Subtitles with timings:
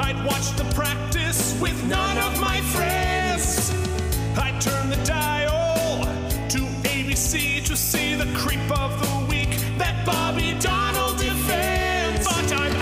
[0.00, 3.72] I'd watch the practice with none of my friends.
[4.36, 6.04] I'd turn the dial
[6.50, 6.58] to
[6.88, 12.26] ABC to see the creep of the week that Bobby Donnell defends.
[12.26, 12.76] But I'm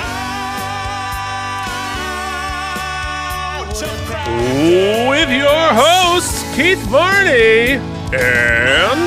[3.65, 5.09] out of practice.
[5.09, 7.81] With your hosts, Keith Varney
[8.13, 9.01] and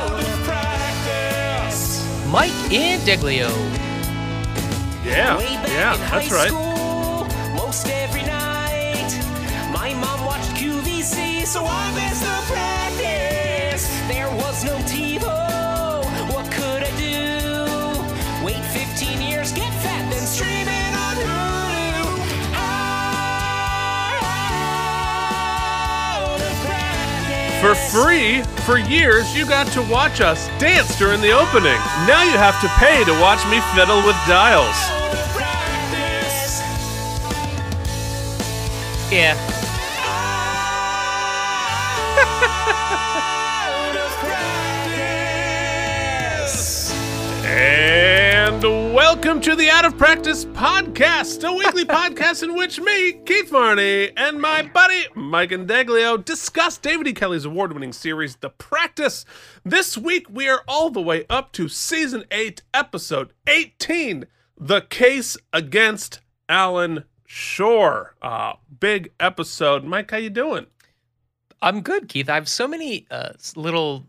[0.00, 2.02] Out of practice.
[2.28, 3.79] Mike Indeglio.
[5.10, 6.48] Yeah, Way back yeah, in that's right.
[6.48, 9.10] School, most every night,
[9.72, 13.88] my mom watched QVC, so I missed the practice.
[14.08, 16.04] There was no TiVo.
[16.32, 18.44] What could I do?
[18.44, 22.06] Wait 15 years, get fat, then stream it on Hulu.
[25.50, 27.60] Out of practice.
[27.60, 31.80] For free, for years, you got to watch us dance during the opening.
[32.06, 34.89] Now you have to pay to watch me fiddle with dials.
[39.10, 39.34] Yeah.
[42.62, 44.10] Out of
[46.50, 46.92] practice.
[47.44, 48.62] And
[48.94, 54.12] welcome to the Out of Practice Podcast, a weekly podcast in which me, Keith Varney,
[54.16, 57.12] and my buddy Mike Indeglio discuss David E.
[57.12, 59.24] Kelley's award winning series, The Practice.
[59.64, 64.26] This week, we are all the way up to season 8, episode 18
[64.56, 68.16] The Case Against Alan Shore.
[68.20, 69.84] Uh, big episode.
[69.84, 70.66] Mike, how you doing?
[71.62, 72.28] I'm good, Keith.
[72.28, 74.04] I have so many uh, little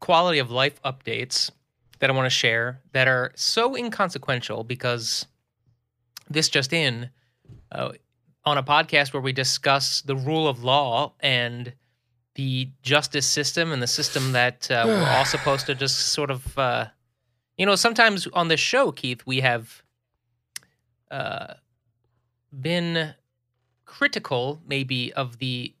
[0.00, 1.50] quality of life updates
[1.98, 5.26] that I want to share that are so inconsequential because
[6.30, 7.10] this just in
[7.72, 7.90] uh,
[8.46, 11.74] on a podcast where we discuss the rule of law and
[12.36, 16.58] the justice system and the system that uh, we're all supposed to just sort of,
[16.58, 16.86] uh,
[17.58, 19.82] you know, sometimes on this show, Keith, we have
[21.10, 21.52] uh,
[22.52, 23.14] been
[23.84, 25.72] critical maybe of the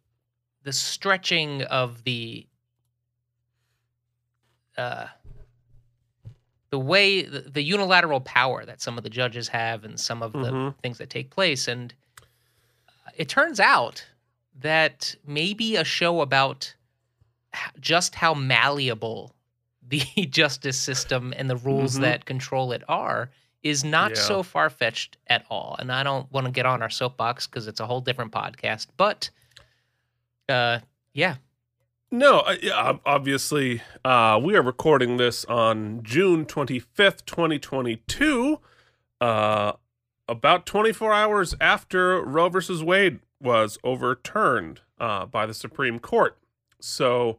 [0.62, 2.46] the stretching of the
[4.76, 5.06] uh
[6.70, 10.32] the way the, the unilateral power that some of the judges have and some of
[10.32, 10.74] the Mhm.
[10.82, 11.94] things that take place and
[12.88, 14.06] uh, it turns out
[14.58, 16.74] that maybe a show about
[17.80, 19.34] just how malleable
[19.88, 22.00] the justice system and the rules Mhm.
[22.00, 23.30] that control it are
[23.68, 24.16] is not Yeah.
[24.22, 25.76] so far fetched at all.
[25.78, 28.86] And I don't want to get on our soapbox because it's a whole different podcast.
[28.96, 29.30] But
[30.48, 30.80] uh,
[31.12, 31.36] yeah,
[32.10, 38.60] No, uh, obviously, uh, we are recording this on June 25th, 2022,
[39.20, 39.72] uh,
[40.28, 46.38] about 24 hours after Roe versus Wade was overturned uh, by the Supreme Court.
[46.80, 47.38] So,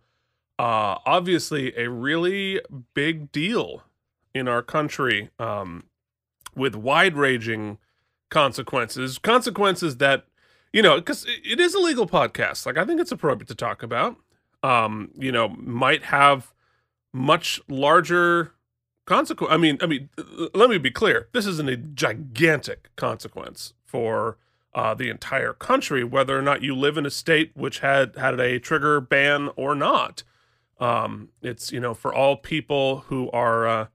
[0.60, 2.60] uh, obviously, a really
[2.94, 3.84] big deal
[4.34, 5.86] in our country um,
[6.58, 7.78] with wide ranging
[8.30, 10.26] consequences, consequences that,
[10.74, 12.66] you know, because it is a legal podcast.
[12.66, 14.18] Like, I think it's appropriate to talk about
[14.64, 16.54] um, you know, might have
[17.14, 18.54] much larger
[19.06, 19.52] consequence.
[19.52, 20.10] I mean, I mean,
[20.54, 21.30] let me be clear.
[21.32, 24.38] This isn't a gigantic consequence for
[24.74, 28.40] uh, the entire country, whether or not you live in a state which had had
[28.40, 30.24] a trigger ban or not.
[30.80, 33.88] Um, it's you know for all people who are uh,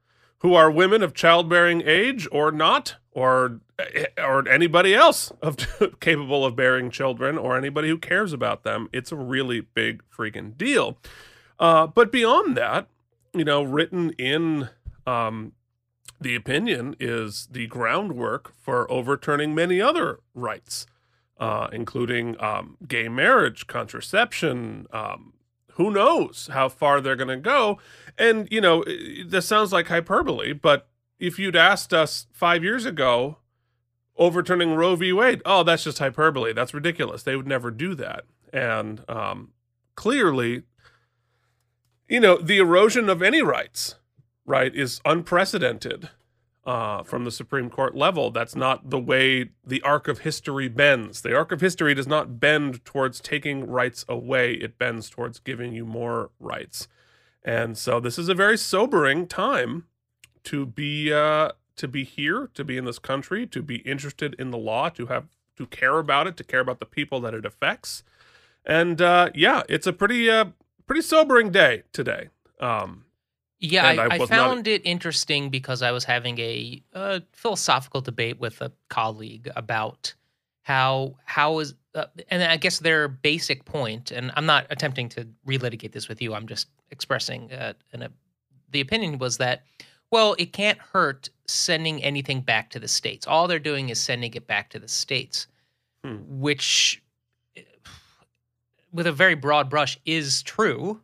[0.42, 3.60] who are women of childbearing age or not, or
[4.18, 5.56] or anybody else of
[6.00, 8.88] capable of bearing children, or anybody who cares about them.
[8.92, 10.98] It's a really big freaking deal.
[11.58, 12.88] Uh, but beyond that,
[13.32, 14.68] you know, written in
[15.06, 15.52] um,
[16.20, 20.86] the opinion is the groundwork for overturning many other rights,
[21.38, 24.86] uh, including um, gay marriage, contraception.
[24.92, 25.34] Um,
[25.74, 27.78] who knows how far they're going to go?
[28.18, 28.84] And, you know,
[29.26, 30.88] this sounds like hyperbole, but
[31.18, 33.38] if you'd asked us five years ago,
[34.16, 35.12] overturning Roe v.
[35.12, 36.52] Wade, oh, that's just hyperbole.
[36.52, 37.22] That's ridiculous.
[37.22, 38.24] They would never do that.
[38.52, 39.52] And um,
[39.94, 40.64] clearly,
[42.08, 43.94] you know, the erosion of any rights,
[44.44, 46.10] right, is unprecedented
[46.64, 48.30] uh, from the Supreme Court level.
[48.30, 51.22] That's not the way the arc of history bends.
[51.22, 55.72] The arc of history does not bend towards taking rights away, it bends towards giving
[55.72, 56.88] you more rights.
[57.44, 59.86] And so this is a very sobering time
[60.44, 64.50] to be uh, to be here, to be in this country, to be interested in
[64.50, 65.26] the law, to have
[65.56, 68.04] to care about it, to care about the people that it affects.
[68.64, 70.46] And uh, yeah, it's a pretty uh,
[70.86, 72.28] pretty sobering day today.
[72.60, 73.06] Um,
[73.64, 77.20] Yeah, I, I I was not- found it interesting because I was having a, uh
[77.32, 80.12] philosophical debate with a colleague about
[80.62, 85.26] how how is uh, and I guess their basic point, and I'm not attempting to
[85.46, 86.34] relitigate this with you.
[86.34, 88.10] I'm just expressing uh, an, a,
[88.70, 89.62] the opinion was that
[90.10, 93.26] Well, it can't hurt sending anything back to the states.
[93.26, 95.46] All they're doing is sending it back to the states,
[96.04, 96.16] Hmm.
[96.40, 97.00] which,
[98.92, 101.00] with a very broad brush, is true.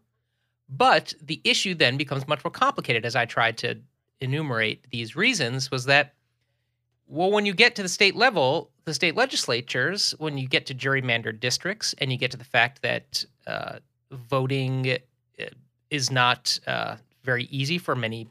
[0.68, 3.76] But the issue then becomes much more complicated as I tried to
[4.20, 6.14] enumerate these reasons was that,
[7.06, 10.74] well, when you get to the state level, the state legislatures, when you get to
[10.74, 13.78] gerrymandered districts and you get to the fact that uh,
[14.10, 15.44] voting uh,
[15.90, 18.28] is not uh, very easy for many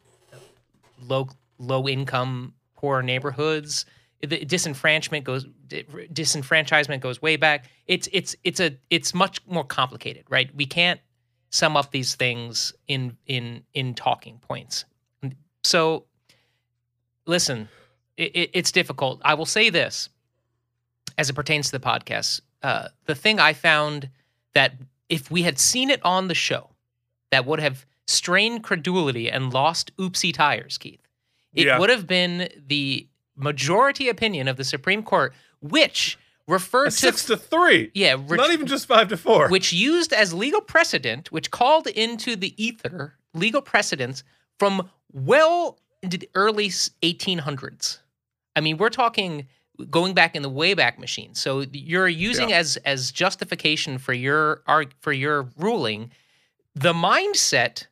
[1.01, 1.27] low
[1.59, 3.85] low income poor neighborhoods
[4.21, 7.65] the disenfranchisement goes disenfranchisement goes way back.
[7.85, 10.53] It's it's it's a it's much more complicated right?
[10.55, 10.99] We can't
[11.49, 14.85] sum up these things in in in talking points
[15.63, 16.05] so
[17.25, 17.67] listen
[18.17, 20.09] it, it, it's difficult i will say this
[21.17, 24.09] as it pertains to the podcast uh, the thing i found
[24.53, 24.73] that
[25.09, 26.69] if we had seen it on the show
[27.31, 31.01] that would have strained credulity and lost oopsie tires keith
[31.53, 31.79] it Yeah.
[31.79, 36.17] would have been the majority opinion of the supreme court which
[36.47, 37.91] referred to six to three.
[37.93, 39.49] yeah re- not even just five to four.
[39.49, 44.23] which used as legal precedent, which called into the ether legal precedents
[44.59, 47.99] from well into the early 1800s.
[48.55, 49.47] I mean, we're talking
[49.91, 51.35] going back in the wayback machine.
[51.35, 52.57] So you're using Yeah.
[52.57, 54.61] as as justification for your
[55.01, 56.11] for your ruling
[56.73, 57.87] the mindset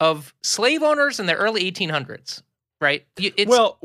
[0.00, 2.42] of slave owners in the early 1800s,
[2.80, 3.06] right?
[3.16, 3.78] It's, well,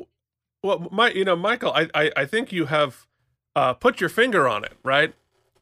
[0.64, 3.06] well, my, you know, Michael, I, I, I think you have
[3.56, 5.14] uh, put your finger on it, right?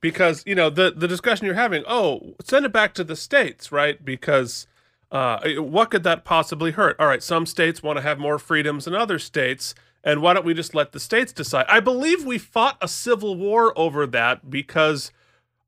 [0.01, 1.83] Because you know the the discussion you're having.
[1.87, 4.03] Oh, send it back to the states, right?
[4.03, 4.67] Because
[5.11, 6.95] uh, what could that possibly hurt?
[6.99, 10.45] All right, some states want to have more freedoms than other states, and why don't
[10.45, 11.65] we just let the states decide?
[11.67, 15.11] I believe we fought a civil war over that because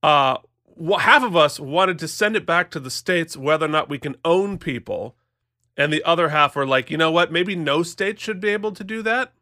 [0.02, 0.38] uh,
[1.00, 4.00] half of us wanted to send it back to the states whether or not we
[4.00, 5.16] can own people
[5.78, 7.32] and the other half were like, you know what?
[7.32, 9.34] Maybe no state should be able to do that.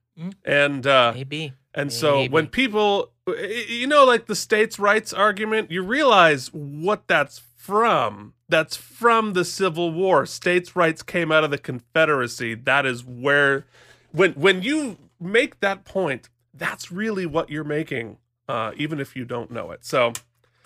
[0.46, 1.54] And uh, maybe.
[1.74, 7.42] and so when people, you know, like the states' rights argument, you realize what that's
[7.56, 8.34] from.
[8.48, 10.26] That's from the Civil War.
[10.26, 12.56] States' rights came out of the Confederacy.
[12.56, 13.66] That is where,
[14.12, 18.18] when when you make that point, that's really what you're making,
[18.48, 19.86] uh, even if you don't know it.
[19.86, 20.14] So,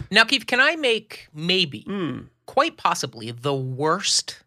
[0.09, 2.27] Now, Keith, can I make maybe, mm.
[2.45, 4.44] quite possibly, the worst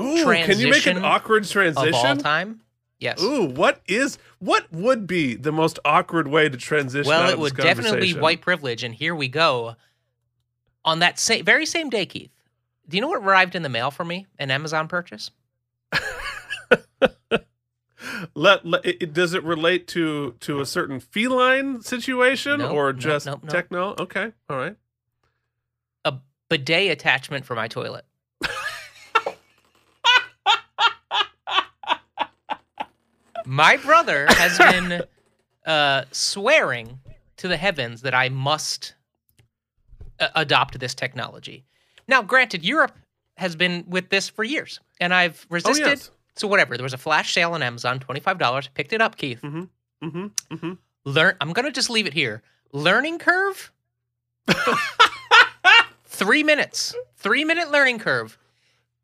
[0.00, 2.60] Ooh, can you make an awkward Transition of all time?
[3.00, 3.22] Yes.
[3.22, 7.08] Ooh, what is what would be the most awkward way to transition?
[7.08, 9.74] well, it would definitely be white privilege, and here we go.
[10.84, 12.30] On that same, very same day, Keith.
[12.88, 14.26] Do you know what arrived in the mail for me?
[14.38, 15.30] An Amazon purchase.
[18.34, 23.26] Let, let it, does it relate to to a certain feline situation Nope, or just
[23.26, 23.50] nope, nope.
[23.50, 23.94] techno?
[23.98, 24.76] Okay, all right.
[26.04, 26.14] A
[26.48, 28.04] bidet attachment for my toilet.
[33.50, 35.02] My brother has been
[35.66, 37.00] uh, swearing
[37.36, 38.94] to the heavens that I must
[40.20, 41.64] uh, adopt this technology.
[42.06, 42.96] Now, granted, Europe
[43.36, 45.84] has been with this for years, and I've resisted.
[45.84, 46.10] Oh yes.
[46.36, 46.76] So whatever.
[46.76, 48.68] There was a flash sale on Amazon, twenty five dollars.
[48.74, 49.40] Picked it up, Keith.
[49.42, 50.06] Mm-hmm.
[50.06, 50.72] Mm-hmm.
[51.04, 51.34] Learn.
[51.40, 52.42] I'm gonna just leave it here.
[52.72, 53.72] Learning curve.
[56.04, 56.94] Three minutes.
[57.16, 58.38] Three minute learning curve.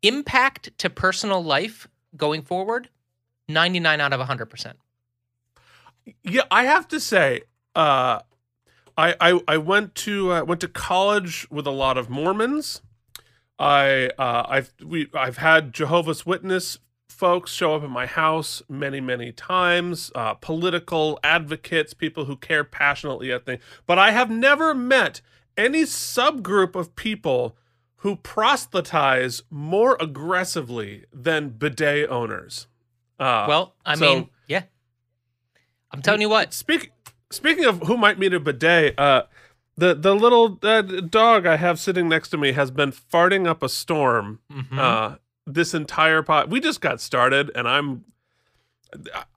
[0.03, 2.89] Impact to personal life going forward.
[3.49, 4.77] Ninety nine out of hundred percent.
[6.23, 7.41] Yeah, I have to say,
[7.75, 8.19] uh,
[8.97, 12.81] I, I I went to uh, went to college with a lot of Mormons.
[13.59, 18.99] I uh, I've we I've had Jehovah's Witness folks show up at my house many
[18.99, 20.11] many times.
[20.13, 25.21] Uh, political advocates, people who care passionately at things, but I have never met
[25.55, 27.55] any subgroup of people
[27.97, 32.67] who proselytize more aggressively than bidet owners.
[33.19, 34.63] Uh, well, I so- mean, yeah.
[35.91, 36.53] I'm telling you what.
[36.53, 36.91] Speak,
[37.31, 39.23] speaking of who might meet a bidet, uh,
[39.77, 43.63] the the little uh, dog I have sitting next to me has been farting up
[43.63, 44.39] a storm.
[44.51, 44.77] Mhm.
[44.77, 46.49] Uh, this entire pot.
[46.49, 48.03] We just got started, and I'm.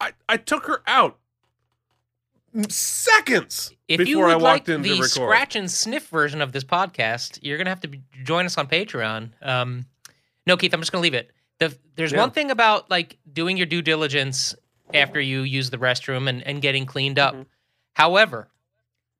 [0.00, 1.18] I I took her out
[2.68, 5.08] seconds if before I walked like in the to record.
[5.10, 8.66] scratch and sniff version of this podcast, you're gonna have to be, join us on
[8.66, 9.30] Patreon.
[9.42, 9.86] Um,
[10.46, 11.30] no, Keith, I'm just gonna leave it.
[11.60, 12.18] The, there's Yeah.
[12.18, 14.54] one thing about like doing your due diligence
[14.92, 17.34] after you use the restroom and, and getting cleaned up.
[17.34, 17.46] Mhm.
[17.92, 18.48] However,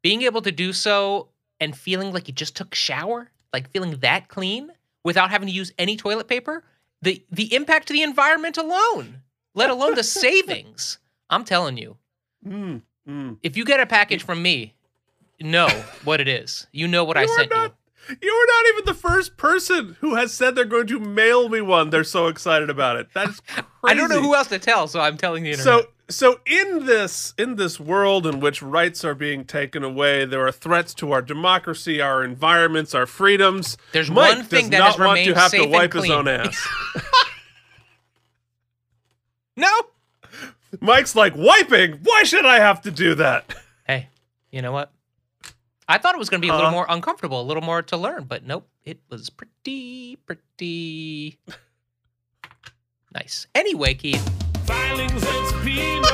[0.03, 1.29] being able to do so
[1.61, 4.73] and feeling like you just took a shower, like feeling that clean
[5.05, 6.65] without having to use any toilet paper,
[7.03, 9.23] the the impact to the environment alone,
[9.55, 10.99] let alone the savings.
[11.29, 11.97] I'm telling you,
[12.47, 13.39] Mm, mm.
[13.43, 14.75] if you get a package from me,
[15.41, 15.69] know
[16.05, 16.67] what it is.
[16.73, 17.75] You know what I You are sent not-
[18.21, 21.61] You were not even the first person who has said they're going to mail me
[21.61, 21.91] one.
[21.91, 23.09] They're so excited about it.
[23.15, 23.41] That's.
[23.85, 25.65] I don't know who else to tell, so I'm telling the internet.
[25.65, 30.47] So so in this in this world in which rights are being taken away, there
[30.47, 33.77] are threats to our democracy, our environments, our freedoms.
[33.93, 35.93] There's Mike one thing does that not has want to remained have safe to wipe
[35.93, 36.69] his own ass.
[39.57, 39.71] no.
[40.81, 42.01] Mike's like wiping.
[42.03, 43.55] Why should I have to do that?
[43.87, 44.09] Hey,
[44.51, 44.93] you know what?
[45.91, 46.77] I thought it was going to be a little Huh?
[46.77, 51.39] more uncomfortable, a little more to learn, but nope, it was pretty, pretty
[53.15, 53.47] nice.
[53.55, 54.23] Anyway, Keith,
[54.67, 56.07] Filings and subpoenas.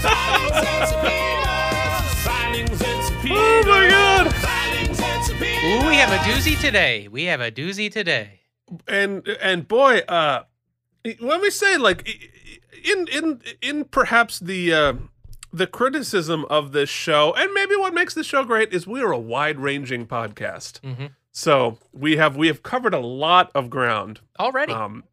[0.00, 2.24] Filings and subpoenas.
[2.24, 3.32] Filings and subpoenas.
[3.34, 4.34] Oh my god!
[4.34, 5.84] Filings and subpoenas.
[5.84, 7.08] ooh, we have a doozy today.
[7.08, 8.40] We have a doozy today.
[8.88, 10.44] and and boy, uh,
[11.20, 12.08] let me say, like,
[12.82, 14.92] in in in perhaps the uh,
[15.52, 19.12] the criticism of this show, and maybe what makes this show great is we are
[19.12, 20.80] a wide ranging podcast.
[20.80, 21.10] Mhm.
[21.30, 24.72] So we have we have covered a lot of ground Already.
[24.72, 25.04] um,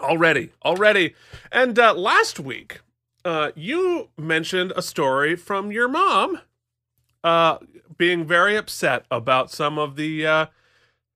[0.00, 1.14] already, already.
[1.50, 2.80] And uh, last week,
[3.24, 6.40] uh, you mentioned a story from your mom,
[7.24, 7.58] uh,
[7.98, 10.46] being very upset about some of the uh,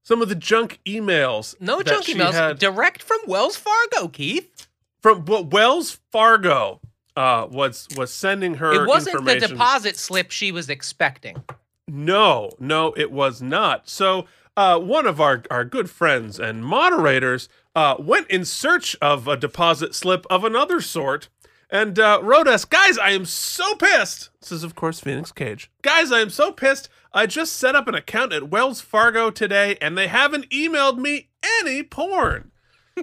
[0.02, 1.54] some of the junk emails.
[1.60, 2.32] no that junk she emails.
[2.32, 4.66] had Direct from Wells Fargo, Keith.
[5.00, 6.80] from well, Wells Fargo.
[7.16, 11.42] Uh, was was sending her It wasn't the deposit slip she was expecting.
[11.88, 13.88] No, no, it was not.
[13.88, 14.26] So,
[14.56, 19.36] uh, one of our, our good friends and moderators uh, went in search of a
[19.36, 21.28] deposit slip of another sort
[21.68, 24.30] and uh, wrote us, Guys, I am so pissed.
[24.40, 25.70] This is, of course, Phoenix Cage.
[25.82, 26.88] Guys, I am so pissed.
[27.12, 31.28] I just set up an account at Wells Fargo today and they haven't emailed me
[31.60, 32.52] any porn.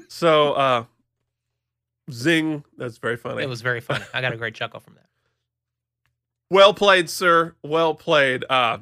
[0.08, 0.86] so, uh,
[2.12, 2.64] zing.
[2.78, 3.44] That's very funny.
[3.44, 4.04] It was very funny.
[4.14, 5.04] I got a great chuckle from that.
[6.50, 7.56] Well played, sir.
[7.62, 8.46] Well played.
[8.50, 8.78] Uh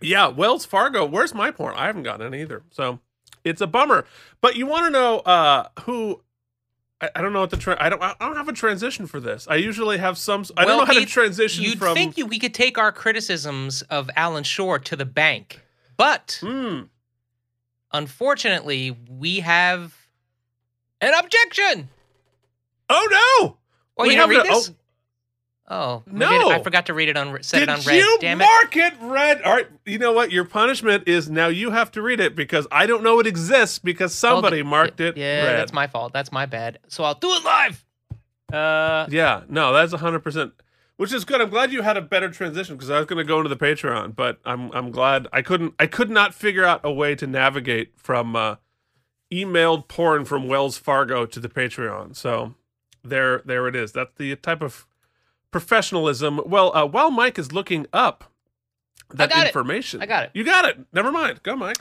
[0.00, 1.74] yeah, Wells Fargo, where's my porn?
[1.76, 2.62] I haven't gotten any either.
[2.70, 3.00] So
[3.42, 4.04] it's a bummer.
[4.40, 6.22] But you want to know uh who
[7.00, 9.18] I, I don't know what the tra- I don't I don't have a transition for
[9.18, 9.48] this.
[9.50, 12.38] I usually have some I don't know how to transition You'd from think you, we
[12.38, 15.62] could take our criticisms of Alan Shore to the bank,
[15.96, 16.82] but Hmm.
[17.92, 19.94] unfortunately, we have
[21.00, 21.88] an objection.
[22.90, 23.08] Oh
[23.42, 23.56] no.
[23.96, 24.72] Oh, We you don't read to- this?
[25.66, 26.50] Oh, I- No.
[26.50, 27.96] I forgot to read it on set Did it on red.
[27.96, 28.44] you Damn it!
[28.44, 29.40] mark it red?
[29.42, 30.30] All right, you know what?
[30.30, 33.78] Your punishment is now you have to read it because I don't know it exists
[33.78, 35.58] because Oh, somebody th- marked it Yeah, red.
[35.58, 36.12] that's my fault.
[36.12, 36.80] That's my bad.
[36.88, 37.84] So I'll do it live.
[38.52, 40.52] Uh, Yeah, no, that's hundred percent,
[40.98, 41.40] which is good.
[41.40, 43.56] I'm glad you had a better transition because I was going to go into the
[43.56, 45.74] Patreon, but I'm I'm glad I couldn't.
[45.78, 48.56] I could not figure out a way to navigate from uh,
[49.32, 52.14] emailed porn from Wells Fargo to the Patreon.
[52.14, 52.54] So
[53.04, 53.92] there, there it is.
[53.92, 54.86] That's the type of
[55.50, 56.40] professionalism.
[56.46, 58.24] Well, uh, while Mike is looking up
[59.10, 59.46] that it.
[59.46, 60.30] information, I got it.
[60.34, 60.78] You got it.
[60.92, 61.42] Never mind.
[61.42, 61.76] Go, Mike.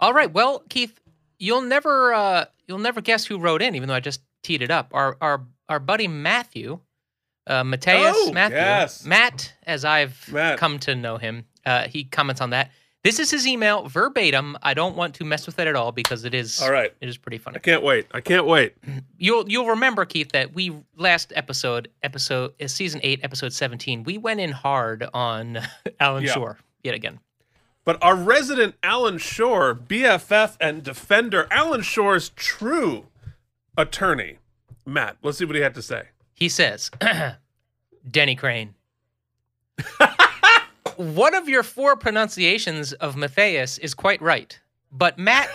[0.00, 0.32] all right.
[0.32, 1.00] Well, Keith,
[1.38, 4.70] you'll never uh, you'll never guess who wrote in, even though I just teed it
[4.70, 4.90] up.
[4.94, 6.78] Our our our buddy Matthew,
[7.46, 9.04] uh, Mateus Oh, Matthew, yes.
[9.04, 10.58] Matt, as I've Matt.
[10.58, 11.44] come to know him.
[11.64, 12.70] Uh, he comments on that.
[13.06, 14.56] This is his email verbatim.
[14.64, 16.92] I don't want to mess with it at all because it is All right.
[17.00, 17.54] it is pretty funny.
[17.54, 18.08] I can't wait.
[18.10, 18.74] I can't wait.
[19.16, 24.18] You'll you'll remember Keith that we last episode episode uh, season eight episode seventeen we
[24.18, 25.60] went in hard on
[26.00, 26.32] Alan Yeah.
[26.32, 27.20] Shore yet again.
[27.84, 33.06] But our resident Alan Shore, BFF and defender, Alan Shore's true
[33.78, 34.38] attorney,
[34.84, 35.16] Matt.
[35.22, 36.08] Let's see what he had to say.
[36.34, 36.90] He says,
[38.10, 38.74] Denny Crane.
[40.96, 44.58] One of your four pronunciations of Matthias is quite right,
[44.90, 45.48] but Matt,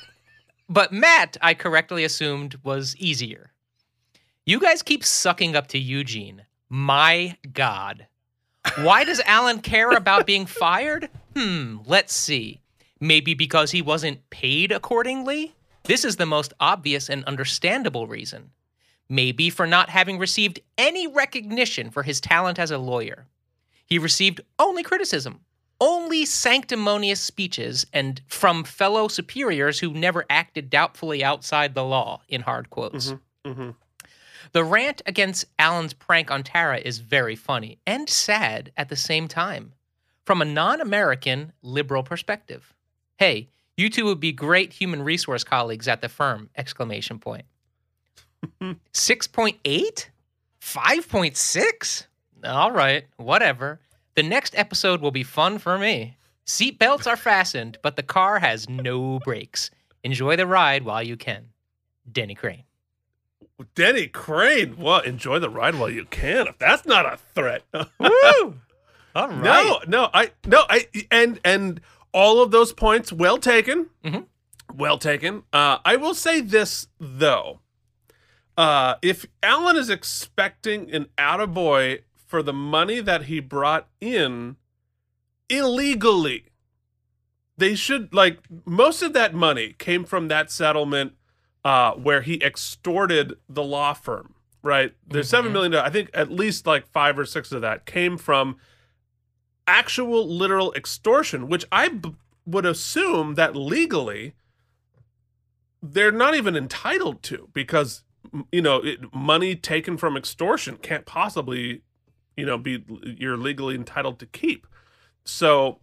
[0.68, 3.52] but Matt, I correctly assumed was easier.
[4.46, 6.42] You guys keep sucking up to Eugene.
[6.68, 8.06] My God.
[8.78, 11.08] Why does Alan care about being fired?
[11.36, 12.60] Hmm, let's see.
[13.00, 15.54] Maybe because he wasn't paid accordingly?
[15.84, 18.50] This is the most obvious and understandable reason.
[19.08, 23.26] Maybe for not having received any recognition for his talent as a lawyer.
[23.88, 25.40] He received only criticism,
[25.80, 32.42] only sanctimonious speeches, and from fellow superiors who never acted doubtfully outside the law, in
[32.42, 33.14] hard quotes.
[33.44, 33.74] Mhm.
[34.52, 39.26] The rant against Alan's prank on Tara is very funny and sad at the same
[39.26, 39.72] time,
[40.26, 42.74] from a non American liberal perspective.
[43.16, 46.50] Hey, you two would be great human resource colleagues at the firm!
[46.56, 47.46] Exclamation point.
[48.92, 50.10] 6.8?
[50.60, 52.07] 5.6?
[52.44, 53.80] All right, whatever.
[54.14, 56.16] The next episode will be fun for me.
[56.46, 59.70] Seatbelts are fastened, but the car has no brakes.
[60.02, 61.46] Enjoy the ride while you can.
[62.10, 62.64] Denny Crane.
[63.74, 64.76] Denny Crane.
[64.78, 66.46] Well, enjoy the ride while you can.
[66.46, 67.62] If that's not a threat.
[67.72, 68.54] Woo!
[69.14, 69.42] All right.
[69.42, 71.80] No, no, I no, I and and
[72.12, 73.88] all of those points well taken.
[74.04, 74.26] Mhm.
[74.72, 75.42] Well taken.
[75.52, 77.60] Uh, I will say this though.
[78.56, 84.56] Uh, if Alan is expecting an attaboy for the money that he brought in
[85.48, 86.44] illegally,
[87.56, 91.14] they should like most of that money came from that settlement
[91.64, 94.34] uh, where he extorted the law firm.
[94.62, 95.54] Right, there's seven Mhm.
[95.54, 95.72] million.
[95.72, 95.88] dollars.
[95.88, 98.56] I think at least like five or six of that came from
[99.66, 104.34] actual literal extortion, which I b- would assume that legally
[105.82, 108.02] they're not even entitled to because
[108.52, 111.82] you know it, money taken from extortion can't possibly
[112.38, 114.66] you know be you're legally entitled to keep.
[115.24, 115.80] So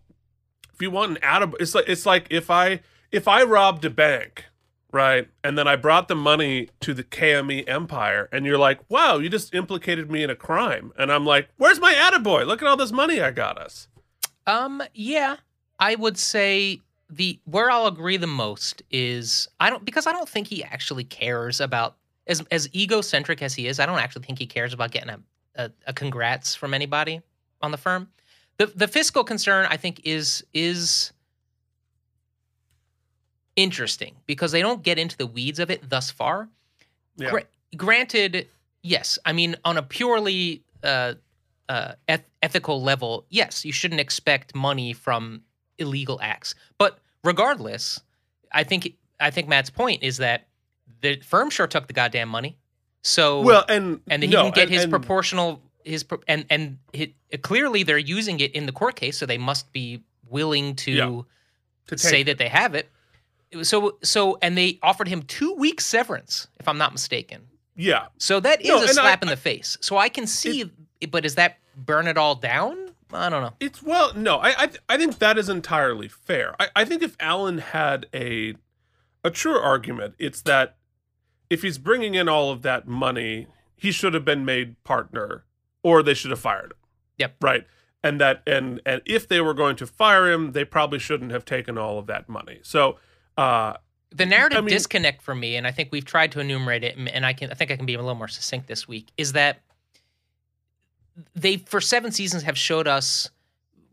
[0.74, 2.80] if you want an out it's like it's like if I
[3.12, 4.46] if I robbed a bank,
[4.92, 9.18] right, and then I brought the money to the KME Empire, and you're like, wow,
[9.18, 12.48] you just implicated me in a crime, and I'm like, where's my attaboy?
[12.48, 13.90] Look at all this money I got us.
[14.48, 15.38] Um, yeah,
[15.78, 20.30] I would say the where I'll agree the most is I don't because I don't
[20.30, 21.98] think he actually cares about
[22.28, 23.82] as as egocentric as he is.
[23.82, 25.20] I don't actually think he cares about getting a
[25.56, 27.22] a, a congrats from anybody
[27.62, 28.10] on the firm.
[28.58, 31.12] The the fiscal concern I think is is
[33.56, 36.50] interesting because they don't get into the weeds of it thus far.
[37.18, 37.30] Yeah.
[37.30, 37.48] Gra-
[37.78, 38.48] granted,
[38.82, 39.18] yes.
[39.26, 41.14] I mean, on a purely uh,
[41.70, 45.42] uh, eth- ethical level, yes, you shouldn't expect money from
[45.78, 46.56] illegal acts.
[46.78, 48.02] But regardless,
[48.52, 50.48] I think I think Matt's point is that
[51.02, 52.58] the firm sure took the goddamn money.
[53.08, 56.80] So Well, and and he no, didn't get and- his and- proportional his and and
[56.92, 60.92] it, clearly they're using it in the court case, so they must be willing to
[60.92, 61.22] Yeah.
[61.88, 62.90] to say that they have it.
[63.52, 67.44] It So so and they offered him two weeks severance, if I'm not mistaken.
[67.76, 68.08] yeah.
[68.18, 69.78] So that is No, a and I- slap in the face.
[69.82, 70.72] So I can see,
[71.12, 72.90] but does that burn it all down?
[73.14, 73.54] I don't know.
[73.60, 76.56] It's well, no, I I, I think that is entirely fair.
[76.60, 78.56] I, I think if Alan had a
[79.24, 80.78] a true argument, it's that
[81.50, 85.44] if he's bringing in all of that money, he should have been made partner,
[85.84, 86.78] or they should have fired him.
[87.18, 87.36] Yep.
[87.42, 87.68] Right.
[88.04, 91.46] And that and and if they were going to fire him, they probably shouldn't have
[91.46, 92.60] taken all of that money.
[92.62, 92.98] So,
[93.38, 93.74] uh,
[94.12, 96.96] The narrative I mean- disconnect for me, and I think we've tried to enumerate it,
[96.98, 99.08] and- and I can I think I can be a little more succinct this week,
[99.18, 99.62] is that
[101.34, 103.30] they for seven seasons have showed us,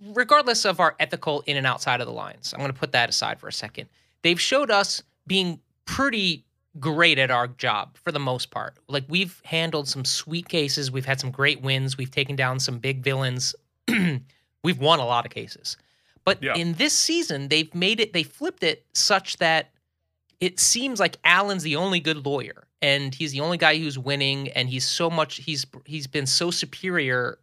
[0.00, 3.08] regardless of our ethical in and outside of the lines, I'm going to put that
[3.08, 3.88] aside for a second.
[4.22, 6.44] They've showed us being pretty
[6.80, 8.76] great at our job for the most part.
[8.88, 12.78] Like we've handled some sweet cases, we've had some great wins, we've taken down some
[12.78, 13.54] big villains,
[13.88, 15.76] we've won a lot of cases.
[16.24, 16.54] But Yeah.
[16.54, 19.70] in this season, they've made it, they flipped it such that
[20.40, 24.48] it seems like Alan's the only good lawyer and he's the only guy who's winning
[24.50, 27.38] and he's so much he's he's been so superior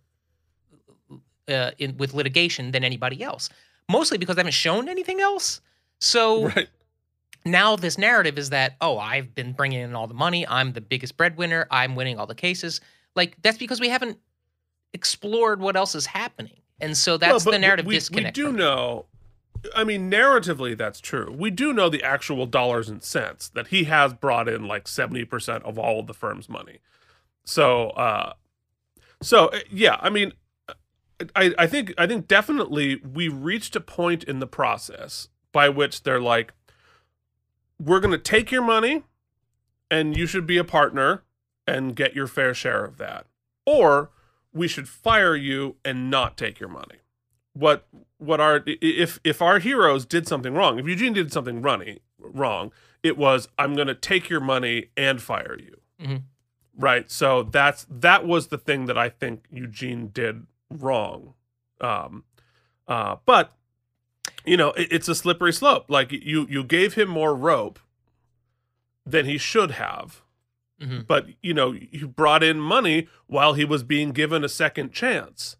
[1.47, 3.49] uh, in with litigation than anybody else
[3.89, 5.61] mostly because they haven't shown anything else
[5.99, 6.67] so right.
[7.45, 10.81] Now this narrative is that oh i've been bringing in all the money i'm the
[10.81, 12.81] biggest breadwinner i'm winning all the cases
[13.15, 14.17] like that's because we haven't
[14.93, 19.05] explored what else is happening and so that's the narrative we, disconnect We do know.
[19.75, 21.35] I mean, narratively, that's true.
[21.37, 25.25] We do know the actual dollars and cents that he has brought in like seventy
[25.25, 26.79] percent of all of the firm's money.
[27.43, 28.33] So, uh,
[29.21, 30.33] so uh, yeah, I mean,
[31.35, 36.03] I I think I think definitely we reached a point in the process by which
[36.03, 36.53] they're like,
[37.81, 39.03] we're going to take your money,
[39.89, 41.23] and you should be a partner
[41.65, 43.25] and get your fair share of that,
[43.65, 44.11] or
[44.53, 46.97] we should fire you and not take your money.
[47.53, 47.87] What
[48.17, 52.71] what our if if our heroes did something wrong, if Eugene did something runny, wrong,
[53.03, 55.79] it was I'm going to take your money and fire you.
[56.01, 56.23] Mhm.
[56.77, 57.09] Right?
[57.11, 61.33] So that's that was the thing that I think Eugene did wrong.
[61.81, 62.23] Um
[62.87, 63.55] uh but
[64.45, 65.85] you know, it, it's a slippery slope.
[65.89, 67.79] Like you you gave him more rope
[69.05, 70.21] than he should have
[70.81, 71.05] Mhm.
[71.07, 75.57] but you know you brought in money while he was being given a second chance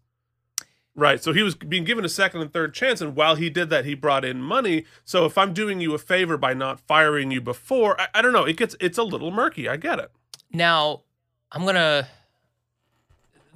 [0.94, 3.68] right so he was being given a second and third chance and while he did
[3.68, 7.30] that he brought in money so if i'm doing you a favor by not firing
[7.30, 10.10] you before i, I don't know it gets it's a little murky i get it
[10.54, 11.02] Now,
[11.52, 12.08] I'm gonna.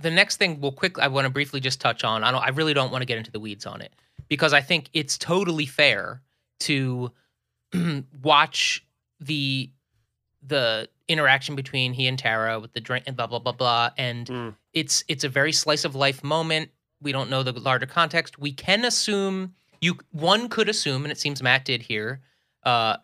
[0.02, 0.98] The next thing we'll quick.
[0.98, 2.24] I want to briefly just touch on.
[2.24, 2.42] I don't.
[2.42, 3.92] I really don't want to get into the weeds on it
[4.28, 6.22] because I think it's totally fair
[6.60, 7.12] to
[8.22, 8.84] watch
[9.20, 9.70] the
[10.46, 13.90] the interaction between he and Tara with the drink and blah blah blah blah.
[13.96, 14.54] And Mm.
[14.72, 16.70] it's it's a very slice of life moment.
[17.00, 18.38] We don't know the larger context.
[18.38, 19.98] We can assume you.
[20.12, 22.20] One could assume, and it seems Matt did here,
[22.64, 22.96] uh,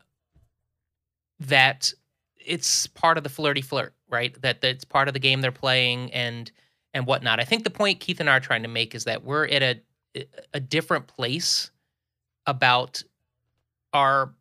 [1.40, 1.92] that
[2.38, 4.40] it's part of the flirty flirt, right?
[4.42, 6.50] That that's part of the game they're playing and
[6.94, 7.40] and whatnot.
[7.40, 9.62] I think the point Keith and I are trying to make is that we're at
[9.62, 9.80] a
[10.52, 11.70] a different place
[12.46, 13.02] about
[13.92, 14.34] our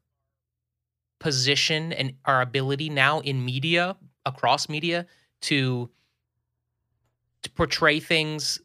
[1.19, 5.05] position and our ability now in media across media
[5.41, 5.89] to
[7.41, 8.59] to portray things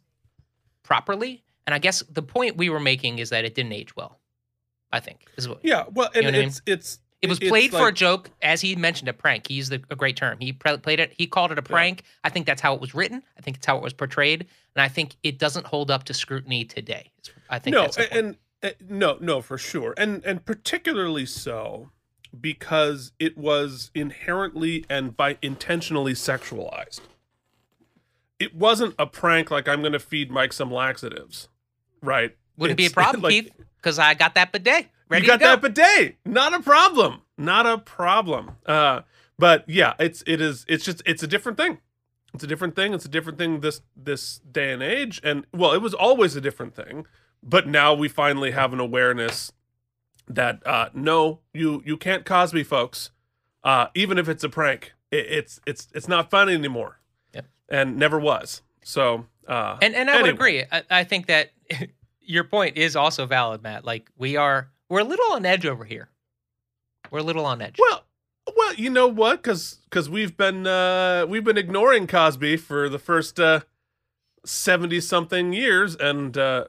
[0.83, 1.45] properly.
[1.67, 4.21] And I guess the point we were making is that it didn't age well.
[4.93, 6.49] I think is what Yeah, well, and know what I mean?
[6.49, 9.49] it's it's it was it's played for a joke, as he mentioned, a prank.
[9.49, 10.39] He used a, a great term.
[10.41, 11.13] He pre- played it.
[11.17, 12.03] He called it a prank.
[12.23, 13.23] I think that's how it was written.
[13.37, 16.15] I think it's how it was portrayed, and I think it doesn't hold up to
[16.15, 17.11] scrutiny today.
[17.51, 21.91] I think no, the and, and no, no, for sure, and and particularly so
[22.41, 27.01] because it was inherently and by intentionally sexualized.
[28.41, 31.49] It wasn't a prank like I'm going to feed Mike some laxatives,
[32.03, 32.37] right?
[32.57, 35.47] wouldn't be a problem, like- Keith, because I got that bidet ready you got go.
[35.47, 36.17] that bidet.
[36.25, 37.23] Not a problem.
[37.37, 38.53] Not a problem.
[38.67, 39.03] Uh,
[39.39, 41.79] but yeah, it's it is it's just it's a different thing.
[42.33, 42.95] It's a different thing.
[42.95, 45.21] It's a different thing this this day and age.
[45.23, 47.07] And well, it was always a different thing,
[47.43, 49.53] but now we finally have an awareness
[50.29, 53.11] that uh, no, you you can't Cosby, folks.
[53.63, 57.01] Uh, even if it's a prank, it, it's it's it's not fun anymore.
[57.35, 57.47] Yep.
[57.69, 58.63] And never was.
[58.83, 60.65] So uh, And and I would agree.
[60.71, 61.51] I, I think that
[62.21, 63.85] your point is also valid, Matt.
[63.85, 66.09] Like we are, we're a little on edge over here.
[67.11, 67.77] We're a little on edge.
[67.79, 68.05] Well,
[68.57, 69.43] well, you know what?
[69.43, 73.41] Because because we've been uh, we've been ignoring Cosby for the first
[74.45, 76.67] seventy something years, and uh,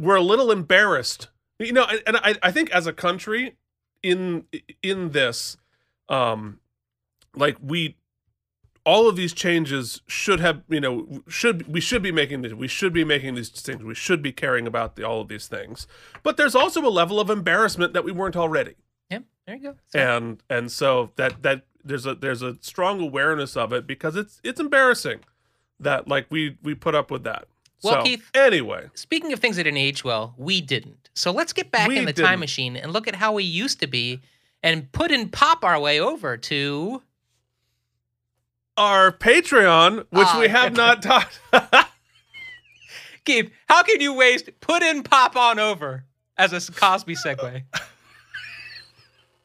[0.00, 1.28] we're a little embarrassed.
[1.58, 3.56] You know, and I I think as a country
[4.02, 4.44] in
[4.82, 5.56] in this,
[6.08, 6.60] um,
[7.34, 7.96] like we.
[8.84, 12.52] All of these changes should have, you know, should we should be making these.
[12.54, 13.82] We should be making these things.
[13.82, 15.86] We should be caring about the, all of these things.
[16.22, 18.74] But there's also a level of embarrassment that we weren't already
[19.10, 19.74] yeah, there you go.
[19.86, 24.16] So- and and so that that there's a there's a strong awareness of it because
[24.16, 25.20] it's it's embarrassing
[25.80, 27.46] that like we we put up with that.
[27.82, 31.10] Well, so, Keith- anyway, Speaking of things that didn't age well, we didn't.
[31.14, 32.28] So let's get back We in the didn't.
[32.28, 34.20] time machine and look at how we used to be
[34.62, 37.02] and put and pop our way over to
[38.76, 41.40] our Patreon, which Ah, we have not talked.
[43.24, 43.50] Keith.
[43.68, 46.04] How can you waste put in pop on over
[46.36, 47.62] as a Cosby segue?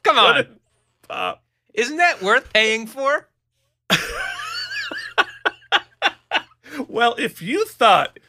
[0.04, 0.60] Come on.
[1.08, 1.44] Pop.
[1.74, 3.28] Isn't that worth paying for?
[6.88, 8.20] Well, if you thought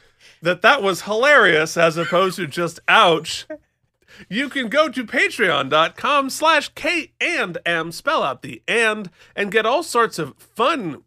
[0.43, 3.47] that that was hilarious as opposed to just ouch,
[4.29, 9.67] you can go to patreon.com slash K and M, spell out the and, and get
[9.67, 11.03] all sorts of fun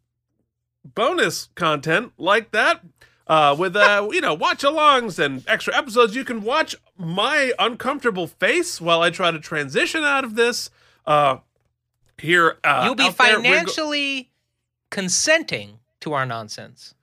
[0.84, 2.82] bonus content like that.
[3.26, 6.14] Uh, with uh, you know, watch alongs and extra episodes.
[6.14, 10.70] You can watch my uncomfortable face while I try to transition out of this.
[11.06, 11.38] Uh,
[12.18, 14.30] here, uh, You'll be out go- financially
[14.90, 16.96] consenting to our nonsense.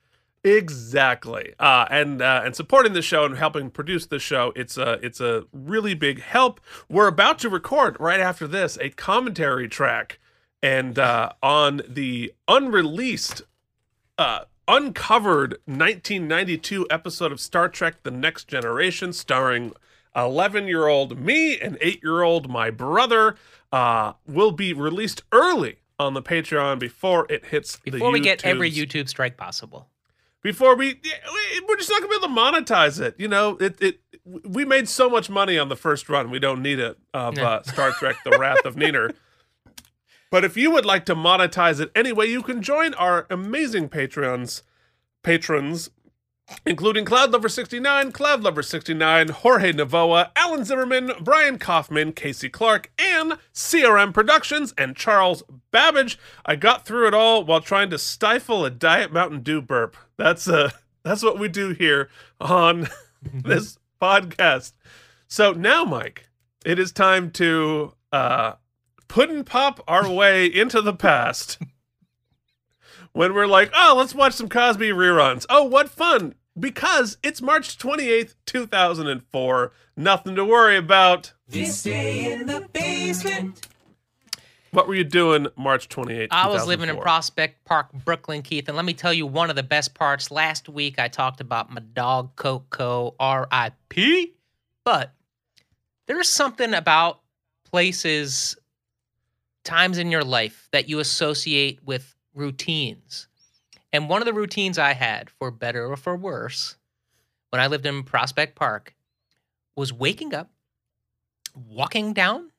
[0.43, 4.55] Exactly, uh, and uh, and supporting the show and helping produce the show.
[4.57, 6.63] It's a it's a really big help.
[6.89, 10.19] We're about to record right after this a commentary track,
[10.63, 13.43] and uh, on the unreleased,
[14.17, 19.75] uh, uncovered 1992 episode of Star Trek: The Next Generation, starring
[20.17, 23.37] 11 year old me and 8 year old my brother,
[23.73, 28.43] uh, will be released early on the Patreon before it hits the Before we get
[28.43, 29.91] every YouTube strike possible.
[30.43, 33.81] Before we we- we're just not gonna be able to monetize it you know it
[33.81, 37.37] it we made so much money on the first run we don't need it of
[37.39, 37.49] Yeah.
[37.49, 39.11] uh, star trek the wrath of niner
[40.31, 44.63] but if you would like to monetize it anyway you can join our amazing patrons
[45.23, 45.91] patrons
[46.67, 52.91] including Cloud Lover 69, Cloud Lover 69, Jorge Navoa, Alan Zimmerman, Brian Kaufman, Casey Clark,
[52.99, 56.19] and CRM Productions and Charles Babbage.
[56.45, 59.97] I got through it all while trying to stifle a Diet Mountain Dew burp.
[60.17, 60.71] That's uh
[61.03, 62.11] that's what we do here
[62.41, 62.89] on
[63.23, 64.73] this podcast.
[65.29, 66.29] So now, Mike,
[66.65, 68.55] it is time to uh
[69.09, 71.59] put and pop our way into the past
[73.13, 75.47] when we're like, oh, let's watch some Cosby reruns.
[75.49, 76.35] Oh, what fun!
[76.61, 79.73] Because it's March 28th, 2004.
[79.97, 81.33] Nothing to worry about.
[81.49, 83.67] This day in the basement.
[84.73, 86.29] What were you doing March 28th?
[86.31, 89.57] I was living in Prospect Park, Brooklyn, Keith, and let me tell you one of
[89.57, 90.31] the best parts.
[90.31, 94.35] Last week I talked about my dog Coco, R.I.P.
[94.85, 95.13] But
[96.07, 97.21] there's something about
[97.65, 98.57] places,
[99.65, 103.27] times in your life that you associate with routines.
[103.93, 106.77] And one of the routines I had, for better or for worse,
[107.51, 108.95] when I lived in Prospect Park,
[109.77, 110.51] was waking up,
[111.55, 112.53] walking down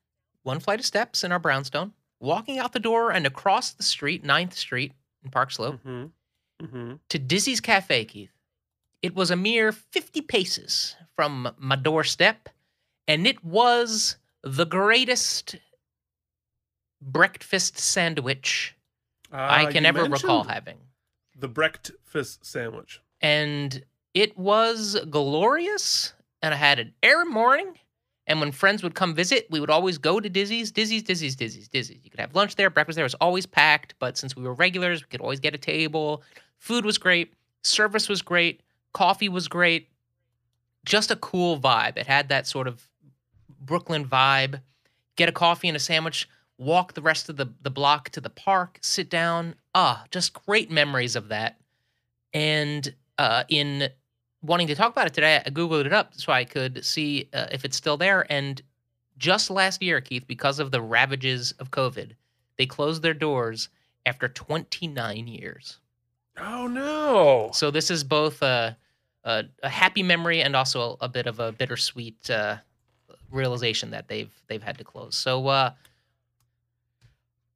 [0.44, 4.24] one flight of steps in our brownstone, walking out the door and across the street,
[4.24, 4.92] 9th Street
[5.24, 6.12] in Park Slope, Mhm.
[6.62, 7.00] Mhm.
[7.10, 8.32] to Dizzy's Cafe, Keith.
[9.02, 12.50] It was a mere 50 paces from my doorstep,
[13.08, 15.56] and it was the greatest
[17.02, 18.76] breakfast sandwich
[19.32, 20.80] I Uh, can you ever recall having.
[21.42, 23.02] The breakfast sandwich.
[23.22, 26.14] and it was glorious.
[26.42, 27.78] And I had an air morning.
[28.28, 31.68] And when friends would come visit, we would always go to Dizzy's, Dizzy's, Dizzy's, Dizzy's,
[31.68, 32.00] Dizzy's.
[32.04, 33.04] You could have lunch there, breakfast there.
[33.06, 33.96] Was always packed.
[34.00, 36.24] But since we were regulars, we could always get a table.
[36.58, 37.34] Food was great.
[37.64, 38.62] Service was great.
[38.94, 39.90] Coffee was great.
[40.86, 41.98] Just a cool vibe.
[41.98, 42.88] It had that sort of
[43.60, 44.62] Brooklyn vibe.
[45.16, 46.28] Get a coffee and a sandwich,
[46.62, 49.56] walk the rest of the, the block to the park, sit down.
[49.74, 51.60] Ah, just great memories of that.
[52.34, 53.90] And uh, in
[54.44, 57.48] wanting to talk about it today, I Googled it up so I could see uh,
[57.52, 58.32] if it's still there.
[58.32, 58.62] And
[59.18, 62.12] just last year, Keith, because of the ravages of COVID,
[62.58, 63.70] they closed their doors
[64.06, 65.80] after 29 years.
[66.38, 67.50] Oh no.
[67.54, 68.78] So this is both a,
[69.24, 72.58] a, a happy memory and also a, bit of a bittersweet uh,
[73.32, 75.16] realization that they've they've had to close.
[75.16, 75.72] So uh,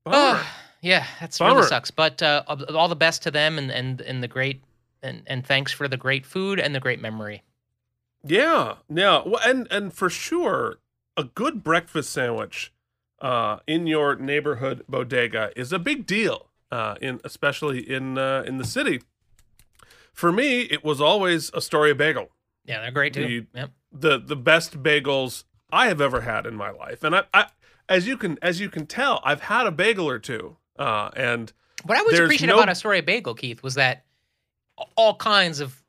[0.06, 0.40] Bummer.
[0.40, 1.56] Ah, yeah, that's Bummer.
[1.56, 1.92] really sucks.
[1.92, 4.62] But uh, all the best to them and and and the great
[5.04, 7.44] and and thanks for the great food and the great memory.
[8.24, 10.78] Yeah, yeah, well, and and for sure,
[11.18, 12.72] a good breakfast sandwich
[13.22, 16.50] uh, in your neighborhood bodega is a big deal.
[16.72, 19.02] Uh, in especially in uh, in the city.
[20.14, 22.30] For me, it was always a Astoria Bagel,
[22.66, 23.46] Yeah, they're great too.
[23.54, 23.72] The- Yep.
[23.92, 27.48] the the best bagels I have ever had in my life, and I, I
[27.90, 31.52] as you can as you can tell, I've had a bagel or two, uh, and
[31.84, 34.06] What I was appreciate no- about Astoria Bagel, Keith, was that
[34.96, 35.82] all kinds of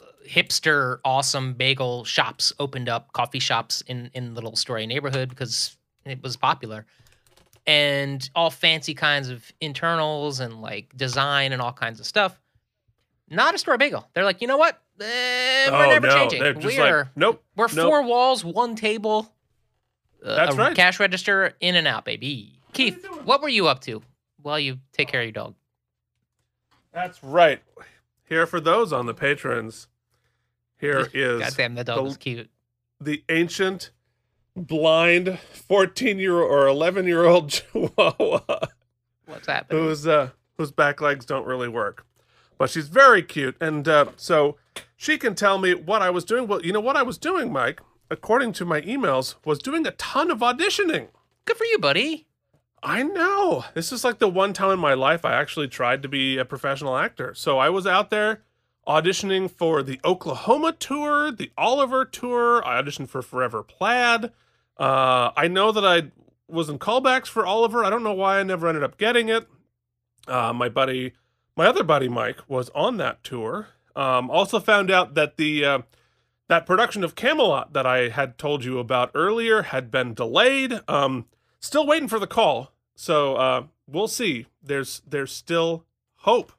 [0.00, 5.76] uh, hipster, awesome bagel shops opened up, coffee shops in in Little Astoria neighborhood because
[6.04, 6.86] it was popular,
[7.66, 12.40] and all fancy kinds of internals and like design and all kinds of stuff.
[13.28, 14.08] Not a Astoria Bagel.
[14.12, 14.80] They're like, you know what?
[15.00, 16.40] Eh, we're oh never no, changing.
[16.40, 16.52] we're
[16.98, 17.86] like nope, we're nope.
[17.86, 19.32] four walls, one table,
[20.22, 20.76] That's a right.
[20.76, 22.60] cash register, in and out, baby.
[22.72, 24.02] Keith, what were you up to
[24.42, 25.54] while you take care of your dog?
[26.92, 27.60] That's right.
[28.28, 29.88] Here for those on the patrons.
[30.78, 32.48] Here is Goddamn, that dog the- was cute.
[33.00, 33.90] the ancient,
[34.56, 38.40] blind, fourteen year or eleven year old Chihuahua
[39.26, 39.82] What's happening?
[39.82, 42.06] whose uh, whose back legs don't really work,
[42.56, 44.56] but she's very cute, and uh, so
[44.96, 46.46] she can tell me what I was doing.
[46.46, 49.92] Well, you know what I was doing, Mike, according to my emails, was doing a
[49.92, 51.08] ton of auditioning.
[51.44, 52.26] Good for you, buddy.
[52.82, 53.64] I know.
[53.74, 56.44] This is like the one time in my life I actually tried to be a
[56.44, 57.34] professional actor.
[57.34, 58.42] So I was out there
[58.86, 62.64] auditioning for the Oklahoma tour, the Oliver tour.
[62.66, 64.32] I auditioned for Forever Plaid.
[64.78, 66.10] Uh, I know that I
[66.48, 67.84] was in callbacks for Oliver.
[67.84, 69.46] I don't know why I never ended up getting it.
[70.26, 71.12] Uh, my buddy,
[71.56, 73.68] my other buddy Mike, was on that tour.
[73.94, 75.78] Um, also found out that the uh,
[76.50, 80.80] that production of Camelot that I had told you about earlier had been delayed.
[80.88, 81.26] Um,
[81.60, 82.72] still waiting for the call.
[82.96, 84.46] So uh, we'll see.
[84.60, 85.84] There's there's still
[86.16, 86.52] hope.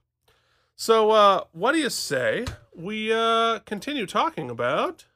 [0.78, 5.08] So uh, what do you say we uh, continue talking about?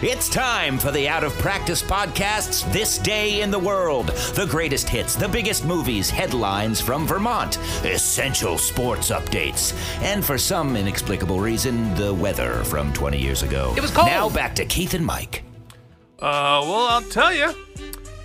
[0.00, 4.06] It's time for the Out of Practice Podcast's This Day in the World.
[4.36, 10.76] The greatest hits, the biggest movies, headlines from Vermont, essential sports updates, and for some
[10.76, 13.74] inexplicable reason, the weather from 20 years ago.
[13.76, 14.06] It was cold.
[14.06, 15.42] Now back to Keith and Mike.
[16.20, 17.52] Uh, well, I'll tell you,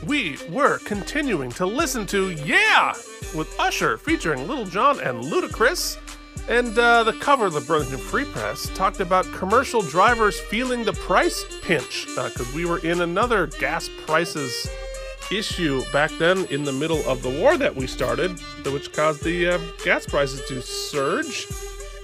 [0.05, 2.93] we were continuing to listen to Yeah
[3.33, 5.97] with Usher featuring Lil Jon and Ludacris.
[6.49, 10.91] And uh, the cover of the Burlington Free Press talked about commercial drivers feeling the
[10.93, 14.67] price pinch because we were in another gas prices
[15.31, 19.47] issue back then in the middle of the war that we started, which caused the
[19.47, 21.47] uh, gas prices to surge.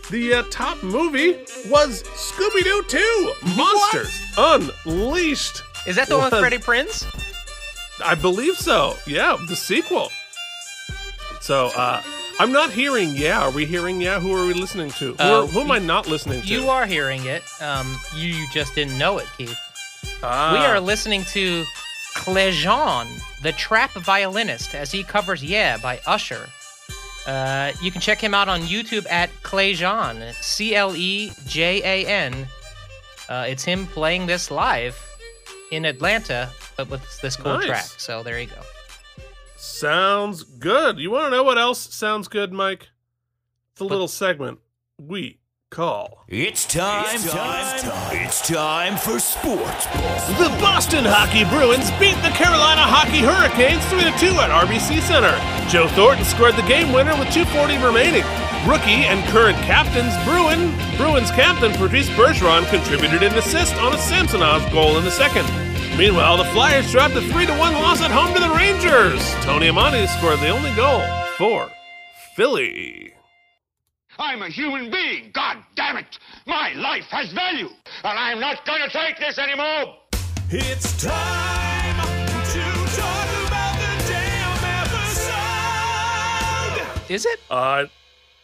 [0.09, 1.33] The uh, top movie
[1.67, 5.61] was Scooby Doo 2 Monsters Unleashed.
[5.85, 7.05] Is that the one with Was- Freddie Prinze?
[8.03, 8.95] I believe so.
[9.05, 10.09] Yeah, the sequel.
[11.41, 12.01] So, uh,
[12.39, 13.41] I'm not hearing yeah.
[13.41, 14.19] Are we hearing yeah?
[14.19, 15.13] Who are we listening to?
[15.13, 16.47] Who, Uh, are, who am I not listening to?
[16.47, 17.43] You are hearing it.
[17.61, 19.57] Um, you just didn't know it, Keith.
[20.23, 21.65] Ah, We are listening to
[22.15, 23.07] Clejan,
[23.41, 26.49] the trap violinist, as he covers Yeah by Usher.
[27.27, 32.07] Uh, you can check him out on YouTube at Clejan, C L E J A
[32.07, 32.47] N.
[33.27, 34.97] Uh, it's him playing this live
[35.71, 37.65] in Atlanta, but with this cool Nice.
[37.67, 37.85] track.
[37.97, 38.61] So there you go.
[39.59, 40.99] Sounds good.
[40.99, 42.87] You want to know what else sounds good, Mike?
[43.73, 44.59] It's a little segment
[44.97, 46.23] we call.
[46.29, 50.33] It's time, it's time, it's time for Sports Ball.
[50.39, 53.99] The Boston Hockey Bruins beat the Carolina Hockey Hurricanes 3
[54.31, 55.35] 2 at RBC Center.
[55.69, 58.23] Joe Thornton scored the game winner with 240 remaining.
[58.63, 64.71] Rookie and current captains Bruin, Bruins captain Patrice Bergeron contributed an assist on a Samsonov
[64.71, 65.68] goal in the second.
[65.97, 69.21] Meanwhile, the Flyers dropped a 3 1 loss at home to the Rangers.
[69.43, 71.03] Tony Amonte scored the only goal
[71.37, 71.69] for
[72.35, 73.13] Philly.
[74.17, 75.31] I'm a human being.
[75.33, 76.19] God damn it.
[76.45, 77.69] My life has value.
[78.03, 79.95] And I'm not going to take this anymore.
[80.49, 81.95] It's time
[82.43, 82.61] to
[82.97, 86.83] talk about the damn episode.
[87.13, 87.39] Is it?
[87.49, 87.85] Uh,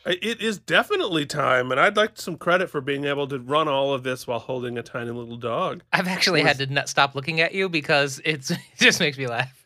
[0.05, 3.93] it is definitely time, and I'd like some credit for being able to run all
[3.93, 5.81] of this while holding a tiny little dog.
[5.91, 9.25] I've actually had to not stop looking at you because it's it just makes me
[9.27, 9.65] laugh.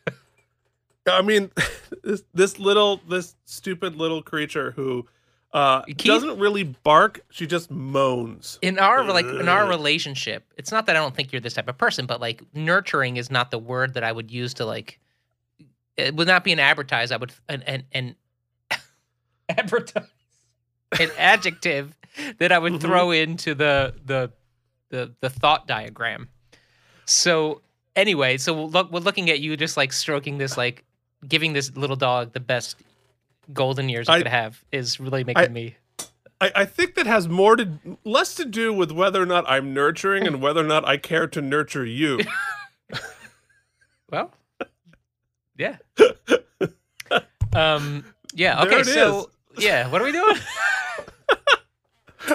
[1.06, 1.50] I mean,
[2.02, 5.06] this this little this stupid little creature who
[5.52, 8.58] uh Keith- doesn't really bark, she just moans.
[8.62, 11.68] In our like in our relationship, it's not that I don't think you're this type
[11.68, 14.98] of person, but like nurturing is not the word that I would use to like.
[15.98, 17.12] It would not be an advertise.
[17.12, 18.16] I would an an, an
[19.50, 20.06] advertise
[20.98, 21.94] an adjective
[22.38, 22.80] that I would Mhm.
[22.80, 24.32] throw into the the
[24.90, 26.28] the the thought diagram.
[27.04, 27.62] So
[27.96, 30.84] anyway, so we'll look, we're looking at you just like stroking this like
[31.28, 32.76] giving this little dog the best
[33.52, 35.76] golden years I- could have is really making I- me
[36.42, 37.68] I, I think that has more to
[38.04, 41.26] less to do with whether or not I'm nurturing and whether or not I care
[41.26, 42.20] to nurture you.
[44.10, 44.32] Well,
[45.58, 45.76] yeah.
[47.52, 48.62] um, yeah.
[48.62, 48.82] Okay.
[48.82, 49.88] So, yeah.
[49.88, 50.36] What are we doing?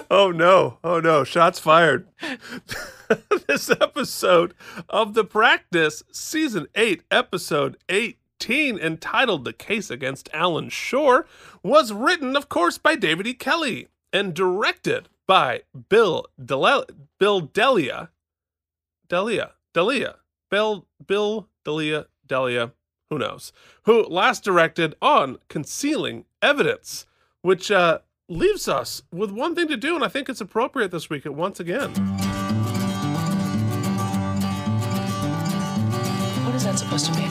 [0.09, 0.79] Oh no!
[0.83, 1.23] Oh no!
[1.23, 2.07] Shots fired.
[3.47, 4.53] this episode
[4.89, 11.25] of the practice, season eight, episode eighteen, entitled "The Case Against Alan Shore,"
[11.63, 13.33] was written, of course, by David E.
[13.33, 16.85] Kelley and directed by Bill Del-
[17.19, 18.09] Bill D'Elia.
[19.09, 19.51] D'Elia.
[19.73, 20.15] D'Elia.
[20.49, 22.71] Bill Bill D'Elia D'Elia.
[23.09, 23.51] Who knows?
[23.83, 27.05] Who last directed on Concealing Evidence,
[27.41, 31.09] which uh, leaves us with one thing to do, and I think it's appropriate this
[31.09, 31.91] week at once again.
[36.43, 37.29] What is that supposed to mean?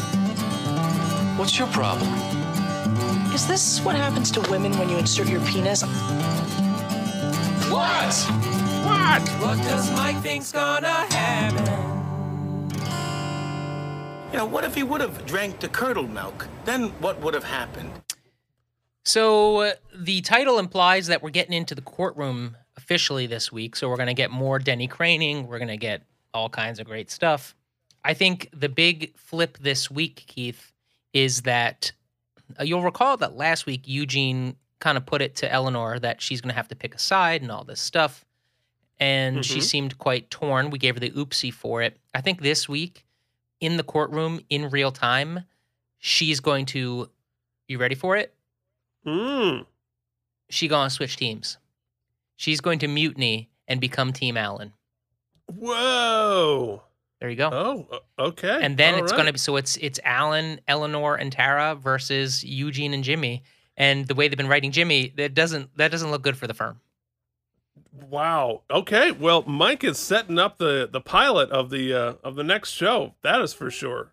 [1.37, 2.09] What's your problem?
[3.35, 5.83] Is this what happens to women when you insert your penis?
[7.71, 8.15] What?
[8.85, 11.65] What What does Mike think's gonna happen?
[14.31, 16.47] You know, what if he would have drank the curdled milk?
[16.65, 18.04] Then what would have happened?
[19.05, 23.77] So uh, the title implies that we're getting into the courtroom officially this week.
[23.77, 25.47] So we're going to get more Denny Craning.
[25.47, 27.55] We're going to get all kinds of great stuff.
[28.05, 30.73] I think the big flip this week, Keith,
[31.13, 31.93] is that
[32.59, 36.41] uh, you'll recall that last week Eugene kind of put it to Eleanor that she's
[36.41, 38.25] going to have to pick a side and all this stuff.
[38.99, 39.63] And she Mhm.
[39.63, 40.71] seemed quite torn.
[40.71, 41.99] We gave her the oopsie for it.
[42.15, 43.05] I think this week
[43.61, 45.45] in the courtroom in real time,
[45.99, 47.11] she's going to,
[47.67, 48.34] you ready for it?
[49.07, 49.67] Mm.
[50.51, 51.59] she gonna switch teams.
[52.37, 54.73] She's going to mutiny and become Team Alan.
[55.47, 56.83] Whoa.
[57.21, 57.51] There you go.
[57.53, 58.59] Oh, okay.
[58.63, 59.19] and then All it's right.
[59.19, 63.43] gonna be so it's it's Alan, Eleanor, and Tara versus Eugene and Jimmy.
[63.77, 66.55] And the way they've been writing Jimmy, that doesn't that doesn't look good for the
[66.55, 66.81] firm.
[68.11, 68.63] Wow.
[68.71, 69.11] Okay.
[69.13, 73.15] Well, Mike is setting up the the pilot of the uh, of the next show.
[73.23, 74.13] That is for sure.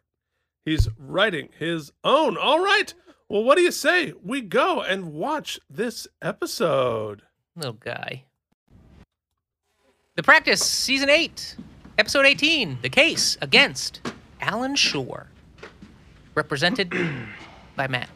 [0.63, 2.37] He's writing his own.
[2.37, 2.93] All right.
[3.31, 7.21] Well, what do you say we go and watch this episode?
[7.55, 8.25] Little guy.
[10.17, 11.55] The practice, season eight,
[11.97, 12.77] episode eighteen.
[12.81, 14.01] The case against
[14.41, 15.27] Alan Shore,
[16.35, 16.89] represented
[17.77, 18.09] by Matt.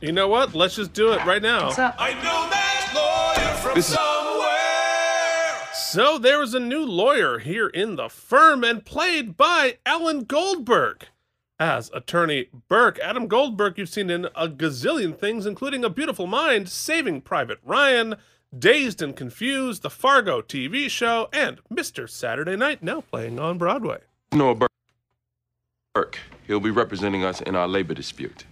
[0.00, 0.56] You know what?
[0.56, 1.66] Let's just do it right now.
[1.66, 1.94] What's up?
[2.00, 5.68] I know that lawyer from This is- somewhere.
[5.74, 11.06] So there was a new lawyer here in the firm and played by Alan Goldberg.
[11.62, 16.68] As attorney Burke, Adam Goldberg, you've seen in a gazillion things, including A Beautiful Mind,
[16.68, 18.16] Saving Private Ryan,
[18.58, 22.10] Dazed and Confused, the Fargo TV show, and Mr.
[22.10, 23.98] Saturday Night, now playing on Broadway.
[24.32, 24.72] Noah Burke.
[25.94, 26.18] Burke.
[26.48, 28.44] He'll be representing us in our labor dispute.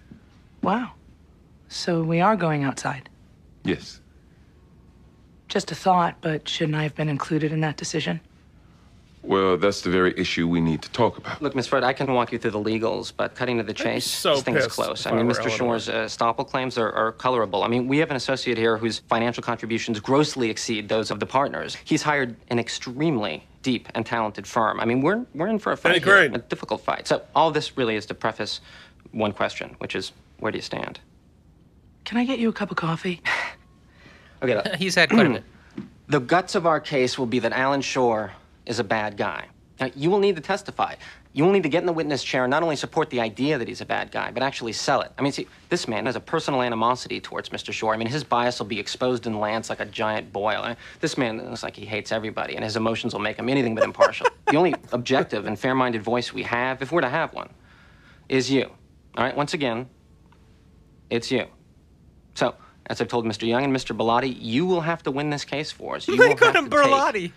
[0.63, 0.93] Wow.
[1.67, 3.09] So we are going outside.
[3.65, 3.99] Yes.
[5.49, 8.21] Just a thought, but shouldn't I have been included in that decision?
[9.23, 11.41] Well, that's the very issue we need to talk about.
[11.41, 14.05] Look, Miss Frutt, I can walk you through the legals, but cutting to the chase,
[14.05, 15.05] so this thing is close.
[15.05, 15.41] I mean, Mr.
[15.41, 15.57] Eleanor.
[15.57, 17.63] Shore's uh, estoppel claims are, are colorable.
[17.63, 21.27] I mean, we have an associate here whose financial contributions grossly exceed those of the
[21.27, 21.77] partners.
[21.83, 24.79] He's hired an extremely deep and talented firm.
[24.79, 26.35] I mean, we're, we're in for a fight Penny here, Crane.
[26.35, 27.07] a difficult fight.
[27.07, 28.59] So all this really is to preface
[29.11, 30.99] one question, which is, where do you stand?
[32.05, 33.21] Can I get you a cup of coffee?
[34.43, 35.43] Okay, look, He's had quite a bit.
[36.07, 38.31] The guts of our case will be that Alan Shore
[38.65, 39.45] is a bad guy.
[39.79, 40.95] Now, you will need to testify.
[41.33, 43.57] You will need to get in the witness chair and not only support the idea
[43.57, 45.11] that he's a bad guy, but actually sell it.
[45.17, 47.73] I mean, see, this man has a personal animosity towards Mr.
[47.73, 47.93] Shore.
[47.93, 50.61] I mean, his bias will be exposed in lance like a giant boil.
[50.61, 53.73] I- This man looks like he hates everybody, and his emotions will make him anything
[53.73, 54.27] but impartial.
[54.47, 57.49] the only objective and fair minded voice we have, if we're to have one,
[58.29, 58.69] is you.
[59.17, 59.89] All right, once again,
[61.09, 61.45] it's you.
[62.35, 62.55] So,
[62.87, 63.47] as I've told Mr.
[63.47, 63.95] Young and Mr.
[63.97, 66.07] Berluti, you will have to win this case for us.
[66.07, 67.31] You They will got have him to take Berluti.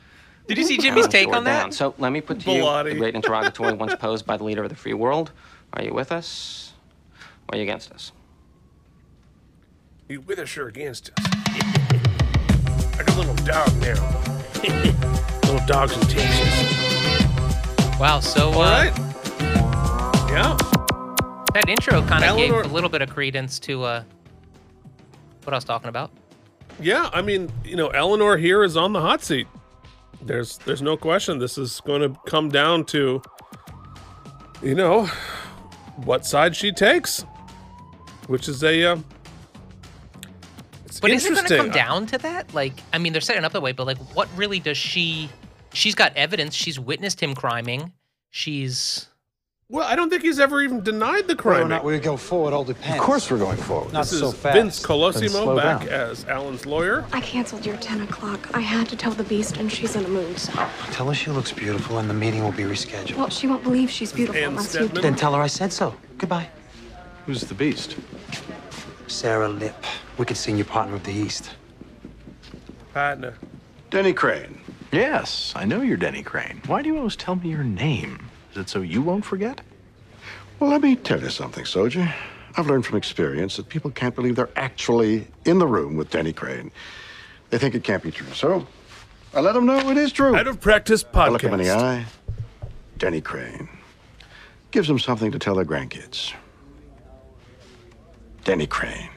[0.46, 1.62] Did you see Jimmy's take on that?
[1.62, 1.72] down.
[1.72, 2.90] So let me put to you Berluti.
[2.90, 5.32] the great interrogatory once posed by the leader of the free world.
[5.72, 6.72] Are you with us?
[7.48, 8.12] Or are you against us?
[10.08, 11.26] You with us or against us?
[11.26, 14.20] I got a little dog now.
[15.50, 17.98] little dogs in Texas.
[17.98, 18.20] Wow.
[18.20, 18.98] So All uh, right.
[20.28, 20.56] Yeah.
[21.54, 24.02] that intro kind of gave a little bit of credence to uh,
[25.44, 26.10] what I was talking about.
[26.80, 29.46] Yeah, I mean, you know, Eleanor here is on the hot seat.
[30.24, 33.22] There's there's no question this is going to come down to
[34.64, 35.06] you know,
[36.04, 37.20] what side she takes,
[38.26, 38.98] which is a uh,
[40.86, 42.54] it's But is it going to come down to that?
[42.54, 45.28] Like, I mean, they're setting up that way, but like, what really does she?
[45.72, 46.54] She's got evidence.
[46.54, 47.92] She's witnessed him criming.
[48.30, 49.08] She's
[49.70, 51.54] Well, I don't think he's ever even denied the crime.
[51.54, 52.98] Whether or not we go forward all depends.
[52.98, 53.94] Of course we're going forward.
[53.94, 54.56] Not this is so fast.
[54.56, 55.88] Vince Colosimo back down.
[55.88, 57.06] as Alan's lawyer.
[57.14, 58.54] I canceled your 10 o'clock.
[58.54, 60.52] I had to tell the beast, and she's in a mood, so.
[60.90, 63.16] Tell her she looks beautiful and the meeting will be rescheduled.
[63.16, 64.94] Well, she won't believe she's beautiful And unless you Stedman.
[64.96, 65.00] do.
[65.00, 65.94] Then tell her I said so.
[66.18, 66.48] Goodbye.
[67.24, 67.96] Who's the beast?
[69.06, 69.82] Sarah Lip,
[70.18, 71.52] wicked senior partner of the East.
[72.92, 73.34] Partner.
[73.88, 74.60] Denny Crane.
[74.92, 76.60] Yes, I know you're Denny Crane.
[76.66, 78.18] Why do you always tell me your name?
[78.54, 79.60] Is it so you won't forget?
[80.60, 82.14] Well, let me tell you something, soldier.
[82.56, 86.32] I've learned from experience that people can't believe they're actually in the room with Denny
[86.32, 86.70] Crane.
[87.50, 88.32] They think it can't be true.
[88.32, 88.64] So
[89.34, 90.36] I let them know it is true.
[90.36, 92.06] Out of practice I look him in the eye.
[92.96, 93.68] Denny Crane
[94.70, 96.32] gives them something to tell their grandkids.
[98.44, 99.10] Denny Crane.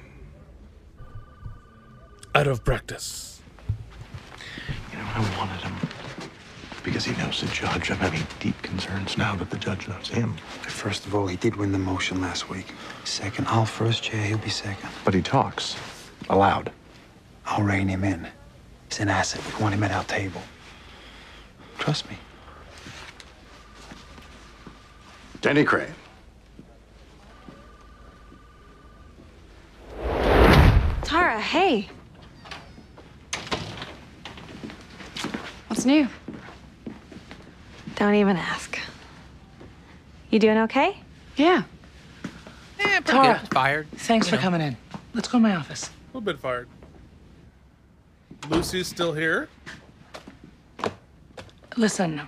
[2.33, 3.39] Out of practice.
[4.91, 5.86] You know, I wanted him
[6.87, 7.91] because he knows the judge.
[7.91, 10.37] I'm having deep concerns now that the judge knows him.
[10.61, 12.67] First of all, he did win the motion last week.
[13.03, 14.89] Second, I'll first chair, he'll be second.
[15.03, 15.75] But he talks
[16.29, 16.71] aloud.
[17.45, 18.25] I'll rein him in.
[18.87, 19.41] He's an asset.
[19.45, 20.41] We want him at our table.
[21.77, 22.15] Trust me.
[25.41, 25.93] Denny Crane.
[31.03, 31.89] Tara, hey.
[35.67, 36.07] What's new?
[37.97, 38.77] Don't even ask.
[40.29, 40.97] You doing okay?
[41.35, 41.63] Yeah.
[42.79, 43.39] eh, pretty Tara.
[43.41, 43.51] good.
[43.53, 43.87] Fired.
[43.91, 44.41] Thanks you for know.
[44.43, 44.77] coming in.
[45.15, 45.87] Let's go to my office.
[45.89, 46.67] A little bit fired.
[48.49, 49.49] Lucy's still here.
[51.75, 52.21] Listen,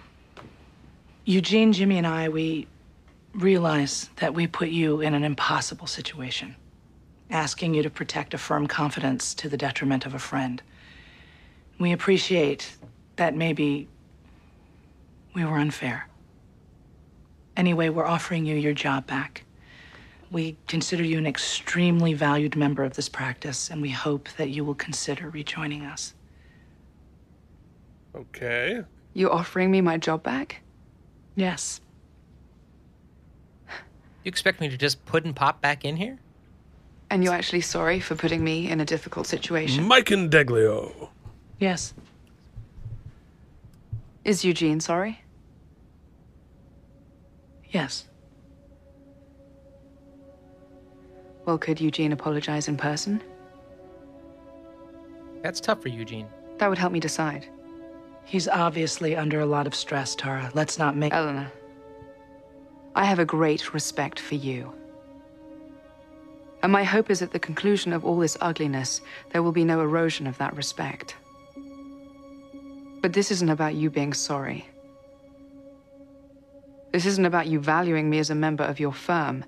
[1.26, 2.66] Eugene, Jimmy, and I, we
[3.36, 6.56] realize that we put you in an impossible situation,
[7.30, 10.64] asking you to protect a firm confidence to the detriment of a friend.
[11.80, 12.76] We appreciate
[13.18, 13.88] that maybe
[15.40, 16.08] we were unfair.
[17.56, 19.46] Anyway, we're offering you your job back.
[20.32, 24.64] We consider you an extremely valued member of this practice, and we hope that you
[24.66, 26.14] will consider rejoining us.
[28.14, 28.82] Okay.
[29.14, 30.62] You offering me my job back?
[31.36, 31.80] Yes.
[33.70, 36.20] You expect me to just put and pop back in here?
[37.10, 39.86] And you're actually sorry for putting me in a difficult situation?
[39.86, 41.10] Mike and Deglio.
[41.60, 41.94] Yes.
[44.26, 45.24] Is Eugene sorry?
[47.70, 48.06] Yes.
[51.46, 53.24] Well, could Eugene apologize in person?
[55.42, 56.28] That's tough for Eugene.
[56.58, 57.48] That would help me decide.
[58.26, 60.52] He's obviously under a lot of stress, Tara.
[60.54, 61.14] Let's not make.
[61.14, 61.52] Eleanor,
[62.96, 64.72] I have a great respect for you.
[66.62, 69.02] And my hope is at the conclusion of all this ugliness,
[69.32, 71.16] there will be no erosion of that respect.
[73.02, 74.69] But this isn't about you being sorry.
[76.92, 79.46] This isn't about you valuing me as a member of your firm.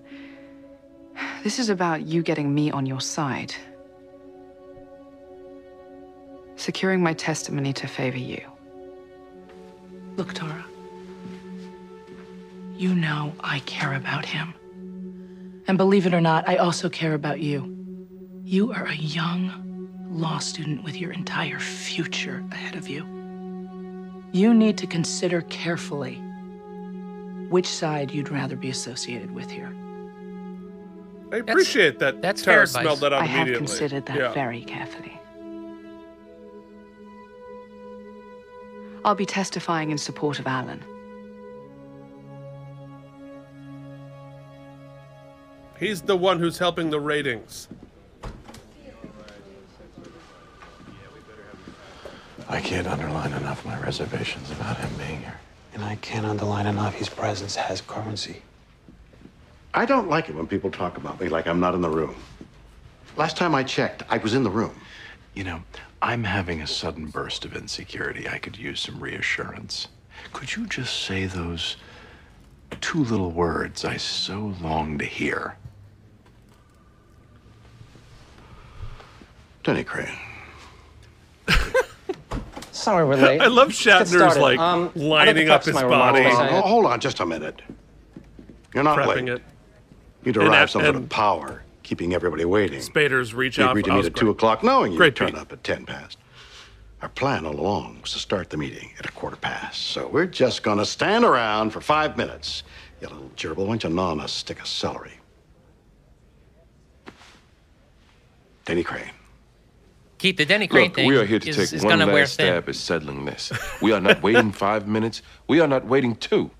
[1.43, 3.53] This is about you getting me on your side.
[6.55, 8.41] Securing my testimony to favor you.
[10.17, 10.65] Look, Tara.
[12.75, 14.53] You know I care about him.
[15.67, 17.77] And believe it or not, I also care about you.
[18.43, 23.05] You are a young law student with your entire future ahead of you.
[24.31, 26.21] You need to consider carefully
[27.51, 29.75] which side you'd rather be associated with here.
[31.33, 32.21] I appreciate that's, that.
[32.21, 33.51] That's Tara fair smelled that out I immediately.
[33.51, 34.33] I have considered that yeah.
[34.33, 35.19] very carefully.
[39.03, 40.81] I'll be testifying in support of Alan.
[45.77, 47.67] He's the one who's helping the ratings.
[52.47, 55.40] I can't underline enough my reservations about him being here.
[55.73, 58.41] And I can't underline enough his presence has currency.
[59.73, 62.15] I don't like it when people talk about me like I'm not in the room.
[63.15, 64.75] Last time I checked, I was in the room.
[65.33, 65.63] You know,
[66.01, 68.27] I'm having a sudden burst of insecurity.
[68.27, 69.87] I could use some reassurance.
[70.33, 71.77] Could you just say those
[72.81, 75.55] two little words I so long to hear?
[79.63, 80.17] Denny Crane.
[82.71, 83.41] Sorry we're late.
[83.41, 86.23] I love Let's Shatner's like Um, I'd lining up his body.
[86.23, 87.61] by Hold on, hold on just a minute.
[88.73, 89.29] You're not Prepping late.
[89.29, 89.41] it.
[90.23, 92.79] You derive at- some sort of power, keeping everybody waiting.
[92.81, 93.71] Spaders reach We out.
[93.71, 94.19] agreed to I meet at great.
[94.21, 96.17] 2 o'clock, knowing you'd turn up at 10 past.
[97.01, 99.81] Our plan all along was to start the meeting at a quarter past.
[99.87, 102.63] So we're just going to stand around for five minutes.
[103.01, 105.13] You little gerbil, why don't you gnaw on a stick of celery?
[108.65, 109.09] Denny Crane.
[110.21, 112.05] Keith, the Denny Crane Look, thing we are here to is, take is one gonna
[112.05, 112.45] wear last thin.
[112.45, 113.51] stab at settling this.
[113.81, 115.23] We are not waiting five minutes.
[115.47, 116.51] We are not waiting two.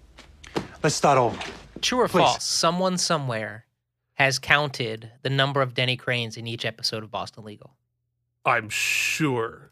[0.81, 1.39] Let's start over.
[1.79, 2.21] True or Please.
[2.21, 2.43] false?
[2.43, 3.65] Someone somewhere
[4.15, 7.75] has counted the number of Denny Cranes in each episode of Boston Legal.
[8.45, 9.71] I'm sure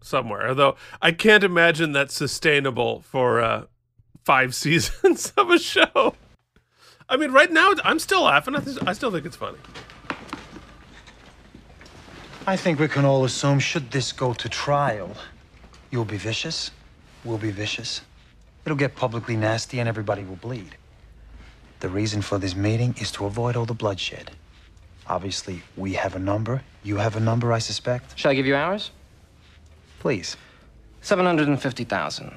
[0.00, 0.48] somewhere.
[0.48, 3.64] Although I can't imagine that's sustainable for uh,
[4.24, 6.14] five seasons of a show.
[7.06, 8.56] I mean, right now I'm still laughing.
[8.56, 9.58] I, th- I still think it's funny.
[12.48, 15.16] I think we can all assume, should this go to trial,
[15.90, 16.70] you'll be vicious,
[17.24, 18.02] we'll be vicious.
[18.64, 20.76] It'll get publicly nasty and everybody will bleed.
[21.80, 24.30] The reason for this meeting is to avoid all the bloodshed.
[25.08, 26.62] Obviously, we have a number.
[26.84, 28.16] You have a number, I suspect.
[28.16, 28.92] Shall I give you ours?
[29.98, 30.36] Please.
[31.02, 32.32] 750,000.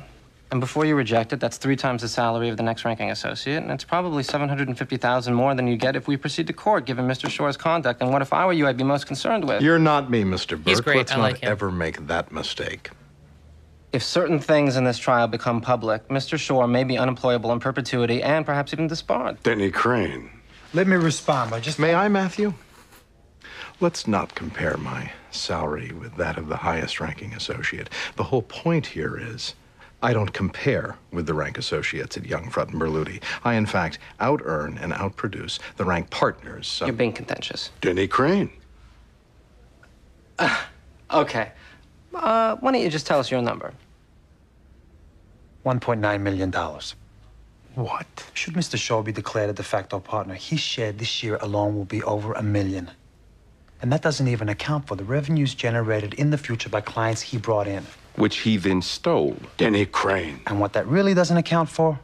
[0.51, 3.61] And before you reject it, that's three times the salary of the next ranking associate,
[3.61, 7.29] and it's probably 750,000 more than you get if we proceed to court, given Mr.
[7.29, 8.01] Shore's conduct.
[8.01, 9.61] And what if I were you, I'd be most concerned with?
[9.61, 10.57] You're not me, Mr.
[10.57, 10.67] Burke.
[10.67, 10.97] He's great.
[10.97, 11.51] Let's I not like him.
[11.51, 12.89] ever make that mistake.
[13.93, 16.37] If certain things in this trial become public, Mr.
[16.39, 19.41] Shore may be unemployable in perpetuity and perhaps even disbarred.
[19.43, 20.31] Denny Crane.
[20.73, 21.79] Let me respond by just.
[21.79, 22.53] May I, Matthew?
[23.79, 27.89] Let's not compare my salary with that of the highest ranking associate.
[28.15, 29.55] The whole point here is
[30.01, 33.21] I don't compare with the rank associates at Young, Frutt, and Berluti.
[33.43, 36.67] I, in fact, out earn and outproduce the rank partners.
[36.67, 37.71] So You're being contentious.
[37.81, 38.51] Denny Crane.
[41.11, 41.51] Okay.
[42.13, 43.73] Uh, why don't you just tell us your number?
[45.65, 46.51] $1.9 million.
[47.73, 48.05] What?
[48.35, 48.77] Should Mr.
[48.77, 52.33] Shore be declared a de facto partner, his share this year alone will be over
[52.33, 52.91] a million.
[53.81, 57.37] And that doesn't even account for the revenues generated in the future by clients he
[57.37, 57.85] brought in.
[58.19, 59.37] Which he then stole.
[59.55, 60.41] Denny Crane.
[60.45, 61.99] And what that really doesn't account for,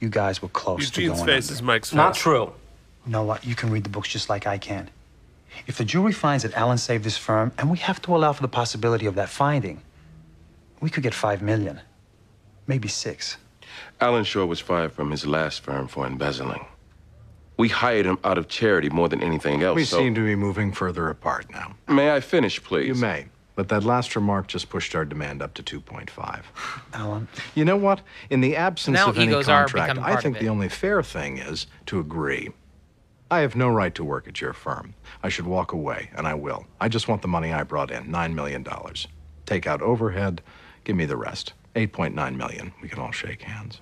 [0.00, 1.54] you guys were close to Eugene's going face under.
[1.54, 1.96] is Mike's face.
[1.96, 2.52] Not true.
[3.06, 3.44] You know what?
[3.44, 4.90] You can read the books just like I can.
[5.68, 8.42] If the jury finds that Alan saved this firm, and we have to allow for
[8.42, 9.80] the possibility of that finding,
[10.80, 11.80] we could get five million,
[12.66, 13.36] maybe six.
[14.00, 16.66] Alan Shore was fired from his last firm for embezzling.
[17.58, 19.76] We hired him out of charity more than anything else.
[19.76, 21.74] we so- seem to be moving further apart now.
[21.86, 22.88] May I finish, please?
[22.88, 23.26] You may.
[23.54, 26.42] But that last remark just pushed our demand up to 2.5.
[26.94, 27.28] Alan?
[27.54, 28.00] You know what?
[28.30, 32.00] In the absence Now of any contract, I think the only fair thing is to
[32.00, 32.50] agree.
[33.30, 34.94] I have no right to work at your firm.
[35.22, 36.66] I should walk away, and I will.
[36.80, 38.66] I just want the money I brought in, $9 million.
[39.46, 40.42] Take out overhead,
[40.84, 41.54] give me the rest.
[41.74, 42.72] 8.9 million.
[42.82, 43.80] We can all shake hands.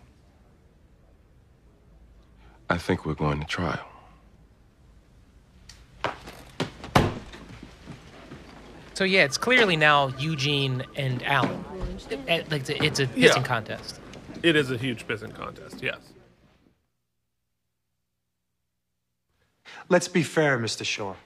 [2.69, 3.90] I think we're going to trial.
[9.01, 11.65] So yeah, it's clearly now Eugene and Alan.
[12.11, 13.31] It- it- like, It's a, it's a Yeah.
[13.31, 13.99] pissing contest.
[14.43, 15.83] It is a huge pissing contest.
[15.83, 16.01] Yes.
[19.89, 20.85] Let's be fair, Mr.
[20.85, 21.17] Shore.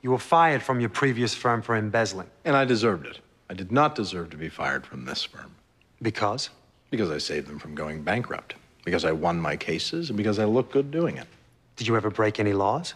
[0.00, 2.30] You were fired from your previous firm for embezzling.
[2.46, 3.18] And I deserved it.
[3.50, 5.54] I did not deserve to be fired from this firm.
[6.00, 6.48] Because?
[6.90, 8.54] Because I saved them from going bankrupt.
[8.86, 11.26] Because I won my cases, and because I looked good doing it.
[11.76, 12.94] Did you ever break any laws?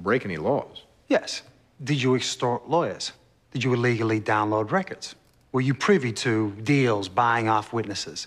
[0.00, 0.82] Break any laws?
[1.06, 1.42] Yes.
[1.82, 3.12] Did you extort lawyers?
[3.52, 5.14] Did you illegally download records?
[5.52, 8.26] Were you privy to deals buying off witnesses?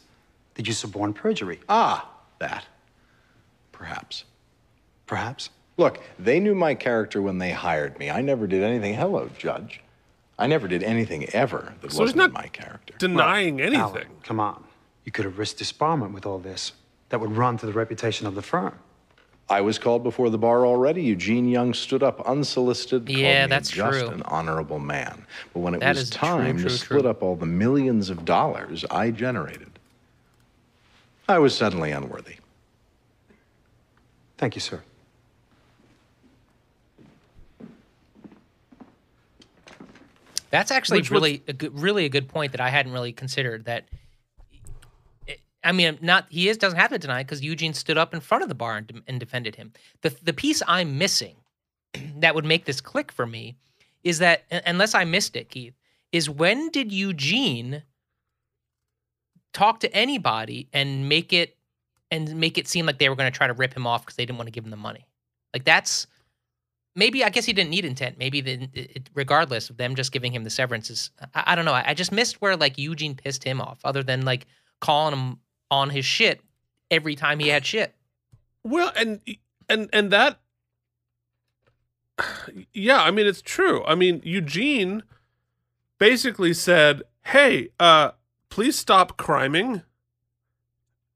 [0.56, 1.60] Did you suborn perjury?
[1.70, 2.66] Ah, that.
[3.72, 4.24] Perhaps.
[5.06, 5.50] Perhaps.
[5.78, 8.10] Look, they knew my character when they hired me.
[8.10, 8.96] I never did anything.
[8.96, 9.82] Hello, Judge.
[10.40, 12.94] I never did anything ever that So he's wasn't not my character.
[12.98, 13.80] denying anything.
[13.80, 14.64] Alan, come on.
[15.04, 16.74] You could have risked disbarment with all this.
[17.10, 18.78] That would run to the reputation of the firm.
[19.50, 21.04] I was called before the bar already.
[21.04, 24.10] Eugene Young stood up unsolicited, yeah, that's just true.
[24.10, 25.26] an honorable man.
[25.54, 28.26] But when it that was time true, true, to split up all the millions of
[28.26, 29.80] dollars I generated,
[31.30, 32.36] I was suddenly unworthy.
[34.38, 34.82] Thank you, sir.
[40.50, 43.66] That's actually Which really, a good, really a good point that I hadn't really considered.
[43.66, 43.86] That
[45.68, 48.42] I mean, not he is doesn't have to deny because Eugene stood up in front
[48.42, 49.74] of the bar and, and defended him.
[50.02, 51.36] The the piece I'm missing
[52.20, 53.58] that would make this click for me
[54.02, 55.74] is that unless I missed it, Keith,
[56.14, 57.84] is when did Eugene
[59.52, 61.58] talk to anybody and make it
[62.12, 64.16] and make it seem like they were going to try to rip him off because
[64.16, 65.06] they didn't want to give him the money?
[65.54, 66.08] Like that's
[66.96, 68.18] maybe I guess he didn't need intent.
[68.18, 71.66] Maybe the, it, regardless of them just giving him the severance is I, I don't
[71.66, 71.74] know.
[71.74, 74.46] I, I just missed where like Eugene pissed him off, other than like
[74.80, 75.40] calling him
[75.70, 76.42] on his shit
[76.90, 77.96] every time he had shit.
[78.64, 79.22] Well, and
[79.70, 80.40] and and that
[82.74, 83.84] yeah, I mean it's true.
[83.86, 85.04] I mean Eugene
[86.00, 88.12] basically said, "Hey, uh
[88.50, 89.84] please stop criming."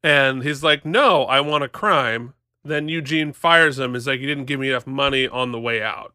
[0.03, 2.33] And he's like, "No, I want a crime."
[2.63, 3.95] Then Eugene fires him.
[3.95, 6.13] Is like, "You didn't give me enough money on the way out."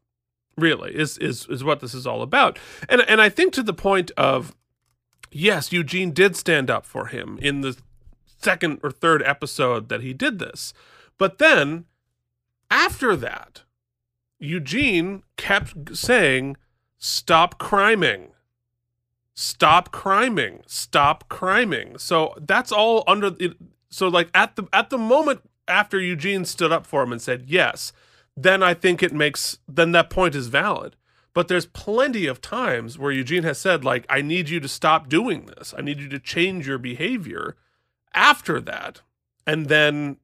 [0.56, 2.58] Really, is is is what this is all about.
[2.88, 4.54] And and I think to the point of
[5.30, 7.76] yes, Eugene did stand up for him in the
[8.46, 10.72] second or third episode that he did this.
[11.18, 11.86] But then
[12.70, 13.62] after that,
[14.38, 16.56] Eugene kept saying,
[16.96, 18.28] Stop criming.
[19.34, 20.62] Stop criming.
[20.66, 21.98] Stop criming.
[21.98, 23.56] So that's all under it.
[23.90, 27.44] So like at the at the moment after Eugene stood up for him and said
[27.48, 27.92] yes,
[28.36, 30.94] then I think it makes then that point is valid.
[31.34, 35.08] But there's plenty of times where Eugene has said like I need you to stop
[35.08, 35.74] doing this.
[35.76, 37.56] I need you to change your behavior
[38.16, 39.02] after that.
[39.46, 40.16] And then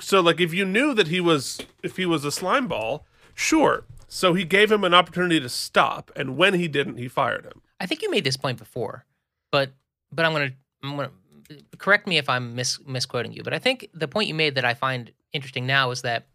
[0.00, 3.04] so like if you knew that he was if he was a slime ball,
[3.34, 3.84] sure.
[4.08, 7.60] So he gave him an opportunity to stop and when he didn't, he fired him.
[7.78, 9.04] I think you made this point before,
[9.52, 9.72] but
[10.10, 10.52] but I'm gonna
[10.82, 11.10] I'm gonna
[11.76, 13.42] correct me if I'm mis- misquoting you.
[13.42, 16.26] But I think the point you made that I find interesting now is that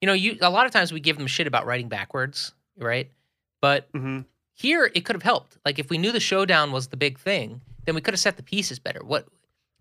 [0.00, 3.10] you know you a lot of times we give them shit about writing backwards, right?
[3.60, 4.20] But mm-hmm.
[4.54, 5.58] here it could have helped.
[5.64, 8.36] Like if we knew the showdown was the big thing, then we could have set
[8.36, 9.00] the pieces better.
[9.04, 9.26] What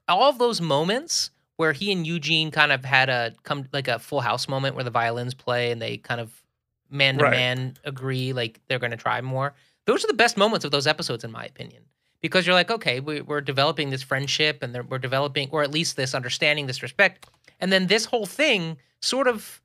[0.08, 4.00] all of those moments where he and Eugene kind of had a come like a
[4.00, 6.44] full house moment where the violins play and they kind of
[6.90, 9.54] man to man agree like they're going to try more.
[9.86, 11.84] Those are the best moments of those episodes, in my opinion,
[12.22, 15.98] because you're like, okay, we, we're developing this friendship and we're developing, or at least
[15.98, 17.28] this understanding, this respect,
[17.60, 19.62] and then this whole thing sort of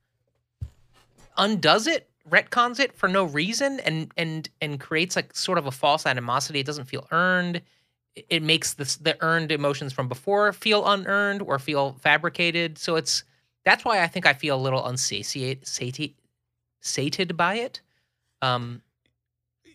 [1.37, 5.71] undoes it, retcons it for no reason, and and and creates like sort of a
[5.71, 6.61] false animosity.
[6.61, 7.63] It doesn't feel earned.
[8.29, 12.79] It- makes this the earned emotions from before feel unearned or feel fabricated.
[12.79, 13.25] So it's
[13.65, 16.17] that's why I think I feel a little unsatiate, sati-
[16.81, 17.81] sated by it.
[18.41, 18.83] Um,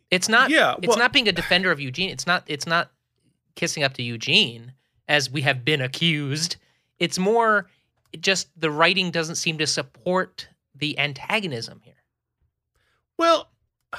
[0.09, 0.49] it's not.
[0.49, 2.09] Yeah, it's not being a defender of Eugene.
[2.09, 2.43] It's not.
[2.47, 2.91] It's not
[3.55, 4.73] kissing up to Eugene
[5.07, 6.55] as we have been accused.
[6.99, 7.69] It's more
[8.19, 12.03] just the writing doesn't seem to support the antagonism here.
[13.17, 13.49] Well,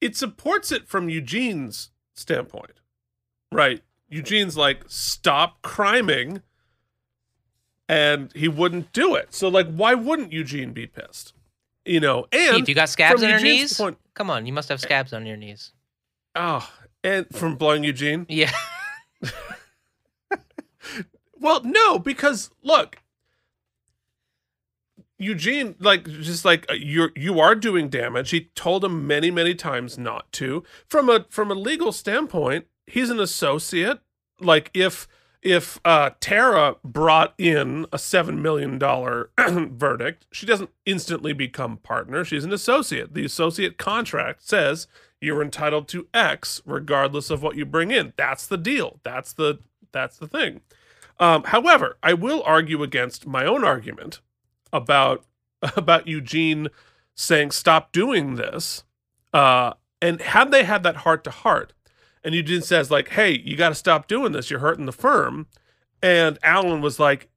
[0.00, 2.72] it supports it from Eugene's standpoint,
[3.52, 3.82] right?
[4.08, 6.42] Eugene's like, stop criming,
[7.88, 9.34] and he wouldn't do it.
[9.34, 11.32] So, like, why wouldn't Eugene be pissed?
[11.84, 13.76] You know, and Keith, you got scabs on your knees?
[13.76, 15.72] point- Come on, you must have scabs on your knees.
[16.34, 16.68] oh,
[17.04, 18.26] and from blowing Eugene.
[18.28, 18.50] Yeah.
[21.38, 22.96] Well, no, because look,
[25.18, 28.30] Eugene, like, just like uh, you're you are doing damage.
[28.30, 30.62] He told him many, many times not to.
[30.88, 34.00] From a from a legal standpoint, he's an associate.
[34.40, 35.08] Like, if
[35.42, 42.24] if uh, Tara brought in a seven million dollar verdict, she doesn't instantly become partner.
[42.24, 43.14] She's an associate.
[43.14, 44.86] The associate contract says
[45.20, 48.12] you're entitled to X regardless of what you bring in.
[48.16, 49.00] That's the deal.
[49.02, 49.60] That's the
[49.92, 50.60] that's the thing.
[51.18, 54.20] Um, however, I will argue against my own argument
[54.72, 55.24] about
[55.76, 56.68] about Eugene
[57.14, 58.84] saying stop doing this.
[59.32, 61.72] Uh, and had they had that heart to heart,
[62.22, 64.50] and Eugene says like, "Hey, you got to stop doing this.
[64.50, 65.46] You're hurting the firm,"
[66.02, 67.28] and Alan was like,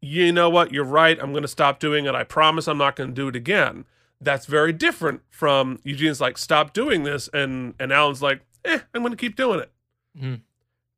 [0.00, 0.72] "You know what?
[0.72, 1.18] You're right.
[1.20, 2.14] I'm going to stop doing it.
[2.14, 3.84] I promise I'm not going to do it again."
[4.18, 9.02] That's very different from Eugene's like, "Stop doing this," and and Alan's like, "Eh, I'm
[9.02, 9.70] going to keep doing it."
[10.18, 10.40] Mhm.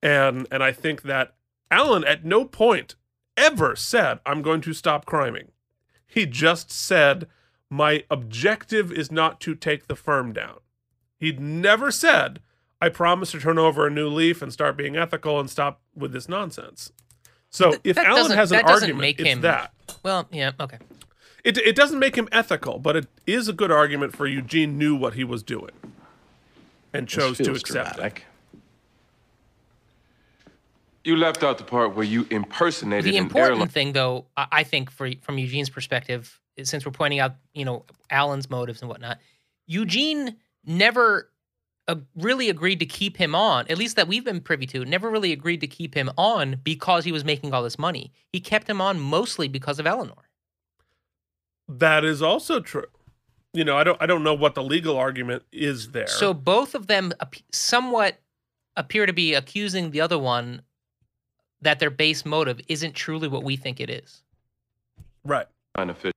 [0.03, 1.35] And and I think that
[1.71, 2.95] Alan at no point
[3.37, 5.51] ever said, I'm going to stop criming.
[6.09, 7.29] He just said,
[7.71, 10.59] My objective is not to take the firm down.
[11.21, 12.41] He'd never said,
[12.81, 16.13] I promise to turn over a new leaf and start being ethical and stop with
[16.13, 16.93] this nonsense.
[17.51, 19.73] So if Alan has an argument, make it's that.
[20.03, 20.79] Well, yeah, okay.
[21.45, 24.95] It, it doesn't make him ethical, but it is a good argument for Eugene knew
[24.95, 25.73] what he was doing
[26.93, 28.23] and chose to feels accept it.
[31.09, 31.17] Dramatic.
[31.17, 33.69] You left out the part where you impersonated the an important airline.
[33.69, 37.85] thing though i I think for from eugene's perspective since we're pointing out you know
[38.11, 39.19] alan's motives and whatnot
[39.67, 41.31] eugene never
[41.89, 45.09] uh, really agreed to keep him on, at least that we've been privy to, never
[45.11, 48.13] really agreed to keep him on because he was making all this money.
[48.31, 50.29] He kept him on mostly because of Eleanor.
[51.67, 52.85] That is also true.
[53.55, 56.07] You know, I don't I don't know what the legal argument is there.
[56.07, 57.13] So both of them
[57.53, 58.19] somewhat
[58.77, 60.63] appear to be accusing the other one
[61.63, 64.23] that their base motive isn't truly what we think it is.
[65.25, 65.47] right.
[65.75, 66.13] Benefit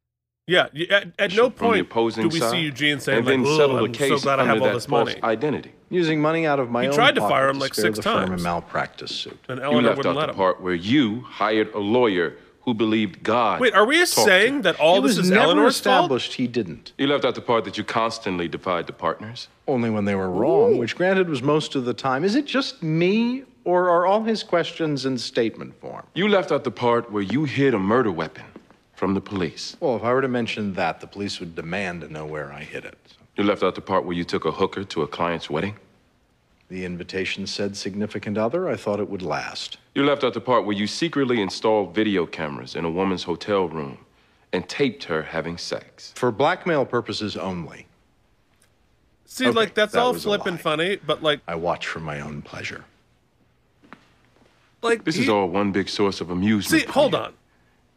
[0.47, 3.27] Yeah, at, at no from the point opposing do we side, see Eugene saying and
[3.27, 4.85] like, then "Ugh, settle the I'm case so glad I under have all that this
[4.87, 5.71] false money." identity.
[5.89, 8.01] Using money out of my He own tried to fire him to like six the
[8.03, 8.41] firm times.
[8.41, 9.37] a malpractice suit.
[9.49, 10.37] And You left wouldn't out let the him.
[10.37, 13.59] part where you hired a lawyer who believed God.
[13.59, 16.03] Wait, are we saying that all it this was is never Eleanor's fault?
[16.05, 16.93] established he didn't.
[16.97, 19.47] You left out the part that you constantly defied the partners.
[19.67, 22.23] Only when they were wrong, which granted was most of the time.
[22.23, 26.05] Is it just me, or are all his questions in statement form?
[26.14, 28.45] You left out the part where you hid a murder weapon
[28.95, 29.76] from the police.
[29.80, 32.64] Well, if I were to mention that, the police would demand to know where I
[32.64, 32.97] hid it.
[33.36, 35.76] You left out the part where you took a hooker to a client's wedding.
[36.70, 38.70] The invitation said significant other.
[38.70, 39.78] I thought it would last.
[39.95, 43.68] You left out the part where you secretly installed video cameras in a woman's hotel
[43.68, 43.97] room
[44.53, 46.14] and taped her having sex.
[46.16, 47.88] For blackmail purposes only.
[49.26, 52.20] See, Okay, like that's that all was a funny, but like, I watch for my
[52.20, 52.86] own pleasure.
[54.82, 56.84] Like This he- is all one big source of amusement.
[56.84, 57.19] See, hold you.
[57.19, 57.34] on.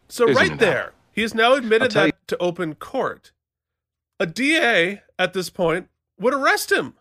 [0.09, 3.32] So Isn't right it, there, he has now admitted tell that to open court.
[4.20, 6.95] A DA at this point would arrest him.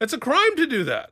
[0.00, 1.10] It's a crime to do that.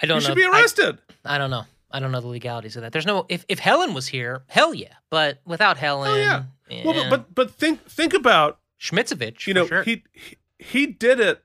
[0.00, 0.28] I don't He know.
[0.30, 0.98] should be arrested.
[1.24, 1.64] I, don't know.
[1.90, 2.92] I don't know the legalities of that.
[2.92, 4.92] There's no if if Helen was here, hell yeah.
[5.10, 6.42] But without Helen, Oh yeah.
[6.84, 9.82] Well, but, but but think think about Schmitzovich, you for know sure.
[9.84, 11.42] he, he he did it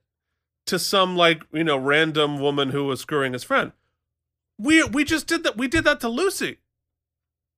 [0.66, 3.72] to some like you know random woman who was screwing his friend.
[4.62, 5.58] We we just did that.
[5.58, 6.58] We did that to Lucy.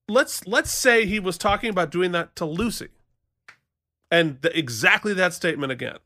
[0.07, 2.89] Let's let's say he was talking about doing that to Lucy,
[4.09, 5.97] and the, exactly that statement again.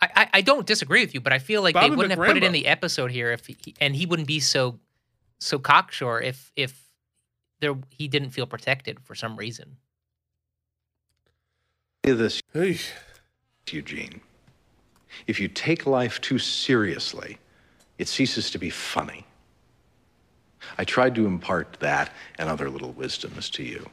[0.00, 2.24] I, I I don't disagree with you, but I feel like Bobby they wouldn't have
[2.24, 4.78] put it in the episode here if he, and he wouldn't be so
[5.40, 6.88] so cocksure if if
[7.60, 9.78] there he didn't feel protected for some reason.
[12.04, 12.78] This, Hey.
[13.70, 14.20] Eugene.
[15.26, 17.38] If you take life too seriously,
[17.98, 19.24] it ceases to be funny.
[20.78, 23.88] I tried to impart that and other little wisdoms to you,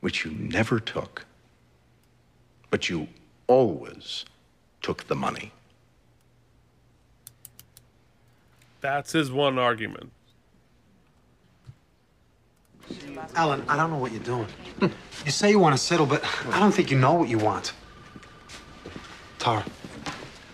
[0.00, 1.24] which you never took,
[2.70, 3.08] but you
[3.46, 4.24] always
[4.82, 5.52] took the money.
[8.80, 10.12] That's his one argument.
[13.34, 14.46] Alan, I don't know what you're doing.
[14.80, 17.72] You say you want to settle, but I don't think you know what you want.
[19.38, 19.64] Tara,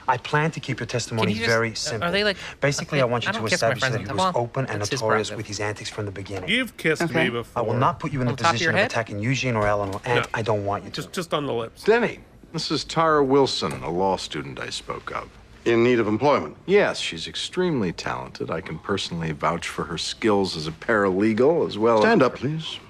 [0.08, 2.10] I plan to keep your testimony you just- very are simple.
[2.10, 4.06] they like- Basically, I I want you I to don't kiss my establish that he
[4.12, 4.36] was top.
[4.36, 6.48] open and That's notorious with his antics from the beginning.
[6.48, 7.24] You've kissed Okay.
[7.24, 7.62] me before.
[7.62, 9.66] I will not put you in On the top of position of attacking Eugene or
[9.66, 10.26] Eleanor, and No.
[10.34, 10.96] I don't want you to.
[10.96, 11.84] Just just on the lips.
[11.84, 12.20] Denny,
[12.52, 15.28] this is Tara Wilson, a law student I spoke of.
[15.64, 16.56] In need of employment.
[16.66, 18.50] Yes, she's extremely talented.
[18.50, 22.26] I can personally vouch for her skills as a paralegal as well Stand as.
[22.26, 22.80] up, please.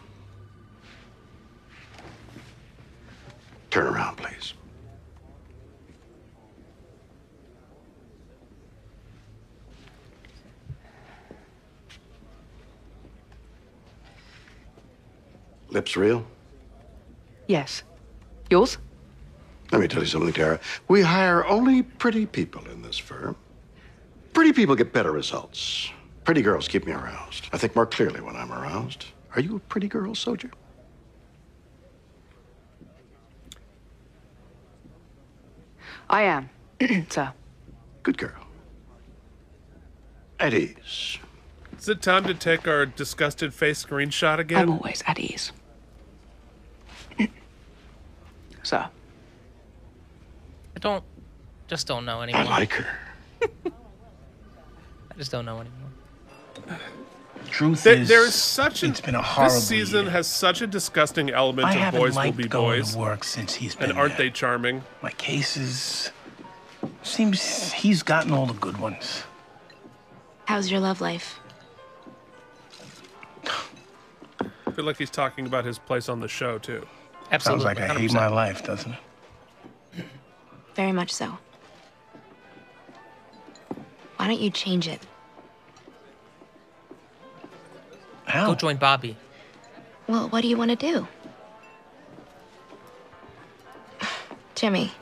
[3.70, 4.54] Turn around, please.
[15.72, 16.26] Lips real?
[17.48, 17.82] Yes.
[18.50, 18.76] Yours?
[19.72, 20.60] Let me tell you something, Tara.
[20.88, 23.36] We hire only pretty people in this firm.
[24.34, 25.90] Pretty people get better results.
[26.24, 27.48] Pretty girls keep me aroused.
[27.54, 29.06] I think more clearly when I'm aroused.
[29.34, 30.50] Are you a pretty girl, soldier?
[36.10, 36.50] I am,
[37.08, 37.32] sir.
[38.02, 38.46] Good girl.
[40.38, 41.18] At ease.
[41.78, 44.62] Is it time to take our disgusted face screenshot again?
[44.62, 45.50] I'm always at ease.
[48.62, 48.88] Sir.
[50.76, 51.04] I don't
[51.68, 52.42] just don't know anymore.
[52.42, 52.86] I like her.
[55.10, 56.80] I just don't know anymore.
[57.50, 60.10] Truth There, is, there's such a it's been a horrible this season year.
[60.12, 62.92] has such a disgusting element I of haven't boys will be going boys.
[62.92, 64.26] to work since he's been And aren't there.
[64.28, 64.82] they charming?
[65.02, 66.10] My cases
[67.02, 69.24] seems he's gotten all the good ones.
[70.46, 71.38] How's your love life?
[73.46, 76.86] I feel like he's talking about his place on the show too.
[77.40, 80.04] Sounds like I hate my life, doesn't it?
[80.74, 81.38] Very much so.
[84.16, 85.00] Why don't you change it?
[88.24, 88.46] How?
[88.48, 89.16] Go join Bobby.
[90.06, 91.06] Well, what do you want to do?
[94.54, 94.92] Jimmy.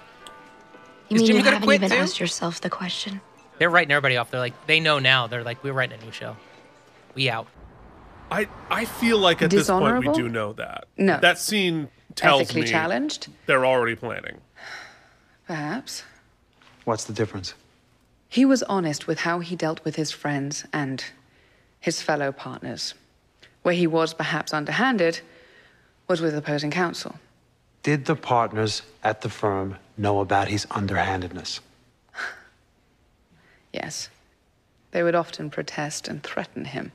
[1.08, 1.96] You Is mean Jimmy you haven't even too?
[1.96, 3.20] asked yourself the question?
[3.58, 4.30] They're writing everybody off.
[4.30, 5.26] They're like, they know now.
[5.26, 6.36] They're like, we're writing a new show.
[7.14, 7.46] We out.
[8.30, 10.86] I I feel like at this point we do know that.
[10.96, 11.18] No.
[11.20, 13.28] That scene tells Ethically me challenged?
[13.46, 14.40] they're already planning.
[15.46, 16.04] Perhaps.
[16.84, 17.54] What's the difference?
[18.28, 21.04] He was honest with how he dealt with his friends and
[21.80, 22.94] his fellow partners.
[23.62, 25.20] Where he was perhaps underhanded
[26.08, 27.16] was with opposing counsel.
[27.82, 31.60] Did the partners at the firm know about his underhandedness?
[33.72, 34.08] Yes.
[34.90, 36.90] They would often protest and threaten him.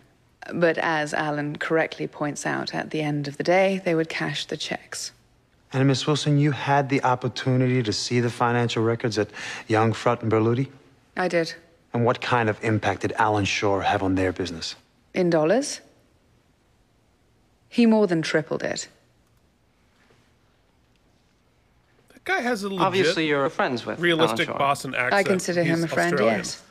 [0.53, 4.45] But as Alan correctly points out, at the end of the day, they would cash
[4.45, 5.11] the checks.
[5.73, 9.29] And Miss Wilson, you had the opportunity to see the financial records at
[9.67, 10.67] Young, Frutt, and Berluti?
[11.17, 11.53] I did.
[11.93, 14.75] And what kind of impact did Alan Shore have on their business?
[15.13, 15.81] In dollars?
[17.67, 18.87] He more than tripled it.
[22.13, 24.59] That guy has a legit, Obviously, you're friends with realistic Alan Shore.
[24.59, 25.13] Boston accent.
[25.13, 26.39] I consider him He's a friend, Australian.
[26.39, 26.61] yes.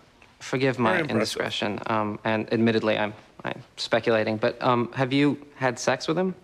[0.44, 3.14] Forgive my indiscretion, um, and admittedly, I'm,
[3.46, 6.34] I'm speculating, but um, have you had sex with him?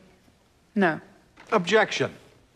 [0.74, 0.98] No.
[1.52, 2.10] Objection.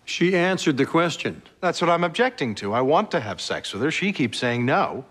[0.06, 1.42] She answered the question.
[1.60, 2.72] That's what I'm objecting to.
[2.72, 3.90] I want to have sex with her.
[3.90, 5.04] She keeps saying no.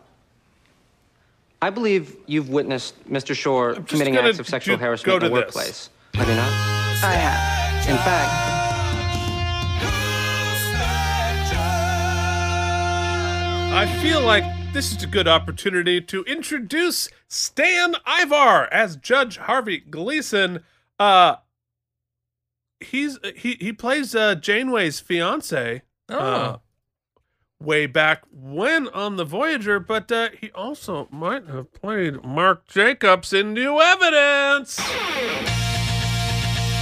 [1.61, 3.36] I believe you've witnessed Mr.
[3.36, 5.45] Shore committing acts of sexual harassment go in the this.
[5.45, 5.89] workplace.
[6.15, 6.51] Have you not?
[7.03, 7.89] I have.
[7.89, 8.53] In fact,
[13.75, 14.43] I feel like
[14.74, 20.63] this is a good opportunity to introduce Stan Ivar as Judge Harvey Gleason.
[20.99, 21.36] Uh,
[22.80, 25.84] he's he he plays uh, Janeway's fiance.
[26.09, 26.17] Oh.
[26.17, 26.57] Uh,
[27.59, 33.32] way back when on the Voyager, but uh, he also might have played Mark Jacobs
[33.32, 34.78] in New Evidence.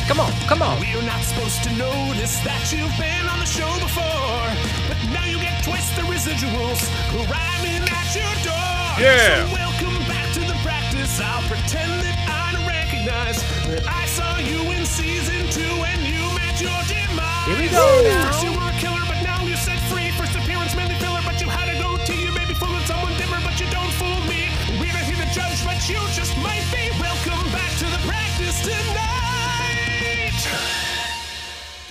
[0.07, 0.79] Come on, come on.
[0.79, 4.47] We're not supposed to notice that you've been on the show before,
[4.87, 7.80] but now you get twice the residuals arriving
[8.11, 8.99] at your door.
[8.99, 9.47] Yeah.
[9.47, 11.19] So welcome back to the practice.
[11.19, 13.39] I'll pretend that I don't recognize
[13.71, 17.47] that I saw you in season two and you met your demise.
[17.47, 18.27] Here we go now.
[18.27, 20.11] First you were a killer, but now you're set free.
[20.19, 23.15] First appearance, mainly filler, but you had to go to you may be fooling someone
[23.15, 24.51] dimmer, but you don't fool me.
[24.75, 26.91] We're not here to judge, but you just might be.
[26.99, 29.07] Welcome back to the practice tonight.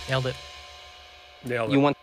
[0.09, 0.37] Nailed it.
[1.49, 1.73] Nailed it.
[1.73, 1.97] you once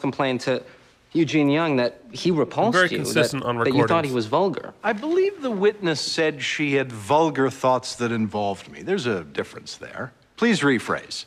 [0.00, 0.64] complained to
[1.12, 4.26] Eugene Young that he repulsed Very you, consistent that, on that you thought he was
[4.26, 4.72] vulgar.
[4.82, 8.82] I believe the witness said she had vulgar thoughts that involved me.
[8.82, 10.12] There's a difference there.
[10.36, 11.26] Please rephrase.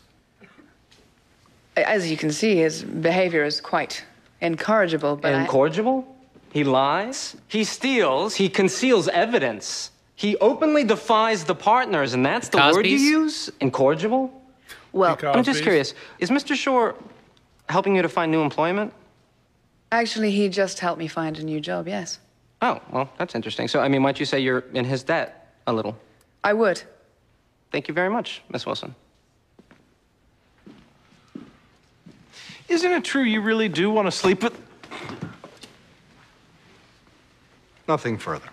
[1.78, 4.04] As you can see, his behavior is quite
[4.42, 6.16] incorrigible, but I- Incorrigible?
[6.52, 7.36] He lies.
[7.48, 8.36] He steals.
[8.36, 9.92] He conceals evidence.
[10.16, 13.52] He openly defies the partners, and that's the word you use?
[13.60, 14.32] Incorrigible?
[14.94, 15.94] well, I'm just curious.
[16.20, 16.56] Is Mr.
[16.56, 16.96] Shore
[17.68, 18.94] helping you to find new employment?
[19.92, 22.20] Actually, he just helped me find a new job, yes.
[22.62, 23.68] Oh, well, that's interesting.
[23.68, 25.98] So, I mean, might you say you're in his debt a little?
[26.44, 26.82] I would.
[27.72, 28.96] Thank you very much, Miss Wilson.
[32.68, 34.60] Isn't it true you really do want to sleep with.
[37.88, 38.50] Nothing further.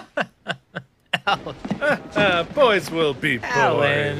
[1.25, 3.49] Uh, boys will be boys.
[3.51, 4.19] Alan.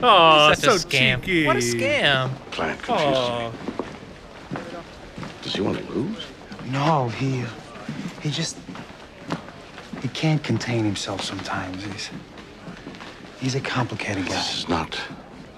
[0.00, 1.20] Matthew, Aw, Such so a scam.
[1.20, 1.46] cheeky.
[1.46, 2.30] What a scam.
[2.52, 3.50] client confuses Aw.
[3.50, 3.56] me.
[5.42, 6.26] Does he want to lose?
[6.66, 7.44] No, he.
[8.22, 8.56] He just.
[10.02, 11.82] He can't contain himself sometimes.
[11.84, 12.10] He's.
[13.40, 14.34] He's a complicated guy.
[14.34, 15.00] This is not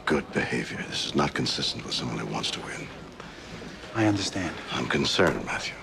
[0.07, 0.83] good behavior.
[0.89, 2.87] This is not consistent with someone who wants to win.
[3.95, 4.55] I understand.
[4.73, 5.75] I'm concerned, Matthew.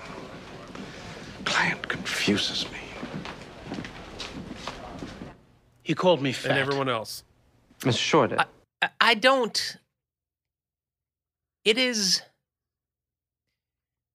[1.44, 2.78] Client confuses me.
[5.82, 6.50] He called me fat.
[6.52, 7.24] And everyone else.
[7.80, 7.98] Mr.
[7.98, 8.38] Shore did.
[8.40, 9.76] I- I don't.
[11.64, 12.22] It is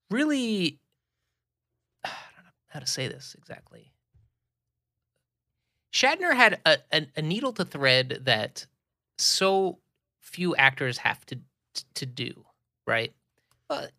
[0.09, 0.79] really.
[2.05, 3.91] I don't know how to say this exactly.
[5.93, 8.65] Shatner had a, a, a needle to thread that
[9.17, 9.79] so
[10.21, 11.39] few actors have to
[11.95, 12.45] to do,
[12.87, 13.13] right?
[13.67, 13.91] But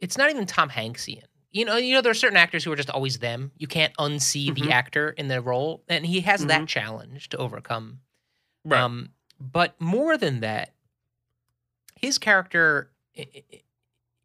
[0.00, 1.24] it's not even Tom Hanksian.
[1.52, 3.50] You know, you know, there are certain actors who are just always them.
[3.58, 4.54] You can't unsee Mhm.
[4.54, 6.48] the actor in the role, and he has Mhm.
[6.48, 8.00] that challenge to overcome.
[8.64, 8.80] Right.
[8.80, 10.72] Um, but more than that,
[11.96, 13.62] his character i- i-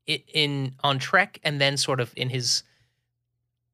[0.10, 2.64] i- in on Trek, and then sort of in his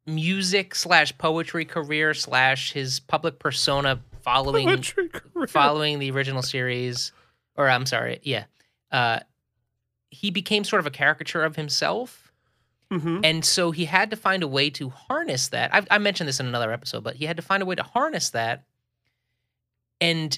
[0.06, 4.68] music slash poetry career slash his public persona following
[5.48, 7.12] following the original series,
[7.56, 8.46] or I'm sorry, yeah,
[8.92, 9.20] uh,
[10.10, 12.32] he became sort of a caricature of himself.
[12.92, 13.22] Mhm.
[13.24, 15.74] And so he had to find a way to harness that.
[15.74, 17.84] I, I mentioned this in another episode, but he had to find a way to
[17.84, 18.66] harness that
[20.02, 20.38] and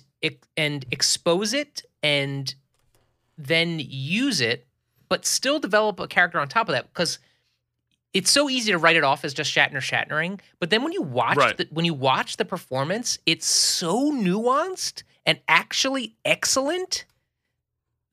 [0.56, 2.54] and expose it and
[3.38, 4.68] then use it,
[5.10, 7.18] but still develop a character on top of that because
[8.14, 10.40] it's so easy to write it off as just Shatner Shatnering.
[10.60, 11.58] But then when you watch Right.
[11.58, 17.06] the, when you watch the performance, it's so nuanced and actually excellent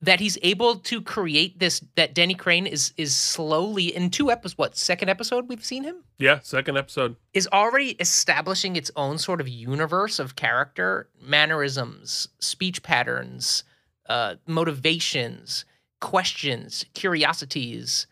[0.03, 4.57] that he's able to create this that Denny Crane is is slowly in two episodes
[4.57, 7.15] what second episode we've seen him Yeah, second episode.
[7.33, 13.63] is already establishing its own sort of universe of character, mannerisms, speech patterns,
[14.09, 15.65] uh, motivations,
[15.99, 18.07] questions, curiosities,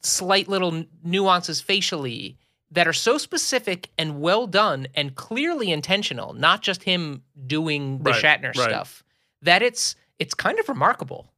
[0.00, 2.36] slight little nuances facially
[2.70, 8.10] that are so specific and well done and clearly intentional, not just him doing the
[8.10, 8.68] Right, Shatner right.
[8.70, 9.04] stuff,
[9.42, 11.32] that it's it's kind of remarkable.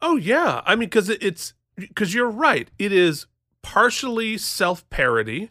[0.00, 2.70] Oh yeah, I mean, because it's because you're right.
[2.78, 3.26] It is
[3.62, 5.50] partially self parody,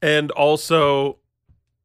[0.00, 1.18] and also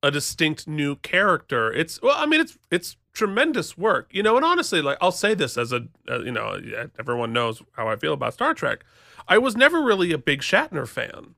[0.04, 1.72] a distinct new character.
[1.72, 4.36] It's well, I mean, it's it's tremendous work, you know.
[4.36, 6.60] And honestly, like I'll say this as a uh, you know,
[7.00, 8.84] everyone knows how I feel about Star Trek.
[9.28, 11.36] I was never really a big Shatner fan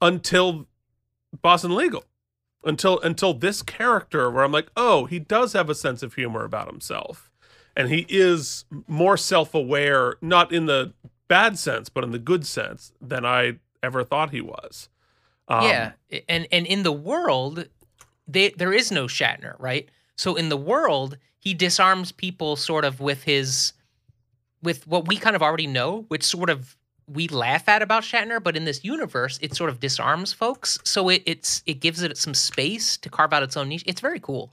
[0.00, 0.66] until
[1.42, 2.04] Boston Legal.
[2.64, 6.44] Until until this character where I'm like, oh, he does have a sense of humor
[6.44, 7.30] about himself
[7.76, 10.92] and he is more self-aware not in the
[11.28, 14.88] bad sense but in the good sense than i ever thought he was
[15.48, 15.92] um, yeah,
[16.28, 17.68] and and in the world,
[18.26, 19.88] they, there is no Shatner, right?
[20.16, 23.72] So in the world, he disarms people sort of with his,
[24.62, 26.76] with what we kind of already know, which sort of
[27.08, 30.78] we laugh at about Shatner, but in this universe, it sort of disarms folks.
[30.84, 33.84] So it, it's it gives it some space to carve out its own niche.
[33.86, 34.52] It's very cool.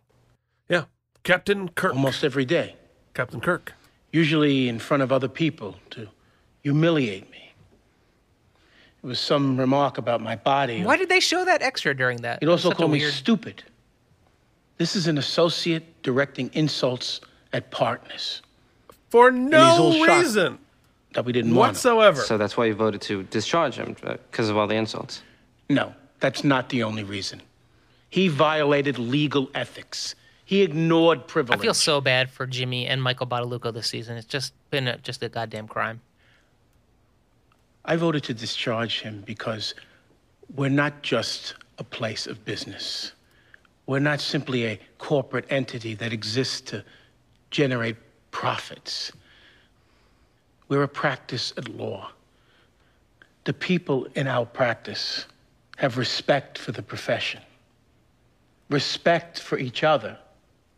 [0.69, 0.85] yeah
[1.23, 2.75] captain kirk Almost every day.
[3.13, 3.73] captain kirk
[4.11, 6.07] Usually in front of other people to
[6.61, 7.51] humiliate me.
[9.03, 10.83] It was some remark about my body.
[10.83, 12.39] Why did they show that extra during that?
[12.43, 13.63] It also Such a called me weird- stupid.
[14.77, 17.21] This is an associate directing insults
[17.53, 18.41] at partners
[19.09, 20.59] for he's all no shocked.
[21.13, 21.69] Reason that we didn't want.
[21.69, 21.73] him.
[21.73, 25.21] whatsoever So that's why you voted to discharge him uh, because of all the insults.
[25.69, 27.41] No, that's not the only reason.
[28.09, 30.15] He violated legal ethics.
[30.45, 31.59] He ignored privilege.
[31.59, 34.17] I feel so bad for Jimmy and Michael Badalucco this season.
[34.17, 36.01] It's just been a, just a goddamn crime.
[37.85, 39.73] I voted to discharge him because
[40.55, 43.13] we're not just a place of business.
[43.87, 46.83] We're not simply a corporate entity that exists to
[47.51, 47.97] generate
[48.31, 49.11] profits.
[50.67, 52.11] We're a practice at law.
[53.43, 55.25] The people in our practice
[55.77, 57.41] have respect for the profession,
[58.69, 60.17] respect for each other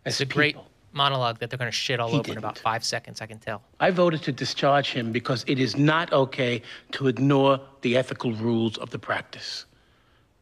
[0.05, 0.57] as It's a great
[0.93, 3.21] monologue that they're going to shit all He over in about five seconds.
[3.21, 3.61] I can tell.
[3.79, 6.61] I voted to discharge him because it is not okay
[6.93, 9.65] to ignore the ethical rules of the practice.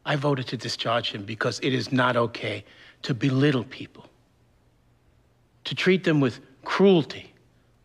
[0.06, 2.64] I voted to discharge him because it is not okay
[3.02, 4.06] to belittle people,
[5.64, 7.34] to treat them with cruelty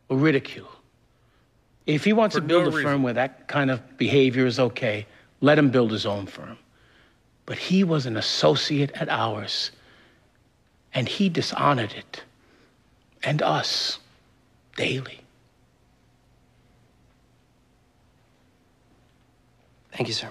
[0.09, 0.69] or ridicule.
[1.89, 2.83] If he wants to build no a reason.
[2.85, 5.07] firm where that kind of behavior is okay,
[5.41, 6.59] let him build his own firm.
[7.47, 9.71] But he was an associate at ours,
[10.93, 12.23] and he dishonored it
[13.23, 14.01] and us
[14.77, 15.23] daily.
[19.91, 20.31] Thank you, sir.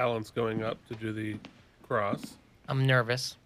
[0.00, 1.36] Alan's going up to do the
[1.86, 2.38] cross
[2.70, 3.36] I'm nervous.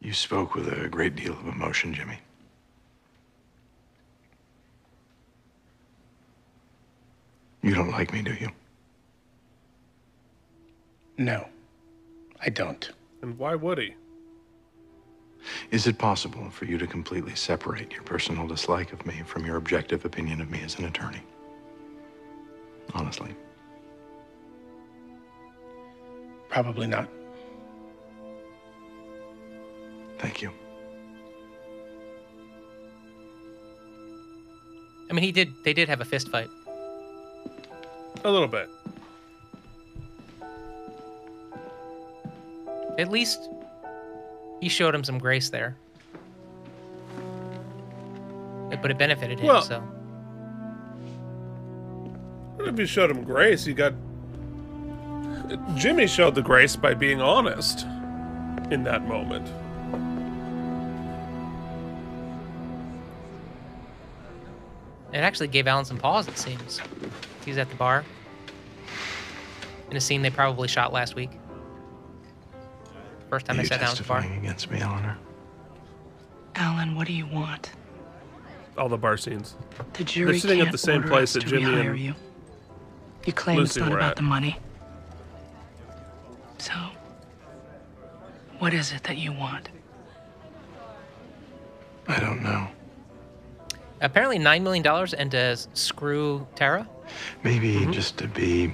[0.00, 2.18] You spoke with a great deal of emotion, Jimmy.
[7.62, 8.48] You don't like me, do you?
[11.18, 11.46] No,
[12.40, 12.90] I don't.
[13.20, 13.94] and why would he
[15.70, 19.56] Is it possible for you to completely separate your personal dislike of me from your
[19.56, 21.20] objective opinion of me as an attorney?
[22.94, 23.34] Honestly.
[26.48, 27.08] Probably not.
[30.18, 30.50] Thank you.
[35.10, 35.52] I mean, he did.
[35.64, 36.50] They did have a fist fight.
[38.24, 38.68] a little bit
[42.98, 43.48] At least
[44.60, 45.76] he showed him some grace there.
[48.82, 49.46] But it benefited him.
[49.46, 49.97] Well- so What
[52.60, 53.94] if you showed him grace you got
[55.76, 57.84] jimmy showed the grace by being honest
[58.70, 59.46] in that moment
[65.12, 66.28] it actually gave Alan some pause.
[66.28, 66.80] It seems
[67.44, 68.04] he's at the bar
[69.90, 71.30] in a scene they probably shot last week.
[73.30, 74.20] First time Are they sat down at the bar.
[74.20, 75.18] against me, Eleanor?
[76.54, 77.72] Alan, what do you want?
[78.76, 79.56] all the bar scenes
[79.94, 82.14] The jury they're sitting can't at the same place that to jimmy and you.
[83.28, 84.16] You claim it's not about at.
[84.16, 84.56] the money.
[86.56, 86.72] So,
[88.58, 89.68] what is it that you want?
[92.06, 92.68] I don't know.
[94.00, 94.86] Apparently, $9 million
[95.18, 96.88] and to screw Tara?
[97.44, 97.92] Maybe mm-hmm.
[97.92, 98.72] just to be.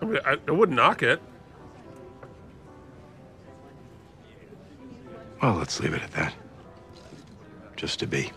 [0.00, 1.20] I, mean, I, I wouldn't knock it.
[5.42, 6.32] Well, let's leave it at that.
[7.74, 8.30] Just to be.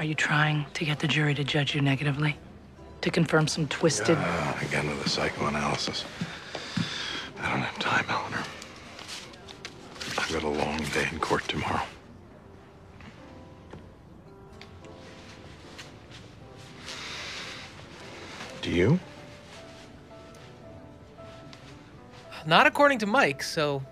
[0.00, 2.34] Are you trying to get the jury to judge you negatively?
[3.02, 4.16] To confirm some twisted.
[4.18, 6.06] Ah, again with the psychoanalysis.
[7.38, 8.42] I don't have time, Eleanor.
[10.16, 11.82] I've got a long day in court tomorrow.
[18.62, 18.98] Do you?
[22.46, 23.82] Not according to Mike, so.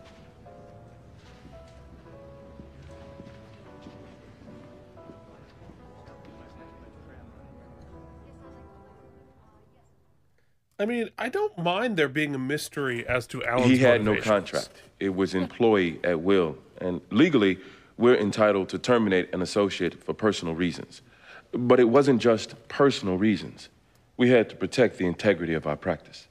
[10.80, 14.20] I mean, I don't mind there being a mystery as to Alan's he had no
[14.20, 14.82] contract.
[15.00, 16.56] It was employee at will.
[16.80, 17.58] And legally,
[17.96, 21.02] we're entitled to terminate an associate for personal reasons.
[21.50, 23.70] But it wasn't just personal reasons.
[24.16, 26.28] We had to protect the integrity of our practice.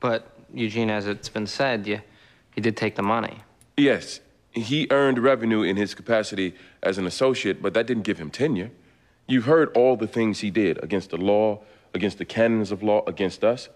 [0.00, 2.00] But, Eugene, as it's been said, you,
[2.56, 3.42] you did take the money.
[3.76, 4.18] Yes,
[4.50, 8.72] he earned revenue in his capacity as an associate, but that didn't give him tenure.
[9.28, 11.62] You've heard all the things he did against the law,
[11.94, 13.68] against the canons of law, against us.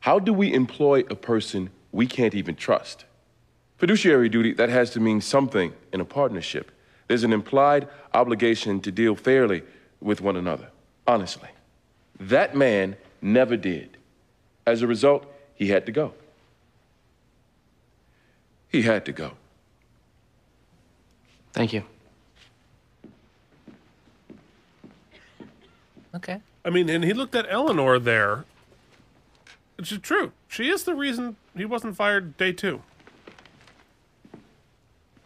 [0.00, 3.04] How do we employ a person we can't even trust?
[3.78, 6.70] Fiduciary duty, that has to mean something in a partnership.
[7.08, 9.62] There's an implied obligation to deal fairly
[10.00, 10.68] with one another,
[11.06, 11.48] honestly.
[12.18, 13.96] That man never did.
[14.66, 16.14] As a result, he had to go.
[18.68, 19.32] He had to go.
[21.52, 21.84] Thank you.
[26.14, 26.40] Okay.
[26.64, 28.44] I mean, and he looked at Eleanor there.
[29.76, 30.32] Which is true.
[30.48, 32.82] She is the reason he wasn't fired day two.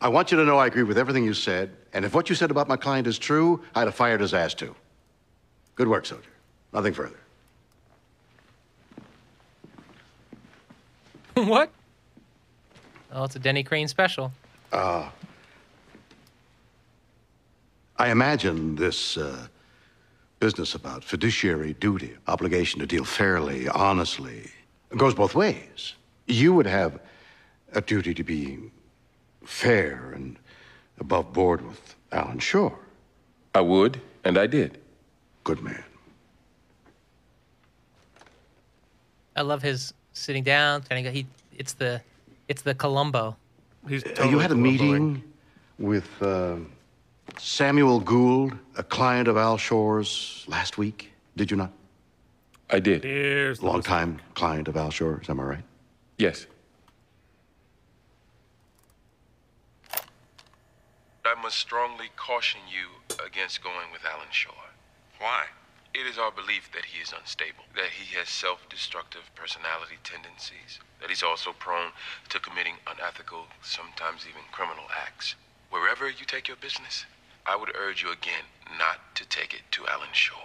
[0.01, 2.35] I want you to know I agree with everything you said, and if what you
[2.35, 4.75] said about my client is true, I'd have fired his ass too.
[5.75, 6.31] Good work, soldier.
[6.73, 7.19] Nothing further.
[11.35, 11.71] what?
[13.13, 14.33] Oh, it's a Denny Crane special.
[14.73, 15.11] Uh,
[17.97, 19.49] I imagine this uh,
[20.41, 24.51] business about fiduciary duty, obligation to deal fairly, honestly,
[24.97, 25.95] goes both ways.
[26.27, 26.99] You would have
[27.75, 28.59] a duty to be
[29.45, 30.37] fair and
[30.99, 32.77] above board with Alan Shore.
[33.55, 34.79] I would, and I did.
[35.45, 35.85] Good man.
[39.37, 40.83] I love his sitting down.
[40.83, 41.27] Kind of, he,
[41.57, 42.01] it's the,
[42.49, 43.37] it's the Columbo.
[43.89, 45.23] He's Uh, you had a meeting
[45.79, 46.57] with uh,
[47.39, 51.73] Samuel Gould, a client of Al Shore's, last week, did you not?
[52.71, 53.05] I did.
[53.05, 55.65] Here's Longtime client of Al Shore's, am I right?
[56.19, 56.47] Yes.
[61.25, 64.55] I must strongly caution you against going with Alan Shore.
[65.19, 65.45] Why?
[65.93, 70.79] It is our belief that he is unstable, that he has self destructive personality tendencies,
[71.01, 71.91] that he's also prone
[72.29, 75.35] to committing unethical, sometimes even criminal acts.
[75.71, 77.05] Wherever you take your business,
[77.47, 78.45] I would urge you again
[78.79, 80.37] not to take it to Alan Shore.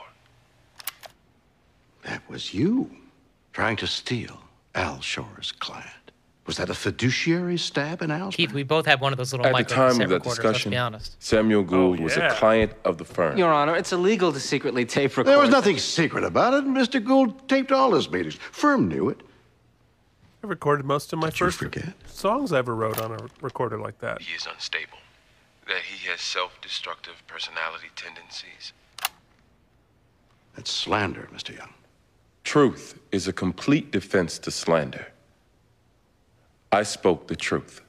[2.03, 2.89] That was you
[3.53, 4.39] trying to steal
[4.73, 6.05] Al Shore's client.
[6.45, 8.35] Was that a fiduciary stab in Al's?
[8.35, 9.72] Keith, we both have one of those little microphones.
[9.72, 11.23] At the micro time of that discussion, Let's be honest.
[11.23, 12.31] Samuel oh, Gould was yeah.
[12.31, 13.35] a client of the firm.
[13.35, 15.31] Your Honor, it's illegal to secretly tape record.
[15.31, 16.65] There was nothing secret about it.
[16.65, 17.03] Mr.
[17.03, 18.35] Gould taped all his meetings.
[18.35, 19.22] Firm knew it.
[20.43, 21.63] I recorded most of my Did first
[22.05, 24.22] songs I ever wrote on a recorder like that.
[24.22, 24.99] He is unstable,
[25.67, 28.73] that he has self destructive personality tendencies.
[30.55, 31.55] That's slander, Mr.
[31.57, 31.73] Young.
[32.43, 35.07] Truth is a complete defense to slander.
[36.71, 37.81] I spoke the truth.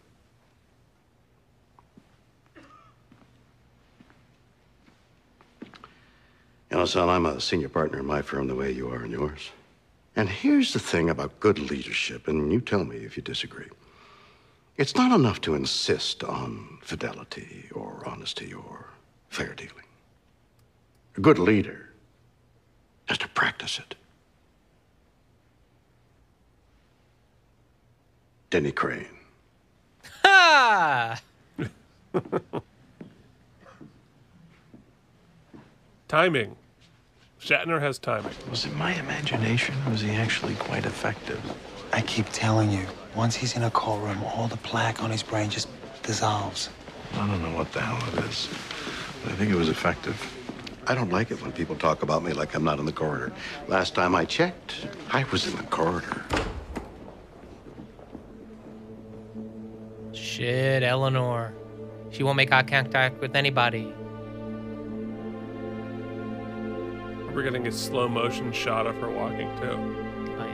[6.71, 9.11] You know, son, I'm a senior partner in my firm the way you are in
[9.11, 9.51] yours.
[10.17, 13.69] And here's the thing about good leadership, and you tell me if you disagree.
[14.79, 18.91] It's not enough to insist on fidelity or honesty or
[19.31, 19.73] fair dealing.
[21.17, 21.89] A good leader
[23.07, 23.95] has to practice it.
[28.51, 29.07] Denny Crane.
[30.23, 31.21] Ha!
[36.09, 36.55] Timing.
[37.41, 38.33] Shatner has timing.
[38.51, 41.41] Was it my imagination or was he actually quite effective?
[41.93, 42.87] I keep telling you,
[43.17, 45.69] once he's in a courtroom, all the plaque on his brain just
[46.03, 46.69] dissolves.
[47.15, 48.49] I don't know what the hell it is,
[49.23, 50.17] but I think it was effective.
[50.87, 53.33] I don't like it when people talk about me like I'm not in the corridor.
[53.69, 56.23] Last time I checked, I was in the corridor.
[60.13, 61.55] Shit, Eleanor.
[62.11, 63.93] She won't make eye contact with anybody.
[67.35, 70.06] We're getting a slow motion shot of her walking too.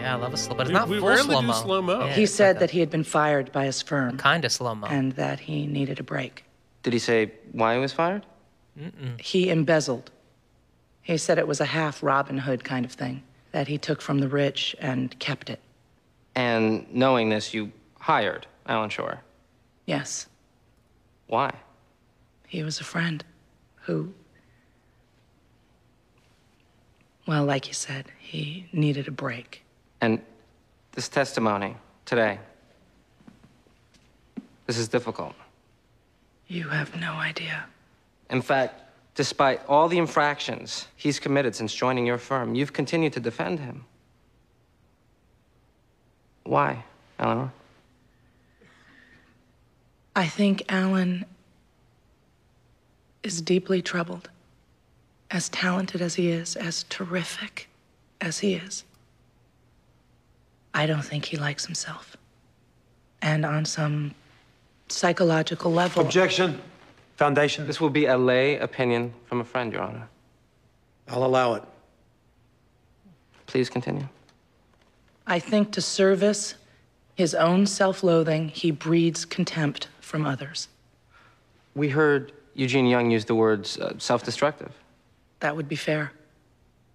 [0.02, 1.52] Yeah, I love a slow, but it's We- not we full rarely slow mo.
[1.52, 2.06] slow-mo.
[2.08, 4.18] he said that he had been fired by his firm.
[4.18, 4.88] Kind of slow mo.
[4.88, 6.44] And that he needed a break.
[6.82, 8.26] Did he say why he was fired?
[9.20, 10.10] He embezzled.
[11.02, 13.22] He said it was a half Robin Hood kind of thing
[13.52, 15.60] that he took from the rich and kept it.
[16.34, 17.70] And knowing this, you
[18.00, 19.20] hired Alan Shore.
[19.86, 20.26] Yes,
[21.28, 21.52] Why?
[22.48, 23.24] he was a friend
[23.82, 24.12] who,
[27.26, 29.61] well, like you said, he needed a break.
[30.02, 30.20] And
[30.90, 32.40] this testimony today,
[34.66, 35.34] this is difficult.
[36.48, 37.64] You have no idea.
[38.28, 38.82] In fact,
[39.14, 43.84] despite all the infractions he's committed since joining your firm, you've continued to defend him.
[46.42, 46.84] Why,
[47.20, 47.52] Eleanor?
[50.16, 51.24] I think Alan
[53.22, 54.28] is deeply troubled.
[55.30, 57.68] As talented as he is, as terrific
[58.20, 58.84] as he is,
[60.74, 62.16] I don't think he likes himself.
[63.20, 64.14] And on some
[64.88, 66.02] psychological level.
[66.02, 66.60] Objection.
[67.16, 67.66] Foundation.
[67.66, 70.08] This will be a lay opinion from a friend, Your Honor.
[71.08, 71.62] I'll allow it.
[73.46, 74.08] Please continue.
[75.26, 76.54] I think to service
[77.14, 80.68] his own self loathing, he breeds contempt from others.
[81.74, 84.72] We heard Eugene Young use the words uh, self destructive.
[85.40, 86.12] That would be fair.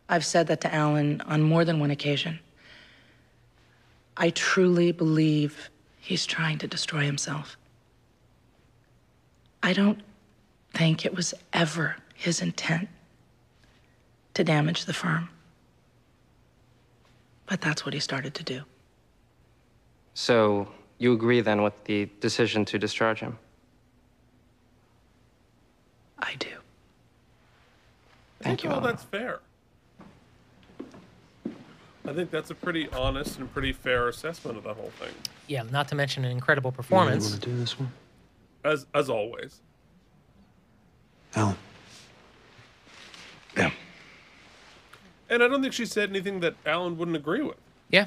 [0.10, 2.40] I've said that to Alan on more than one occasion.
[4.18, 5.70] I truly believe
[6.00, 7.56] he's trying to destroy himself.
[9.62, 10.02] I don't
[10.74, 12.90] think it was ever his intent
[14.34, 15.30] to damage the firm.
[17.46, 18.62] But that's what he started to do.
[20.14, 20.68] So
[20.98, 23.38] you agree then with the decision to discharge him?
[26.20, 26.50] I do.
[28.42, 29.40] I think all that's fair.
[32.08, 35.14] I think that's a pretty honest and pretty fair assessment of the whole thing.
[35.48, 37.32] Yeah, not to mention an incredible performance.
[37.32, 37.92] do this one?
[38.64, 39.62] As as always.
[41.36, 41.58] Alan.
[43.58, 43.72] Yeah.
[45.30, 47.58] And I don't think she said anything that Alan wouldn't agree with.
[47.90, 48.06] Yeah,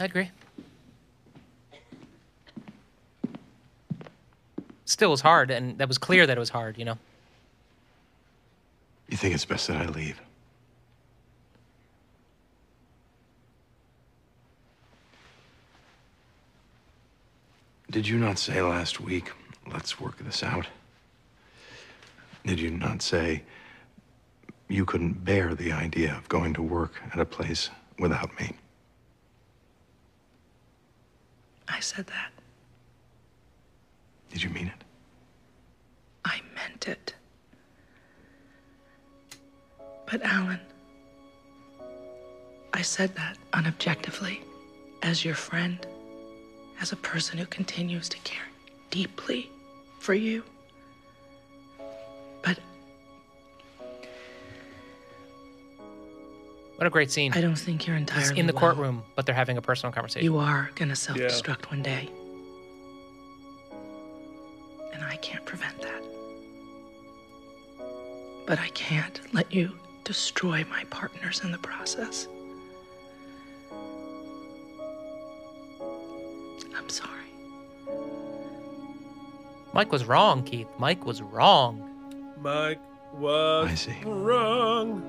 [0.00, 0.30] I agree.
[4.84, 6.98] Still was hard, and that was clear that it was hard, you know?
[9.08, 10.20] You think it's best that I leave?
[17.90, 19.32] Did you not say last week,
[19.72, 20.66] let's work this out?
[22.44, 23.42] Did you not say
[24.68, 28.52] you couldn't bear the idea of going to work at a place without me?
[31.66, 32.30] I said that.
[34.30, 34.84] Did you mean it?
[36.26, 37.14] I meant it.
[40.10, 40.60] But, Alan,
[42.74, 44.40] I said that unobjectively,
[45.02, 45.86] as your friend,
[46.80, 48.46] as a person who continues to care
[48.90, 49.50] deeply
[49.98, 50.42] for you.
[52.42, 52.58] But
[56.76, 57.32] What a great scene.
[57.34, 58.60] I don't think you're It's entirely in the well.
[58.60, 60.24] courtroom, but they're having a personal conversation.
[60.24, 62.08] you are gonna self destruct one day.
[64.92, 66.02] And I can't prevent that.
[68.46, 69.72] But I can't let you
[70.04, 72.28] destroy my partners in the process.
[76.78, 77.12] I'm sorry.
[79.74, 80.68] Mike was wrong, Keith.
[80.78, 81.84] Mike was wrong.
[82.40, 82.80] Mike
[83.14, 83.96] was I see.
[84.04, 85.02] wrong.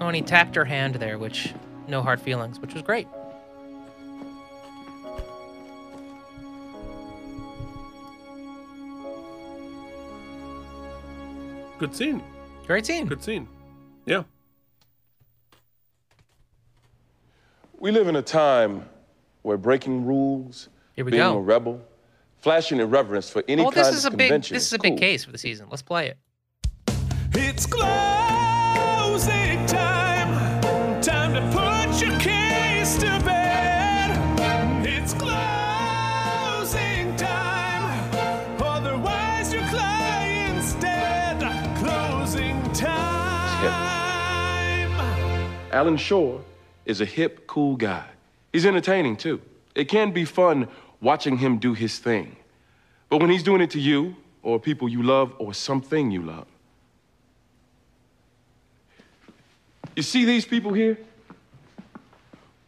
[0.00, 1.54] Oh, and he tapped her hand there, which
[1.88, 3.06] no hard feelings, which was great.
[11.78, 12.22] Good scene.
[12.66, 13.06] Great scene.
[13.06, 13.48] Good scene.
[14.06, 14.22] Yeah.
[17.82, 18.88] We live in a time
[19.42, 21.38] where breaking rules, Here we being go.
[21.38, 21.80] a rebel,
[22.38, 24.92] flashing irreverence for any oh, kind this is a of big this is a cool.
[24.92, 25.66] big case for the season.
[25.68, 26.16] Let's play it.
[27.34, 31.02] It's closing time.
[31.02, 34.86] Time to put your case to bed.
[34.86, 38.62] It's closing time.
[38.62, 41.40] Otherwise, your client's dead.
[41.78, 42.92] Closing time.
[45.72, 46.40] Alan Shore
[46.84, 48.04] is a hip, cool guy.
[48.52, 49.40] He's entertaining too.
[49.74, 50.68] It can be fun
[51.00, 52.36] watching him do his thing.
[53.08, 56.46] But when he's doing it to you or people you love or something you love.
[59.96, 60.98] You see these people here?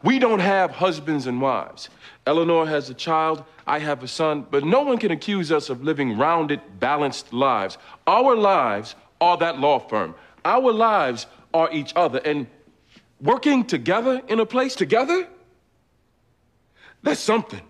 [0.02, 1.88] We don't have husbands and wives.
[2.26, 5.82] Eleanor has a child, I have a son, but no one can accuse us of
[5.82, 7.78] living rounded, balanced lives.
[8.06, 10.14] Our lives are that law firm.
[10.44, 12.18] Our lives are each other.
[12.18, 12.46] And
[13.24, 15.26] working together in a place together,
[17.02, 17.62] that's something.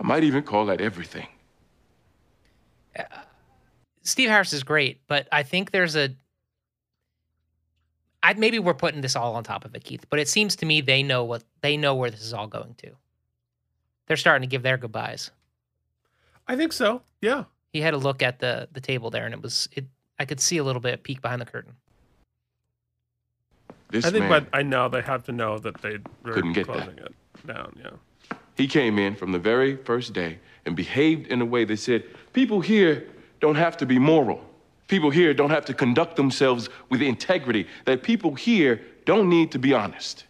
[0.00, 1.28] I might even call that everything.
[2.98, 3.04] Uh,
[4.02, 6.10] Steve Harris is great, but I think there's a.
[8.24, 10.66] I, maybe we're putting this all on top of it, Keith, but it seems to
[10.66, 12.90] me they know what they know where this is all going to.
[14.06, 15.30] They're starting to give their goodbyes.
[16.48, 17.02] I think so.
[17.20, 17.44] Yeah.
[17.72, 19.86] He had a look at the the table there, and it was it.
[20.18, 21.74] I could see a little bit peek behind the curtain.
[23.90, 26.66] This I think, man but I know they have to know that they Couldn't get
[26.66, 26.88] that.
[26.88, 27.76] it down.
[27.82, 28.36] Yeah.
[28.56, 32.04] He came in from the very first day and behaved in a way that said,
[32.32, 33.06] people here
[33.40, 34.40] don't have to be moral.
[34.88, 37.66] People here don't have to conduct themselves with integrity.
[37.84, 40.24] That people here don't need to be honest.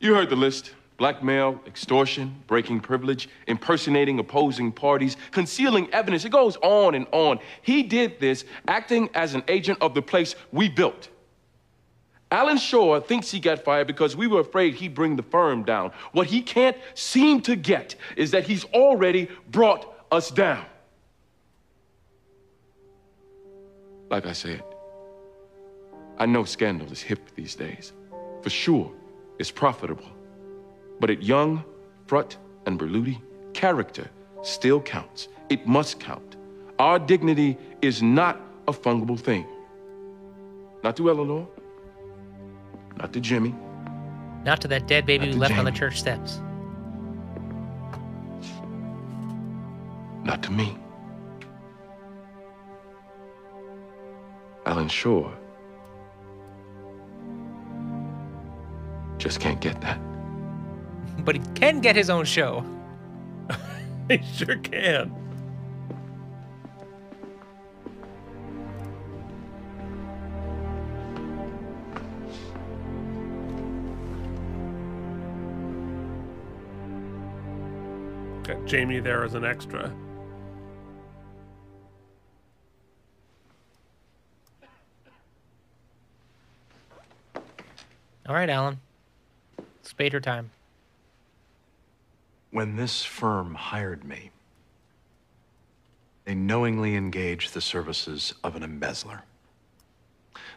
[0.00, 6.26] You heard the list blackmail, extortion, breaking privilege, impersonating opposing parties, concealing evidence.
[6.26, 7.38] It goes on and on.
[7.62, 11.08] He did this acting as an agent of the place we built.
[12.30, 15.90] Alan Shore thinks he got fired because we were afraid he'd bring the firm down.
[16.12, 20.66] What he can't seem to get is that he's already brought us down.
[24.10, 24.62] Like I said,
[26.18, 27.94] I know scandal is hip these days.
[28.42, 28.92] For sure,
[29.38, 30.19] it's profitable.
[31.00, 31.64] But at Young,
[32.06, 32.36] Frutt,
[32.66, 33.20] and Berluti,
[33.54, 34.10] character
[34.42, 35.28] still counts.
[35.48, 36.36] It must count.
[36.78, 39.46] Our dignity is not a fungible thing.
[40.84, 41.46] Not to Eleanor,
[42.96, 43.54] not to Jimmy,
[44.44, 46.40] Not to that dead baby we left on the church steps.
[50.22, 50.76] not to me.
[54.66, 55.32] Alan Shore
[59.18, 59.98] just can't get that.
[61.24, 62.64] But he can get his own show.
[64.08, 65.14] he sure can.
[78.44, 79.92] Got Jamie there as an extra.
[88.26, 88.80] All right, Alan.
[89.82, 90.50] Spader time.
[92.50, 94.30] When this firm hired me,
[96.24, 99.22] they knowingly engaged the services of an embezzler.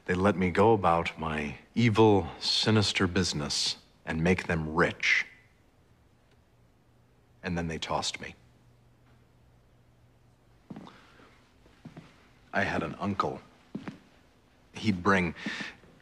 [0.06, 5.26] They let me go about my evil, sinister business and make them rich.
[7.44, 8.36] And then they tossed me.
[12.54, 13.40] I had an uncle.
[14.74, 15.34] He'd bring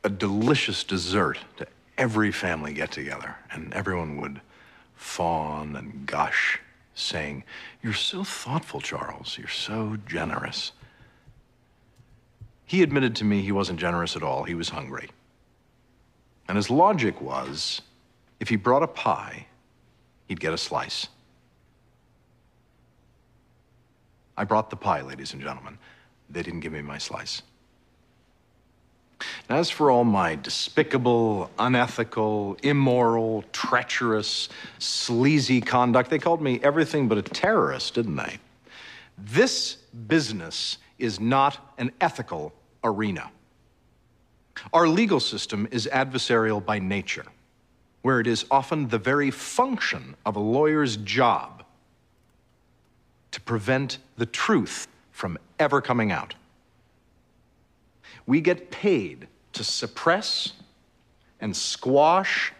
[0.03, 4.41] a delicious dessert to every family get together, and everyone would
[5.01, 6.59] fawn and gush,
[6.93, 7.43] saying,
[7.81, 9.35] You're so thoughtful, Charles.
[9.37, 10.71] You're so generous.
[12.65, 15.09] He admitted to me he wasn't generous at all, he was hungry.
[16.47, 17.81] And his logic was
[18.39, 19.47] if he brought a pie,
[20.27, 21.07] he'd get a slice.
[24.37, 25.77] I brought the pie, ladies and gentlemen.
[26.29, 27.41] They didn't give me my slice.
[29.49, 34.49] As for all my despicable, unethical, immoral, treacherous,
[34.79, 38.39] sleazy conduct, they called me everything but a terrorist, didn't they?
[39.17, 39.75] This
[40.07, 42.53] business is not an ethical
[42.83, 43.31] arena.
[44.73, 47.25] Our legal system is adversarial by nature,
[48.01, 51.63] where it is often the very function of a lawyer's job
[53.31, 56.35] to prevent the truth from ever coming out.
[58.25, 60.53] We get paid to suppress
[61.39, 62.53] and squash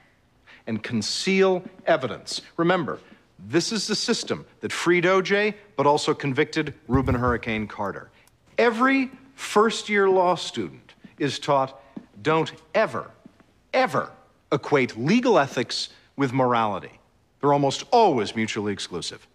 [0.67, 2.41] and conceal evidence.
[2.57, 2.99] Remember,
[3.47, 8.11] this is the system that freed OJ, but also convicted Rubin Hurricane Carter.
[8.57, 11.81] Every first year law student is taught
[12.21, 13.09] don't ever,
[13.73, 14.11] ever
[14.51, 16.99] equate legal ethics with morality.
[17.39, 19.27] They're almost always mutually exclusive.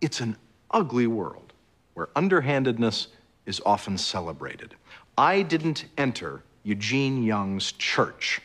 [0.00, 0.36] It's an
[0.70, 1.52] ugly world
[1.94, 3.08] where underhandedness
[3.46, 4.74] is often celebrated.
[5.18, 8.40] I didn't enter Eugene Young's church.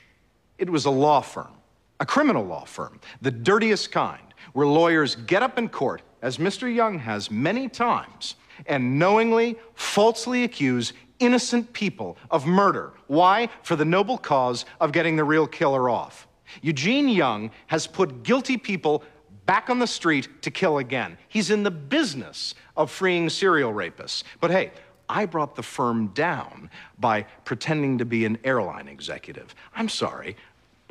[0.58, 1.54] It was a law firm,
[2.00, 6.74] a criminal law firm, the dirtiest kind, where lawyers get up in court, as Mr.
[6.74, 12.94] Young has many times, and knowingly, falsely accuse innocent people of murder.
[13.06, 13.50] Why?
[13.62, 16.28] For the noble cause of getting the real killer off.
[16.64, 19.04] Eugene Young has put guilty people
[19.46, 21.20] back on the street to kill again.
[21.28, 24.24] He's in the business of freeing serial rapists.
[24.40, 24.72] But hey,
[25.10, 26.70] I brought the firm down
[27.00, 29.54] by pretending to be an airline executive.
[29.76, 30.36] I'm sorry.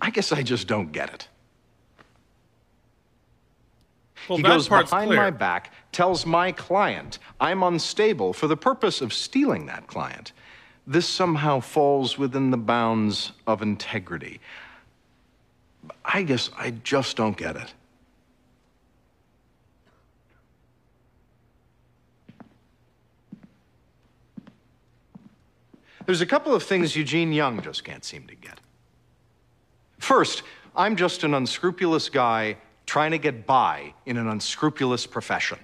[0.01, 1.29] I guess I just don't get it.
[4.29, 5.17] Well, he goes behind clear.
[5.17, 10.33] my back, tells my client I'm unstable for the purpose of stealing that client.
[10.87, 14.41] This somehow falls within the bounds of integrity.
[16.05, 17.75] I guess I just don't get it.
[26.07, 28.59] There's a couple of things Eugene Young just can't seem to get.
[29.99, 30.43] First,
[30.75, 32.57] I'm just an unscrupulous guy
[32.87, 35.59] trying to get by in an unscrupulous profession.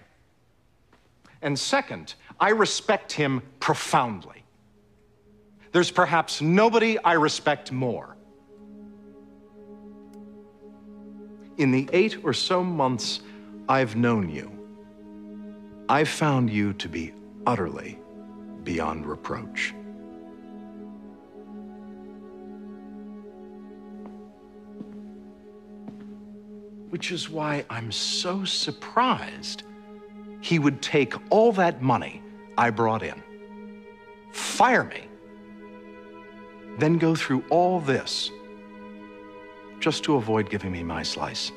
[1.43, 4.45] And second, I respect him profoundly.
[5.73, 8.17] There's perhaps nobody I respect more.
[11.57, 13.21] In the eight or so months
[13.69, 14.53] I've known you,
[15.89, 17.13] I've found you to be
[17.47, 17.99] utterly
[18.63, 19.75] beyond reproach.
[26.91, 29.65] Which is why I'm so surprised
[30.41, 32.23] he would take all that money
[32.57, 33.23] I brought in,
[34.33, 35.03] fire me,
[36.79, 38.31] then go through all this
[39.81, 41.53] just to avoid giving me my slice.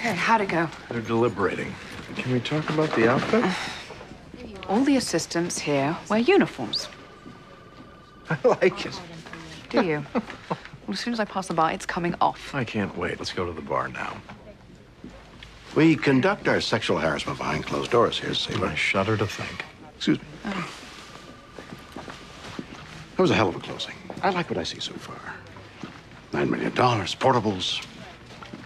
[0.00, 0.66] Hey, how'd it go?
[0.88, 1.74] They're deliberating.
[2.16, 3.44] Can we talk about the outfit?
[4.68, 6.88] All the assistants here wear uniforms.
[8.30, 8.98] I like it.
[9.68, 10.06] Do you?
[10.14, 10.58] well,
[10.88, 12.54] as soon as I pass the bar, it's coming off.
[12.54, 13.18] I can't wait.
[13.18, 14.16] Let's go to the bar now.
[15.76, 18.68] We conduct our sexual harassment behind closed doors here, Sailor.
[18.68, 19.66] I shudder to think.
[19.96, 20.24] Excuse me.
[20.46, 20.70] Oh.
[23.16, 23.94] That was a hell of a closing.
[24.22, 25.34] I like what I see so far.
[26.32, 27.84] Nine million dollars, portables,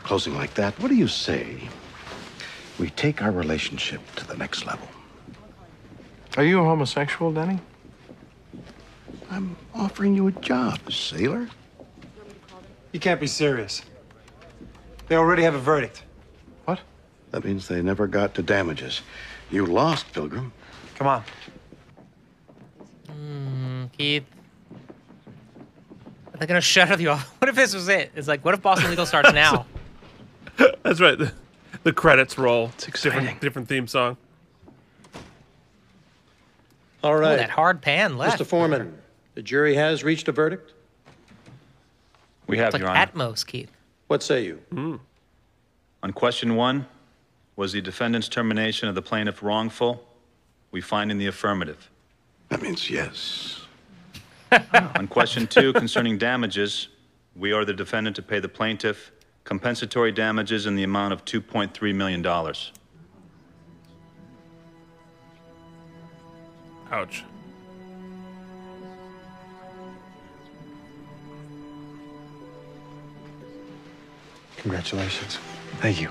[0.04, 0.78] closing like that.
[0.80, 1.68] What do you say?
[2.78, 4.86] We take our relationship to the next level.
[6.36, 7.58] Are you a homosexual, Denny?
[9.30, 11.48] I'm offering you a job, sailor.
[12.92, 13.82] You can't be serious.
[15.08, 16.02] They already have a verdict.
[16.64, 16.80] What?
[17.30, 19.00] That means they never got to damages.
[19.50, 20.52] You lost, Pilgrim.
[20.96, 21.24] Come on.
[23.08, 24.24] Hmm, Keith.
[26.32, 27.34] Are they gonna shut you off?
[27.40, 28.12] What if this was it?
[28.16, 29.66] It's like, what if Boston Legal starts now?
[30.82, 31.18] That's right.
[31.18, 31.32] The,
[31.82, 32.70] the credits roll.
[32.74, 33.20] It's exciting.
[33.20, 34.16] Different, different theme song.
[37.02, 37.26] All right.
[37.26, 37.36] Oh, right.
[37.36, 38.40] that hard pan left.
[38.40, 38.46] Mr.
[38.46, 38.96] Foreman,
[39.34, 40.72] the jury has reached a verdict.
[42.46, 43.06] We have, It's like Your Honor.
[43.12, 43.70] Atmos, Keith.
[44.06, 44.56] What say you?
[44.70, 44.96] Hmm.
[46.02, 46.86] On question one,
[47.56, 50.04] was the defendant's termination of the plaintiff wrongful?
[50.70, 51.90] We find in the affirmative.
[52.48, 53.62] That means yes.
[54.96, 56.88] On question two, concerning damages,
[57.36, 59.10] we are the defendant to pay the plaintiff
[59.44, 62.26] compensatory damages in the amount of $2.3 million.
[66.90, 67.24] Ouch.
[74.56, 75.38] Congratulations.
[75.80, 76.08] Thank you.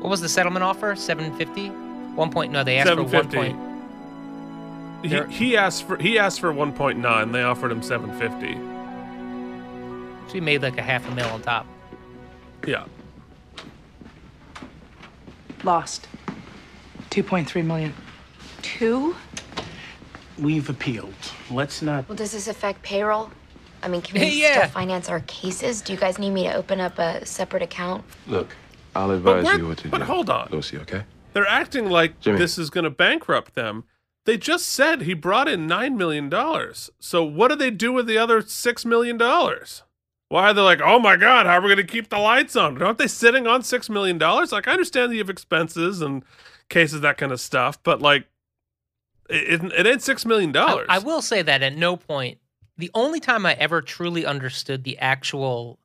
[0.00, 0.94] What was the settlement offer?
[0.94, 1.68] 750?
[2.14, 2.52] One point.
[2.52, 3.67] No, they asked for one point.
[5.02, 7.32] He, he asked for he asked for 1.9.
[7.32, 8.54] They offered him 750.
[10.28, 11.66] So he made like a half a mil on top.
[12.66, 12.84] Yeah.
[15.64, 16.08] Lost.
[17.10, 17.94] 2.3 million.
[18.62, 19.16] Two?
[20.38, 21.14] We've appealed.
[21.50, 22.08] Let's not.
[22.08, 23.30] Well, does this affect payroll?
[23.82, 24.52] I mean, can we Yeah.
[24.58, 25.80] still finance our cases?
[25.80, 28.04] Do you guys need me to open up a separate account?
[28.26, 28.54] Look,
[28.94, 30.04] I'll advise you what to but do.
[30.04, 30.48] hold on.
[30.50, 31.04] Lucy, okay?
[31.32, 32.38] They're acting like Jimmy.
[32.38, 33.84] this is going to bankrupt them.
[34.28, 36.90] They just said he brought in nine million dollars.
[37.00, 39.84] So what do they do with the other six million dollars?
[40.28, 42.54] Why are they like, oh my god, how are we going to keep the lights
[42.54, 42.82] on?
[42.82, 44.52] Aren't they sitting on six million dollars?
[44.52, 46.22] Like I understand that you have expenses and
[46.68, 48.26] cases that kind of stuff, but like,
[49.30, 50.86] it, it, it ain't six million I, dollars.
[50.90, 52.36] I will say that at no point,
[52.76, 55.78] the only time I ever truly understood the actual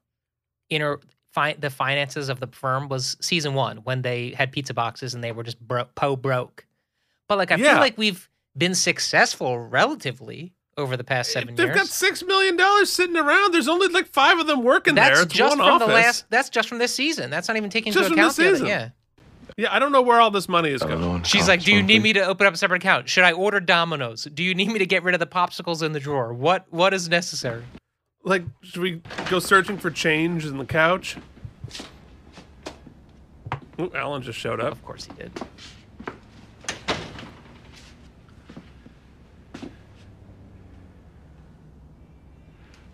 [0.70, 0.99] inner
[1.32, 5.24] fi- the finances of the firm was season one when they had pizza boxes and
[5.24, 6.65] they were just bro- po broke.
[7.30, 7.72] But like I Yeah.
[7.72, 11.78] feel like we've been successful relatively over the past seven They've years.
[11.78, 13.54] got six million dollars sitting around.
[13.54, 15.24] There's only like five of them working that's there.
[15.24, 15.88] It's just one from office.
[15.88, 16.26] the last.
[16.30, 17.30] That's just from this season.
[17.30, 18.56] That's not even taking Just into account this the other.
[18.56, 18.68] season.
[18.68, 18.90] Yeah.
[19.56, 21.22] Yeah, I don't know where all this money is going.
[21.24, 23.08] She's like, "Do you need me to open up a separate account?
[23.08, 24.24] Should I order Domino's?
[24.24, 26.34] Do you need me to get rid of the popsicles in the drawer?
[26.34, 27.64] What what is necessary?"
[28.24, 31.18] Like, should we go searching for change in the couch?
[33.80, 34.72] Ooh, Alan just showed up.
[34.72, 35.32] Of course he did.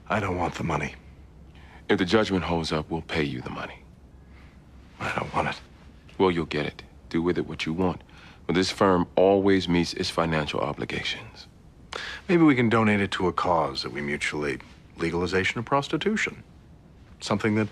[0.10, 0.95] I don't want the money.
[1.88, 3.84] If the judgment holds up, we'll pay you the money.
[4.99, 5.60] I don't want it.
[6.18, 6.84] Well, you'll get it.
[7.10, 8.02] Do with it what you want.
[8.48, 11.48] But this firm always meets its financial obligations.
[12.27, 14.60] Maybe we can donate it to a cause that we mutually
[14.98, 16.44] legalization of prostitution.
[17.19, 17.68] Something that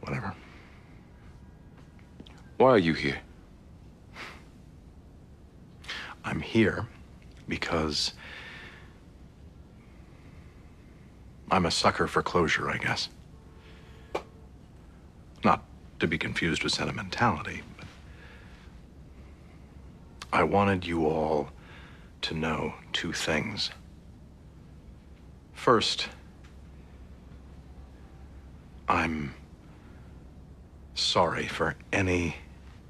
[0.00, 0.34] whatever.
[2.58, 3.18] Why are you here?
[6.24, 6.86] I'm here
[7.48, 8.14] because
[11.52, 13.10] I'm a sucker for closure, I guess.
[15.44, 15.62] Not
[16.00, 17.86] to be confused with sentimentality, but
[20.32, 21.50] I wanted you all
[22.22, 23.70] to know two things.
[25.52, 26.08] First,
[28.88, 29.34] I'm
[30.94, 32.36] sorry for any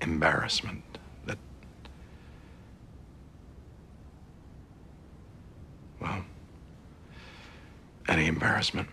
[0.01, 0.85] embarrassment
[1.27, 1.39] that,
[6.01, 6.23] well,
[8.13, 8.89] any embarrassment.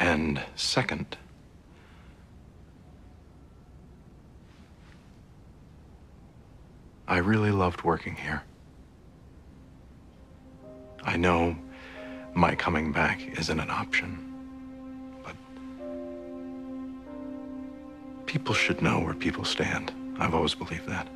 [0.00, 1.16] And second,
[7.06, 8.42] I really loved working here.
[11.04, 11.56] I know
[12.34, 14.34] my coming back isn't an option,
[15.22, 15.36] but
[18.26, 19.92] people should know where people stand.
[20.18, 21.06] I've always believed that.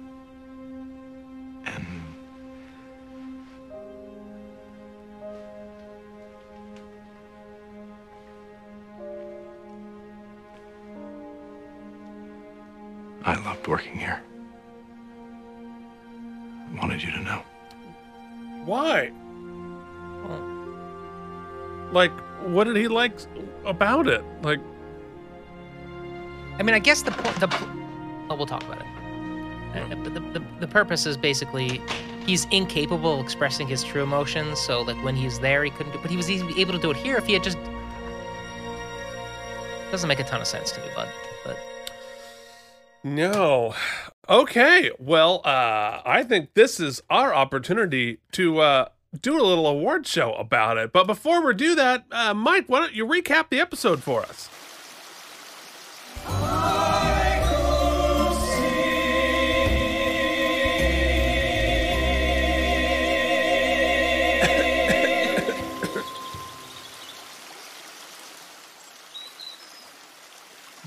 [13.24, 14.22] I loved working here.
[16.76, 17.42] Wanted you to know.
[18.64, 19.10] Why?
[21.92, 22.12] Like,
[22.44, 23.12] what did he like
[23.64, 24.24] about it?
[24.42, 24.60] Like,
[26.58, 27.40] I mean, I guess the point.
[27.40, 27.48] The
[28.28, 28.86] oh, we'll talk about it.
[29.74, 31.80] Uh, but the, the the purpose is basically
[32.26, 34.60] he's incapable of expressing his true emotions.
[34.60, 35.98] So like when he's there, he couldn't do.
[36.00, 37.58] But he was able to do it here if he had just.
[39.90, 41.08] Doesn't make a ton of sense to me, bud.
[41.44, 41.58] But
[43.02, 43.74] no.
[44.28, 44.90] Okay.
[44.98, 48.88] Well, uh, I think this is our opportunity to uh,
[49.20, 50.92] do a little award show about it.
[50.92, 54.48] But before we do that, uh, Mike, why don't you recap the episode for us?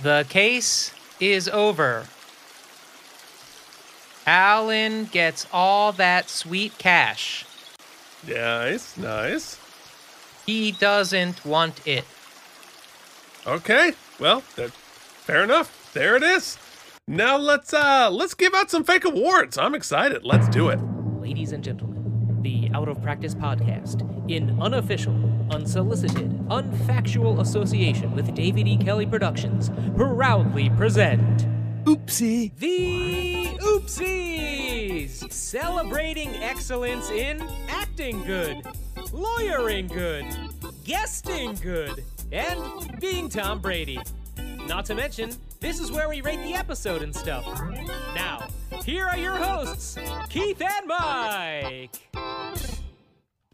[0.01, 2.05] the case is over.
[4.25, 7.45] Alan gets all that sweet cash.
[8.27, 9.59] Nice, nice.
[10.45, 12.05] He doesn't want it.
[13.45, 13.93] Okay.
[14.19, 15.91] Well, that, fair enough.
[15.93, 16.57] There it is.
[17.07, 19.57] Now let's uh let's give out some fake awards.
[19.57, 20.23] I'm excited.
[20.23, 20.79] Let's do it.
[21.19, 21.92] Ladies and gentlemen, the
[22.73, 24.01] Out of Practice podcast,
[24.31, 25.13] in unofficial,
[25.51, 28.77] unsolicited, unfactual association with David E.
[28.77, 31.47] Kelley Productions, proudly present.
[31.85, 32.51] Oopsie.
[32.57, 35.31] The Oopsies!
[35.31, 38.65] Celebrating excellence in acting good,
[39.11, 40.25] lawyering good,
[40.83, 43.99] guesting good, and being Tom Brady.
[44.65, 45.31] Not to mention,
[45.63, 47.45] this is where we rate the episode and stuff.
[48.13, 48.47] Now,
[48.83, 49.97] here are your hosts,
[50.29, 52.09] Keith and Mike.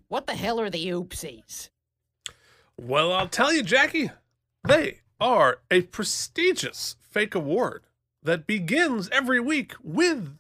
[0.08, 1.70] What the hell are the oopsies?
[2.76, 4.10] Well, I'll tell you, Jackie,
[4.68, 7.84] they are a prestigious fake award
[8.24, 10.36] that begins every week with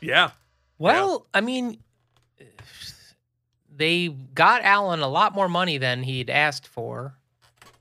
[0.00, 0.30] Yeah.
[0.80, 1.78] Well, I mean,
[3.76, 7.14] they got Alan a lot more money than he'd asked for.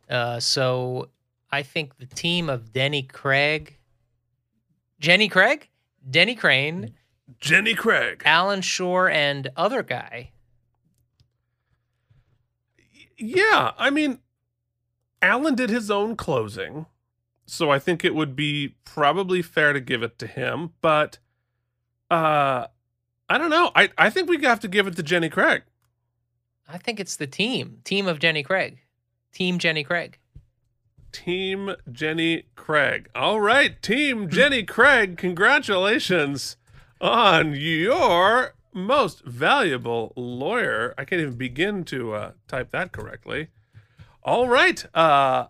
[0.09, 1.07] Uh, so
[1.49, 3.77] I think the team of Denny Craig,
[4.99, 5.69] Jenny Craig,
[6.09, 6.93] Denny Crane,
[7.39, 10.31] Jenny Craig, Alan Shore, and other guy.
[13.17, 14.19] Yeah, I mean,
[15.21, 16.85] Alan did his own closing,
[17.45, 20.73] so I think it would be probably fair to give it to him.
[20.81, 21.19] But
[22.11, 22.67] uh,
[23.30, 23.72] I don't know.
[23.76, 25.64] I I think we have to give it to Jenny Craig.
[26.68, 28.80] I think it's the team, team of Jenny Craig,
[29.31, 30.18] team Jenny Craig.
[31.11, 33.10] Team Jenny Craig.
[33.15, 36.57] All right, Team Jenny Craig, congratulations
[37.01, 40.93] on your most valuable lawyer.
[40.97, 43.47] I can't even begin to uh, type that correctly.
[44.23, 44.85] All right.
[44.95, 45.47] Uh,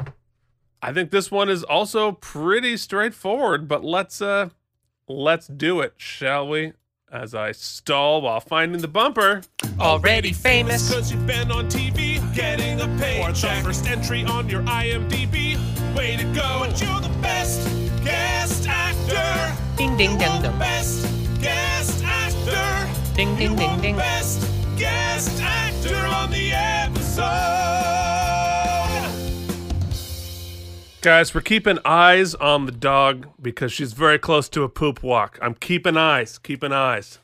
[0.82, 4.50] I think this one is also pretty straightforward, but let's uh,
[5.08, 6.74] let's do it, shall we?
[7.12, 9.42] As I stall while finding the bumper.
[9.80, 10.94] Already famous.
[10.94, 13.30] Cause you've been on TV, getting a paycheck.
[13.30, 15.58] Or the first entry on your IMDb.
[15.96, 16.60] Way to go.
[16.60, 17.68] But you're the best
[18.04, 19.56] guest actor.
[19.76, 20.60] Ding ding ding The ding.
[20.60, 23.16] best guest actor.
[23.16, 23.96] Ding ding ding ding.
[23.96, 24.42] Best
[24.78, 27.99] guest actor on the episode.
[31.02, 35.40] Guys, we're keeping eyes on the dog because she's very close to a poop walk.
[35.42, 37.20] I'm keeping eyes, keeping eyes.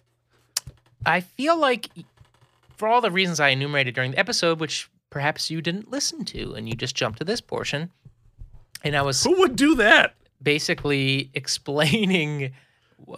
[1.05, 1.89] I feel like,
[2.77, 6.53] for all the reasons I enumerated during the episode, which perhaps you didn't listen to
[6.53, 7.91] and you just jumped to this portion,
[8.85, 10.15] and I was who would do that?
[10.41, 12.53] Basically explaining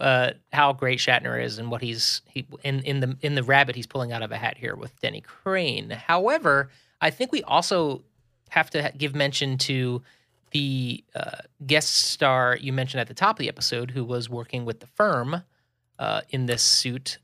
[0.00, 3.76] uh, how great Shatner is and what he's he in in the in the rabbit
[3.76, 5.90] he's pulling out of a hat here with Denny Crane.
[5.90, 6.68] However,
[7.00, 8.02] I think we also
[8.48, 10.02] have to give mention to
[10.50, 14.64] the uh, guest star you mentioned at the top of the episode, who was working
[14.64, 15.42] with the firm
[15.98, 17.18] uh, in this suit.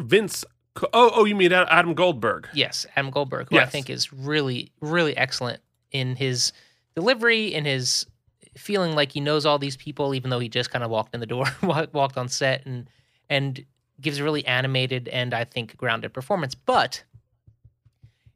[0.00, 0.44] Vince.
[0.92, 2.48] Oh, oh, you mean Adam Goldberg?
[2.54, 5.60] Yes, Adam Goldberg, who I think is really, really excellent
[5.90, 6.52] in his
[6.94, 8.06] delivery, in his
[8.56, 11.20] feeling like he knows all these people, even though he just kind of walked in
[11.20, 12.88] the door, walked on set, and
[13.28, 13.64] and
[14.00, 16.54] gives a really animated and I think grounded performance.
[16.54, 17.02] But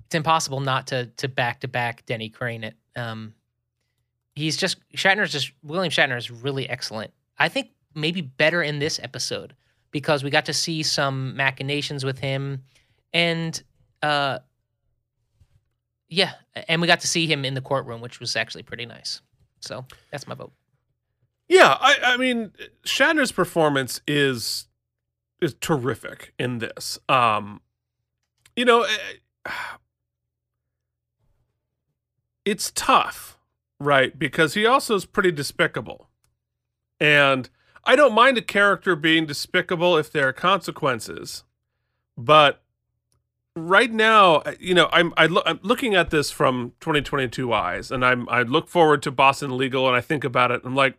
[0.07, 2.77] it's impossible not to to back to back Denny Crane it.
[2.97, 3.35] Um,
[4.35, 7.13] he's just Shatner's just William Shatner is really excellent.
[7.39, 9.55] I think maybe better in this episode
[9.91, 12.63] because we got to see some machinations with him
[13.13, 13.63] and
[14.03, 14.39] uh
[16.09, 16.33] yeah,
[16.69, 19.21] and we got to see him in the courtroom, which was actually pretty nice.
[19.61, 20.53] So that's my vote.
[21.49, 22.53] Yeah, I, I mean,
[22.85, 24.67] Shatner's performance is
[25.41, 26.99] is terrific in this.
[27.09, 27.61] Um,
[28.57, 29.51] you know, eh,
[32.45, 33.39] it's tough,
[33.85, 34.19] right?
[34.19, 36.09] Because he also is pretty despicable,
[37.01, 37.49] and
[37.85, 41.45] I don't mind a character being despicable if there are consequences,
[42.17, 42.65] but
[43.57, 48.29] right now, you know, I'm I I'm looking at this from 2022 eyes, and I'm
[48.29, 50.63] I look forward to Boston Legal, and I think about it.
[50.63, 50.99] And I'm like,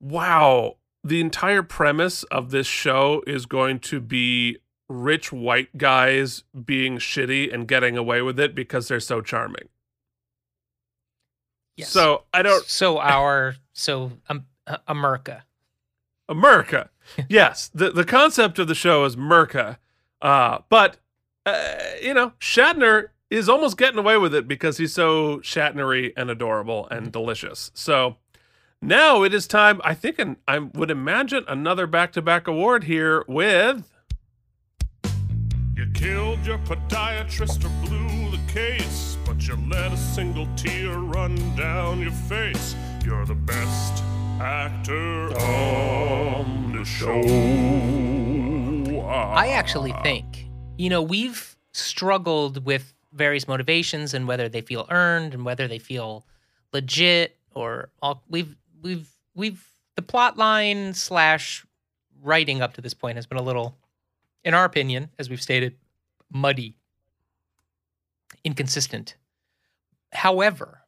[0.00, 4.58] wow, the entire premise of this show is going to be
[4.88, 9.68] rich white guys being shitty and getting away with it because they're so charming.
[11.76, 11.90] Yes.
[11.90, 12.64] So I don't.
[12.64, 15.44] So our so um, uh, America.
[16.28, 16.90] America.
[17.28, 19.78] yes, the the concept of the show is Merca,
[20.22, 20.96] uh, but
[21.44, 26.30] uh, you know Shatner is almost getting away with it because he's so Shatnery and
[26.30, 27.70] adorable and delicious.
[27.74, 28.16] So
[28.80, 29.80] now it is time.
[29.84, 33.90] I think, and I would imagine another back to back award here with
[35.74, 42.00] You killed your podiatrist or blew the case, you let a single tear run down
[42.00, 42.74] your face.
[43.04, 44.02] You're the best
[44.40, 47.20] actor on the show.
[49.08, 50.46] I actually think,
[50.78, 55.78] you know, we've struggled with various motivations and whether they feel earned and whether they
[55.78, 56.26] feel
[56.72, 61.64] legit or all we've we've we've the plot line slash
[62.22, 63.76] writing up to this point has been a little,
[64.44, 65.76] in our opinion, as we've stated,
[66.32, 66.76] muddy,
[68.44, 69.16] inconsistent.
[70.12, 70.82] However,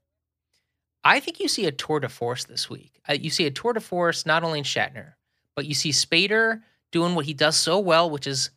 [1.04, 3.00] I think you see a tour de force this week.
[3.08, 5.14] Uh, you see a tour de force not only in Shatner,
[5.54, 8.50] but you see Spader doing what he does so well, which is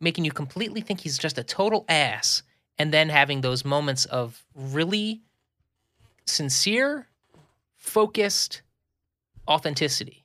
[0.00, 2.42] making you completely think he's just a total ass,
[2.78, 5.22] and then having those moments of really
[6.26, 7.08] sincere,
[7.76, 8.62] focused
[9.48, 10.24] authenticity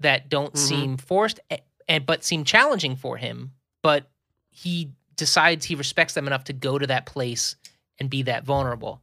[0.00, 0.58] that don't Mhm.
[0.58, 1.40] seem forced
[1.88, 3.52] and but seem challenging for him,
[3.82, 4.10] but
[4.50, 7.56] he decides he respects them enough to go to that place
[7.98, 9.02] and be that vulnerable.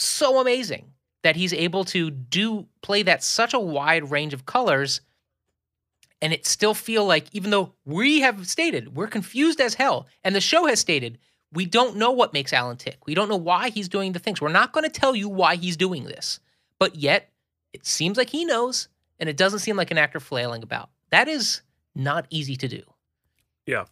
[0.00, 5.02] So amazing that he's able to do play that such a wide range of colors
[6.22, 10.34] and it still feel like even though we have stated we're confused as hell and
[10.34, 11.18] the show has stated
[11.52, 13.06] we don't know what makes Alan tick.
[13.06, 14.40] We don't know why he's doing the things.
[14.40, 16.38] We're not going to tell you why he's doing this.
[16.78, 17.28] But yet
[17.72, 20.90] it seems like he knows and it doesn't seem like an actor flailing about.
[21.10, 21.60] That is
[21.94, 22.82] not easy to do.
[23.66, 23.84] yeah.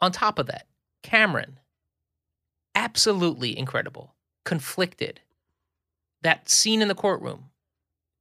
[0.00, 0.66] On top of that,
[1.02, 1.58] Cameron,
[2.74, 4.14] absolutely incredible,
[4.44, 5.20] conflicted.
[6.22, 7.46] That scene in the courtroom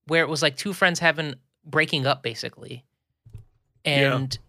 [0.08, 1.36] where it was like two friends having
[1.66, 2.84] breaking up basically,
[3.86, 4.16] Yeah.
[4.16, 4.40] and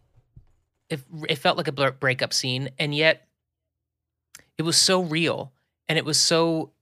[0.88, 3.26] it it felt like a breakup scene, and yet
[4.58, 5.52] it was so real
[5.88, 6.72] and it was so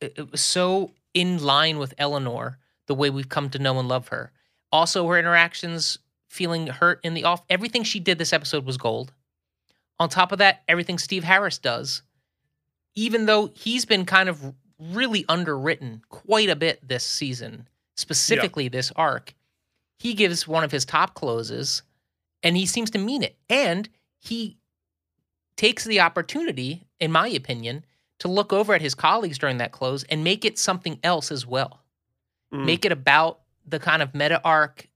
[0.00, 4.08] it was so in line with Eleanor, the way we've come to know and love
[4.08, 4.32] her.
[4.72, 5.98] Also, her interactions,
[6.28, 9.12] feeling hurt in the off, everything she did this episode was gold.
[10.00, 12.02] On top of that, everything Steve Harris does,
[12.94, 18.92] even though he's been kind of really underwritten quite a bit this season, specifically this
[18.96, 19.34] arc,
[19.98, 21.82] he gives one of his top closes
[22.42, 23.36] and he seems to mean it.
[23.48, 23.88] And
[24.18, 24.58] he
[25.56, 27.84] takes the opportunity, in my opinion,
[28.18, 31.46] to look over at his colleagues during that close and make it something else as
[31.46, 31.82] well.
[32.52, 32.66] Mm.
[32.66, 34.88] Make it about the kind of meta arc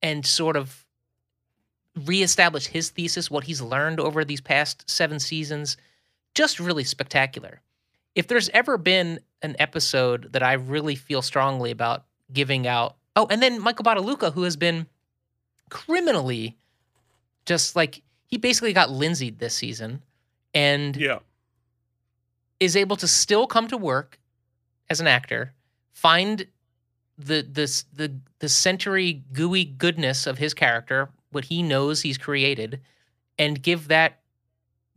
[0.00, 0.86] and sort of
[2.06, 5.76] reestablish his thesis, what he's learned over these past seven seasons.
[6.34, 7.60] Just really spectacular.
[8.14, 13.26] If there's ever been an episode that I really feel strongly about giving out, oh,
[13.30, 14.86] and then Michael Badalucco, who has been
[15.70, 16.56] criminally
[17.46, 20.02] just like he basically got Lindsayed this season
[20.54, 21.18] and yeah.
[22.60, 24.18] is able to still come to work
[24.88, 25.52] as an actor,
[25.92, 26.46] find
[27.18, 32.80] the the the the century gooey goodness of his character, what he knows he's created,
[33.38, 34.20] and give that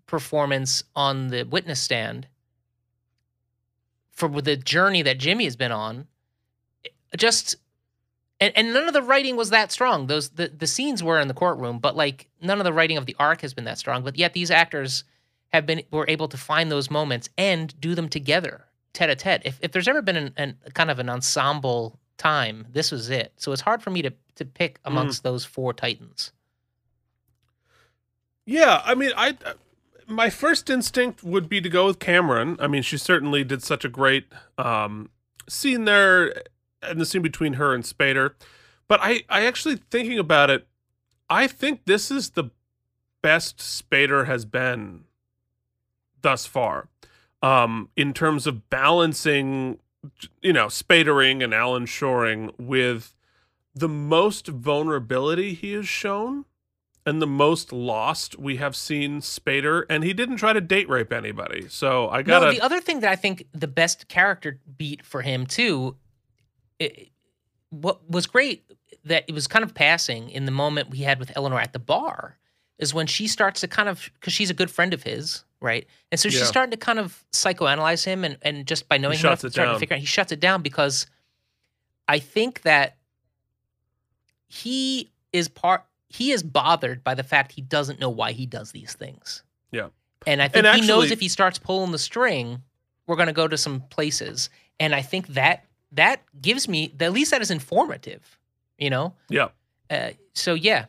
[0.08, 2.28] performance on the witness stand
[4.12, 6.08] for the journey that Jimmy has been on.
[7.18, 7.58] Just
[8.40, 10.08] and, and none of the writing was that strong.
[10.08, 13.06] Those the, the scenes were in the courtroom, but like none of the writing of
[13.06, 14.04] the arc has been that strong.
[14.04, 15.04] But yet these actors
[15.54, 19.42] have been were able to find those moments and do them together, tete a tete.
[19.46, 23.34] If if there's ever been an, an kind of an ensemble time, this was it.
[23.38, 24.92] So it's hard for me to to pick mm-hmm.
[24.92, 26.32] amongst those four titans.
[28.46, 29.36] Yeah, I mean, I
[30.08, 32.58] my first instinct would be to go with Cameron.
[32.60, 34.28] I mean, she certainly did such a great
[34.58, 35.10] um,
[35.48, 36.44] scene there,
[36.82, 38.34] and the scene between her and Spader.
[38.88, 40.68] But I, I actually thinking about it,
[41.30, 42.52] I think this is the
[43.22, 45.06] best Spader has been
[46.22, 46.88] thus far,
[47.42, 49.80] um, in terms of balancing,
[50.42, 53.16] you know, Spadering and Alan Shoring with
[53.74, 56.46] the most vulnerability he has shown
[57.06, 61.14] and the most lost we have seen Spader, and he didn't try to date rape
[61.14, 61.68] anybody.
[61.70, 62.48] So I gotta.
[62.48, 65.96] No, the other thing that I think the best character beat for him too,
[66.80, 67.10] it,
[67.70, 68.64] what was great
[69.04, 71.80] that it was kind of passing in the moment we had with Eleanor at the
[71.80, 72.38] bar
[72.80, 75.86] is when she starts to kind of because she's a good friend of his, right?
[76.12, 76.46] And so she's Yeah.
[76.48, 79.74] starting to kind of psychoanalyze him, and and just by knowing him enough, starting down.
[79.76, 81.06] to figure out he shuts it down because
[82.08, 82.98] I think that
[84.48, 88.72] he is part he is bothered by the fact he doesn't know why he does
[88.72, 89.44] these things.
[89.72, 89.90] yeah.
[90.28, 92.64] And I think And he knows if he starts pulling the string,
[93.06, 94.50] we're going to go to some places.
[94.80, 98.40] And I think that that gives me at least that is informative,
[98.80, 99.14] you know.
[99.30, 99.50] Yeah.
[99.90, 100.86] Uh, so yeah,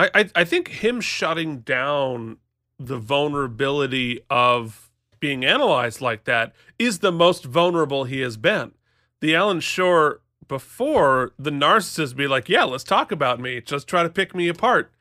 [0.00, 2.38] I, I I think him shutting down
[2.78, 4.90] the vulnerability of
[5.20, 8.72] being analyzed like that is the most vulnerable he has been.
[9.20, 13.60] The Alan Shore before the narcissist be like, yeah, let's talk about me.
[13.60, 14.92] Just try to pick me apart.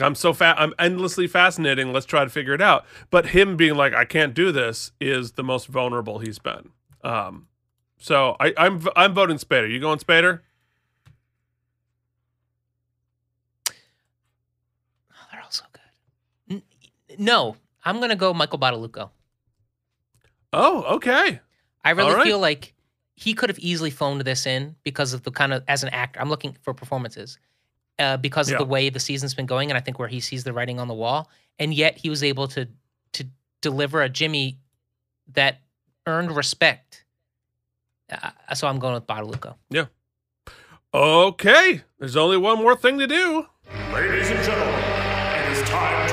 [0.00, 0.58] I'm so fat.
[0.58, 1.92] I'm endlessly fascinating.
[1.92, 2.86] Let's try to figure it out.
[3.10, 6.70] But him being like, I can't do this is the most vulnerable he's been.
[7.04, 7.48] Um,
[7.98, 9.70] so I, I'm I'm voting Spader.
[9.70, 10.40] You going Spader?
[15.30, 15.82] they're all so good.
[16.56, 16.62] N-
[17.18, 19.10] no, I'm going to go Michael Badalucco.
[20.52, 21.40] Oh, okay.
[21.84, 22.24] I really All right.
[22.26, 22.73] feel like
[23.16, 26.20] he could have easily phoned this in because of the kind of as an actor.
[26.20, 27.38] I'm looking for performances
[27.98, 28.56] uh, because Yeah.
[28.56, 30.80] of the way the season's been going, and I think where he sees the writing
[30.80, 32.68] on the wall, and yet he was able to
[33.12, 33.24] to
[33.60, 34.58] deliver a Jimmy
[35.34, 35.60] that
[36.06, 37.04] earned respect.
[38.10, 39.54] Uh, so I'm going with Badalucco.
[39.70, 39.86] Yeah.
[40.92, 41.82] Okay.
[41.98, 43.46] There's only one more thing to do.
[43.92, 46.03] Ladies and gentlemen, it is time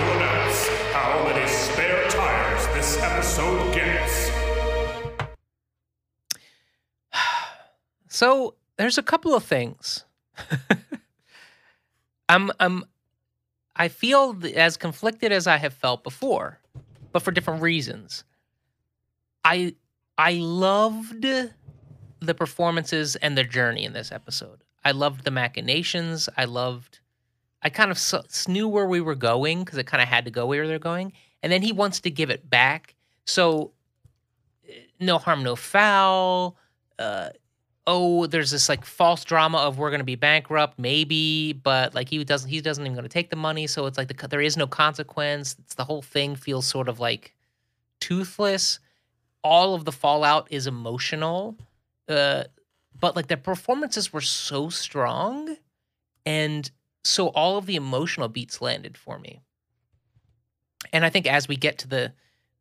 [8.22, 10.06] So there's a couple of things.
[12.30, 12.86] I'm I'm
[13.76, 16.60] I feel as conflicted as I have felt before,
[17.12, 18.24] but for different reasons.
[19.44, 19.74] I
[20.20, 24.64] I loved the performances and the journey in this episode.
[24.86, 26.30] I loved the machinations.
[26.38, 27.00] I loved
[27.64, 30.32] I kind of s- knew where we were going because it kind of had to
[30.32, 31.14] go where they're going.
[31.42, 32.94] And then he wants to give it back.
[33.26, 33.72] So
[34.70, 36.56] eh, no harm, no foul.
[37.00, 37.30] Uh,
[37.88, 42.10] oh, there's this like false drama of we're going to be bankrupt, maybe, but like
[42.10, 43.68] he doesn't, he doesn't even going to take the money.
[43.68, 45.56] So it's like the, there is no consequence.
[45.60, 47.34] It's the whole thing feels sort of like
[48.00, 48.80] toothless.
[49.44, 51.58] All of the fallout is emotional,
[52.08, 52.44] uh,
[53.00, 55.58] but like the performances were so strong,
[56.26, 56.70] and
[57.04, 59.42] so all of the emotional beats landed for me.
[60.94, 62.14] And I think as we get to the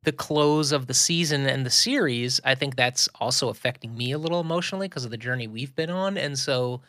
[0.03, 4.19] the close of the season and the series, I think that's also affecting me a
[4.19, 6.81] little emotionally because of the journey we've been on, and so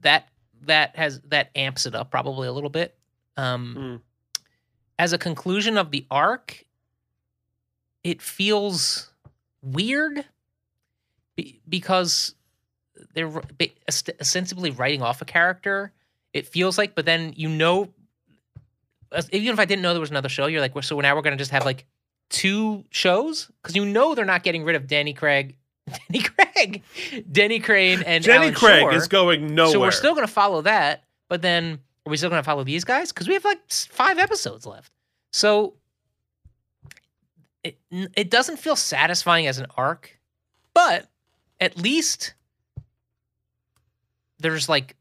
[0.00, 0.28] that
[0.62, 2.96] that has that amps it up probably a little bit.
[3.36, 4.02] Um,
[4.98, 6.64] As a conclusion of the arc,
[8.04, 9.10] it feels
[9.62, 10.24] weird
[11.36, 12.34] be- because
[13.14, 13.30] they're
[14.20, 15.92] ostensibly writing off a character.
[16.32, 17.88] It feels like, but then you know,
[19.30, 21.36] even if I didn't know there was another show, you're like, so now we're gonna
[21.36, 21.86] just have like
[22.32, 25.56] two shows because you know they're not getting rid of Danny Craig,
[26.10, 26.82] Danny Craig,
[27.30, 28.94] Denny Crane, and Jenny Alan Craig Shore.
[28.94, 29.72] is going nowhere.
[29.72, 33.12] So we're still gonna follow that, but then are we still gonna follow these guys?
[33.12, 34.90] Because we have like five episodes left.
[35.32, 35.74] So
[37.62, 40.18] it it doesn't feel satisfying as an arc,
[40.74, 41.08] but
[41.60, 42.34] at least
[44.38, 44.96] there's like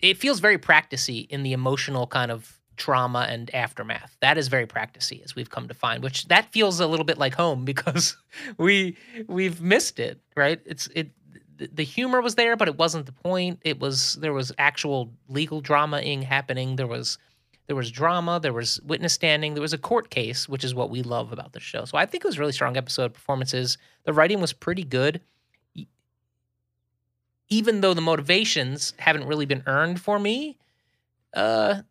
[0.00, 4.16] it feels very practicey in the emotional kind of trauma and aftermath.
[4.20, 7.18] That is very practicey as we've come to find, which that feels a little bit
[7.18, 8.16] like home because
[8.58, 8.96] we
[9.28, 10.60] we've missed it, right?
[10.64, 11.10] It's it
[11.58, 13.60] the- humor was there, but it wasn't the point.
[13.62, 16.76] It was there was actual legal drama-ing happening.
[16.76, 17.18] There was
[17.66, 20.90] there was drama, there was witness standing, there was a court case, which is what
[20.90, 21.84] we love about the show.
[21.84, 23.14] So I think it was really strong episode.
[23.14, 25.20] Performances, the writing was pretty good.
[27.48, 30.56] Even though the motivations haven't really been earned for me,
[31.34, 31.82] uh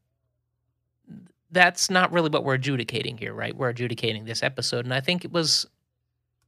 [1.52, 3.56] that's not really what we're adjudicating here, right?
[3.56, 5.66] We're adjudicating this episode, and I think it was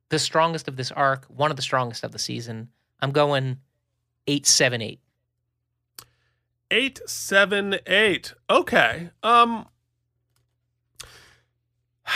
[0.09, 2.69] the strongest of this arc, one of the strongest of the season.
[2.99, 3.57] I'm going
[4.27, 4.99] eight seven eight.
[6.69, 8.33] Eight seven eight.
[8.49, 9.09] Okay.
[9.23, 9.65] Um.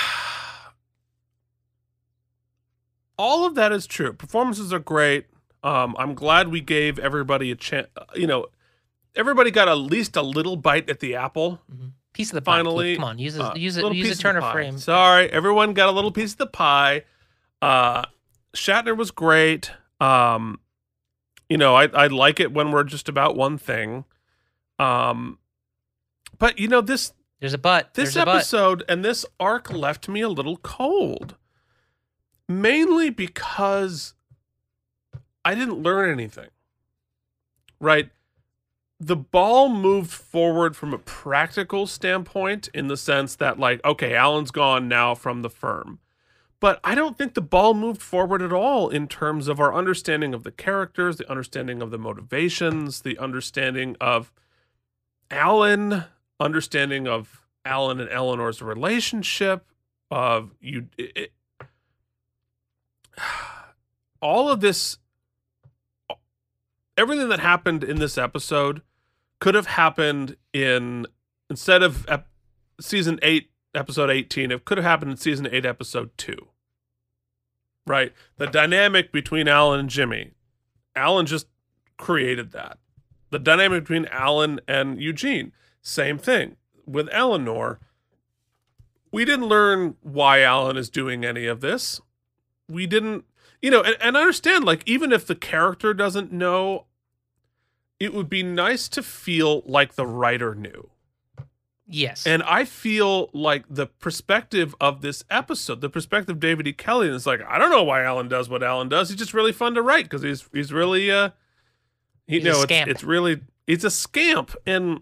[3.17, 4.11] All of that is true.
[4.11, 5.27] Performances are great.
[5.63, 7.87] Um, I'm glad we gave everybody a chance.
[8.13, 8.47] You know,
[9.15, 11.61] everybody got at least a little bite at the apple.
[12.15, 12.59] Piece of the pie.
[12.59, 12.65] Keith.
[12.65, 14.77] Finally, Come on, use a uh, use a use a Turner frame.
[14.77, 17.03] Sorry, everyone got a little piece of the pie.
[17.61, 18.03] Uh,
[18.53, 19.71] Shatner was great.
[19.99, 20.61] Um,
[21.49, 24.05] you know, I I like it when we're just about one thing.
[24.79, 25.39] Um,
[26.39, 27.11] but you know this
[27.41, 27.95] There's a but.
[27.95, 28.33] this There's but.
[28.37, 31.35] episode and this arc left me a little cold.
[32.47, 34.13] Mainly because
[35.43, 36.47] I didn't learn anything.
[37.81, 38.09] Right?
[39.05, 44.49] The ball moved forward from a practical standpoint in the sense that, like, okay, Alan's
[44.49, 45.99] gone now from the firm.
[46.59, 50.33] But I don't think the ball moved forward at all in terms of our understanding
[50.33, 54.31] of the characters, the understanding of the motivations, the understanding of
[55.29, 56.05] Alan,
[56.39, 59.67] understanding of Alan and Eleanor's relationship,
[60.09, 61.31] of you, it,
[64.19, 64.97] all of this,
[66.97, 68.81] everything that happened in this episode
[69.45, 71.05] could have happened in
[71.51, 72.27] instead of ep-
[72.81, 74.49] season eight, episode eighteen.
[74.49, 76.47] It could have happened in season eight, episode two.
[77.85, 80.31] Right, the dynamic between Alan and Jimmy.
[80.95, 81.45] Alan just
[81.95, 82.79] created that.
[83.29, 86.55] The dynamic between Alan and Eugene, same thing
[86.87, 87.79] with Eleanor.
[89.11, 92.01] We didn't learn why Alan is doing any of this.
[92.67, 93.25] We didn't,
[93.61, 96.87] you know, and, and understand, like, even if the character doesn't know,
[97.99, 100.89] it would be nice to feel like the writer knew.
[101.87, 102.25] Yes.
[102.25, 106.73] And I feel like the perspective of this episode, the perspective of David E.
[106.73, 109.09] Kelley, is like, I don't know why Alan does what Alan does.
[109.09, 111.29] He's just really fun to write because he's he's really uh
[112.27, 114.55] you He's a no, it's, it's really it's a scamp.
[114.65, 115.01] And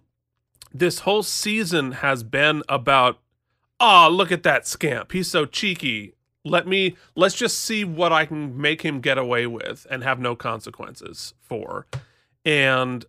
[0.74, 3.20] this whole season has been about,
[3.80, 5.14] oh, look at that scamp.
[5.14, 6.15] He's so cheeky.
[6.44, 10.20] Let me let's just see what I can make him get away with and have
[10.20, 11.88] no consequences for.
[12.45, 13.06] And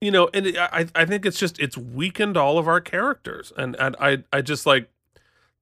[0.00, 3.74] you know, and I I think it's just it's weakened all of our characters, and
[3.76, 4.90] and I I just like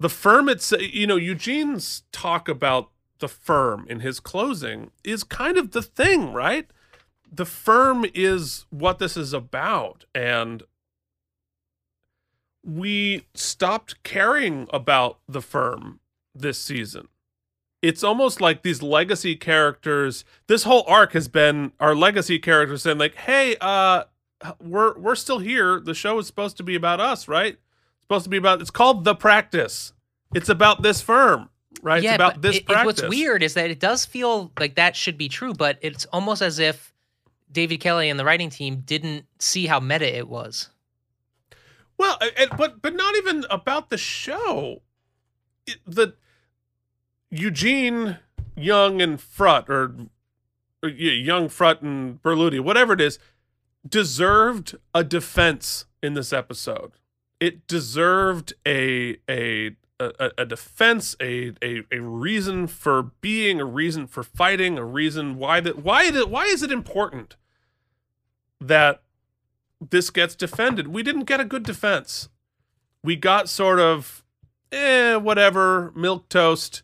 [0.01, 0.49] the firm.
[0.49, 5.83] It's you know Eugene's talk about the firm in his closing is kind of the
[5.83, 6.69] thing, right?
[7.31, 10.65] The firm is what this is about, and
[12.65, 16.01] we stopped caring about the firm
[16.35, 17.09] this season.
[17.83, 20.25] It's almost like these legacy characters.
[20.47, 24.05] This whole arc has been our legacy characters saying like, "Hey, uh,
[24.61, 25.81] we're we're still here.
[25.81, 27.55] The show is supposed to be about us, right?
[27.55, 28.61] It's supposed to be about.
[28.61, 29.93] It's called the practice.
[30.33, 31.51] It's about this firm,
[31.83, 32.03] right?
[32.03, 34.95] yeah, it's about this it- it- what's weird is that it does feel like that
[34.97, 36.93] should be true, but it's almost as if
[37.51, 40.71] David Kelley and the writing team didn't see how meta it was.
[41.99, 42.17] Well,
[42.57, 44.83] but but not even about the show.
[45.67, 46.15] It, the
[47.33, 48.19] Eugene
[48.55, 49.95] Young and Frutt, or,
[50.83, 53.19] or Young Frutt and Berluti, whatever it is,
[53.89, 56.93] deserved a defense in this episode.
[57.41, 64.07] it deserved a a a, a defense, a, a a reason for being, a reason
[64.07, 67.37] for fighting, a reason why that why that why is it important
[68.61, 69.03] that
[69.81, 70.89] this gets defended?
[70.89, 72.29] We didn't get a good defense.
[73.03, 74.23] We got sort of
[74.71, 76.83] eh, whatever, milk toast.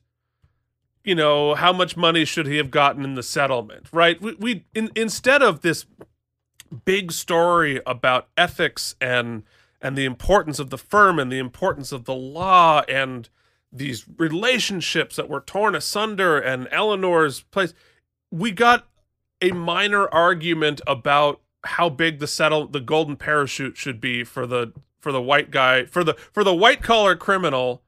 [1.05, 4.21] You know, how much money should he have gotten in the settlement, right?
[4.21, 5.87] We, we in, instead of this
[6.85, 9.43] big story about ethics and
[9.81, 13.29] and the importance of the firm and the importance of the law and
[13.73, 17.75] these relationships that were torn asunder and Eleanor's place
[18.31, 18.89] we got
[19.41, 24.73] a minor argument about how big the settle the golden parachute should be for the
[25.01, 27.83] for the white guy for the for the white collar criminal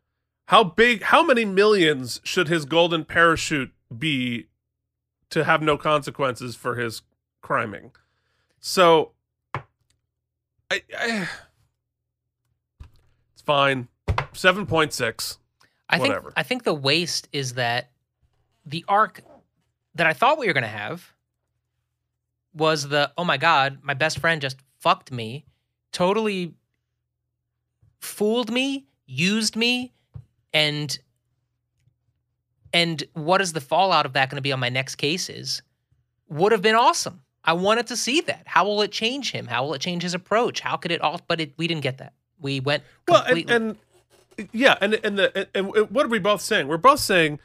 [0.51, 4.49] how big how many millions should his golden parachute be
[5.31, 7.03] to have no consequences for his
[7.41, 7.93] criming?
[8.59, 9.13] So
[10.69, 11.29] I, I
[13.33, 13.87] it's fine.
[14.09, 15.37] 7.6
[15.89, 17.93] I think I think the waste is that
[18.67, 19.23] the arc
[19.95, 21.15] that I thought we were gonna have
[22.53, 25.45] was the oh my god, my best friend just fucked me,
[25.93, 26.55] totally
[28.01, 29.93] fooled me, used me,
[30.53, 30.99] and
[32.73, 35.63] and what is the fallout of that going to be on my next cases?
[36.29, 37.23] Would have been awesome.
[37.45, 38.43] I wanted to see that.
[38.47, 39.47] How will it change him?
[39.47, 40.61] How will it change his approach?
[40.61, 41.21] How could it all?
[41.27, 42.13] But it, we didn't get that.
[42.41, 43.77] We went well and, and
[44.53, 47.39] yeah and and the and, and what are we both saying we're both saying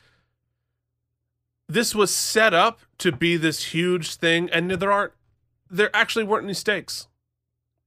[1.68, 5.14] this was set up to be this huge thing and there aren't
[5.70, 7.08] there actually weren't any stakes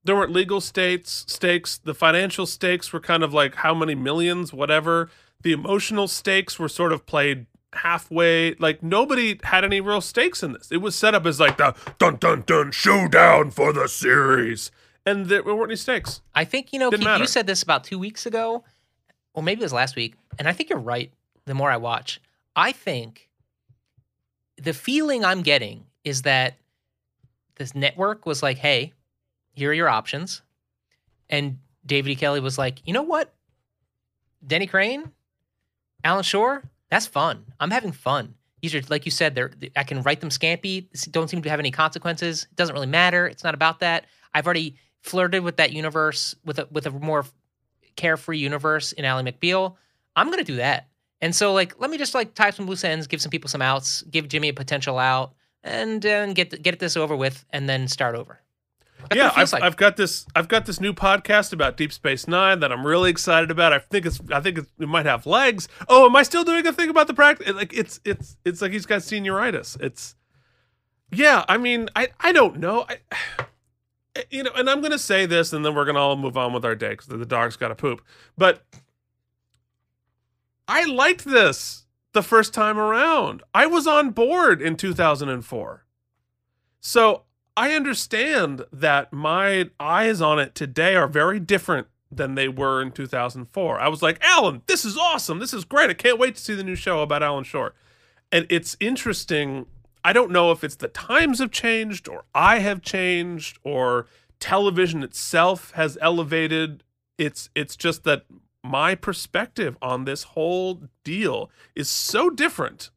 [0.09, 1.77] there weren't legal states stakes.
[1.77, 5.11] The financial stakes were kind of like how many millions whatever.
[5.43, 7.45] The emotional stakes were sort of played
[7.75, 8.55] halfway.
[8.55, 10.73] Like nobody had any real stakes in this.
[10.73, 14.71] It was set up as like the dun dun dun showdown for the series.
[15.05, 16.23] And there weren't any stakes.
[16.35, 18.65] I think you know Keith, you said this about two weeks ago,
[19.35, 21.13] or maybe it was last week, and I think you're right.
[21.45, 22.19] The more I watch,
[22.57, 23.29] I think
[24.57, 26.57] the feeling I'm getting is that
[27.57, 28.93] this network was like, "Hey,
[29.59, 30.43] here are your options,"
[31.29, 32.17] and David E.
[32.17, 33.35] Kelley was like, "You know what,
[34.47, 35.13] Denny Crane,
[36.05, 37.45] Alan Shore, that's fun.
[37.61, 40.89] I'm having fun." These are, like you said, they're, I can write them scampy.
[41.13, 42.49] Don't seem to have any consequences.
[42.51, 43.27] It doesn't really matter.
[43.27, 44.07] It's not about that.
[44.35, 47.25] I've already flirted with that universe with a with a more
[47.97, 49.77] carefree universe in Ally McBeal.
[50.17, 50.89] I'm gonna do that.
[51.21, 53.63] And so like let me just like tie some loose ends, give some people some
[53.63, 57.89] outs, give Jimmy a potential out, and and get get this over with, and then
[57.89, 58.41] start over.
[59.15, 59.63] Yeah, I've, like.
[59.63, 60.27] I've got this.
[60.35, 63.73] I've got this new podcast about Deep Space Nine that I'm really excited about.
[63.73, 64.21] I think it's.
[64.33, 65.69] I think it's, it might have legs.
[65.89, 67.55] Oh, am I still doing a thing about the practice?
[67.55, 68.01] Like it's.
[68.05, 68.37] It's.
[68.45, 69.81] It's like he's got senioritis.
[69.81, 70.17] It's.
[71.11, 72.09] Yeah, I mean, I.
[72.21, 72.87] I don't know.
[72.89, 72.99] I.
[74.33, 76.65] You know, and I'm gonna say this, and then we're gonna all move on with
[76.65, 78.03] our day because the dog's got to poop.
[78.37, 78.65] But
[80.67, 83.45] I liked this the first time around.
[83.55, 85.85] I was on board in 2004.
[86.81, 87.23] So
[87.59, 92.93] I understand that my eyes on it today are very different than they were in
[92.93, 93.81] 2004.
[93.81, 95.41] I was like, Alan, this is awesome.
[95.41, 95.91] This is great.
[95.91, 97.75] I can't wait to see the new show about Alan Shore.
[98.31, 99.67] And it's interesting.
[100.05, 104.07] I don't know if it's the times have changed or I have changed or
[104.39, 106.85] television itself has elevated.
[107.19, 108.23] It's it's just that
[108.63, 112.91] my perspective on this whole deal is so different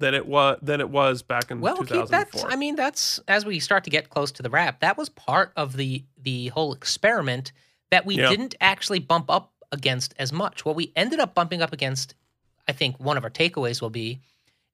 [0.00, 2.40] than it was than it was back in Well, Keith, 2004.
[2.42, 5.08] that's I mean, that's as we start to get close to the wrap, that was
[5.08, 7.52] part of the the whole experiment
[7.90, 8.28] that we Yeah.
[8.28, 10.64] didn't actually bump up against as much.
[10.64, 12.14] What we ended up bumping up against,
[12.66, 14.20] I think one of our takeaways will be,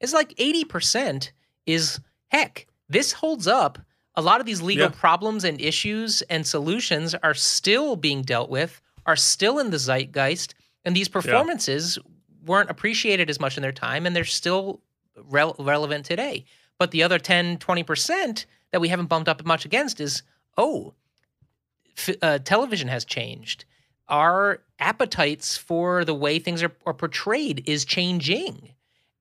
[0.00, 1.30] is like 80%
[1.66, 3.78] is heck, this holds up.
[4.14, 4.94] A lot of these legal Yeah.
[4.98, 10.54] problems and issues and solutions are still being dealt with, are still in the zeitgeist,
[10.84, 11.98] and these performances
[12.44, 14.80] weren't appreciated as much in their time, and they're still
[15.24, 16.44] rel- relevant today.
[16.78, 20.22] But the other 10, 20% that we haven't bumped up much against is,
[20.58, 20.94] oh,
[21.96, 23.64] f- uh, television has changed.
[24.08, 28.70] Our appetites for the way things are, are portrayed is changing.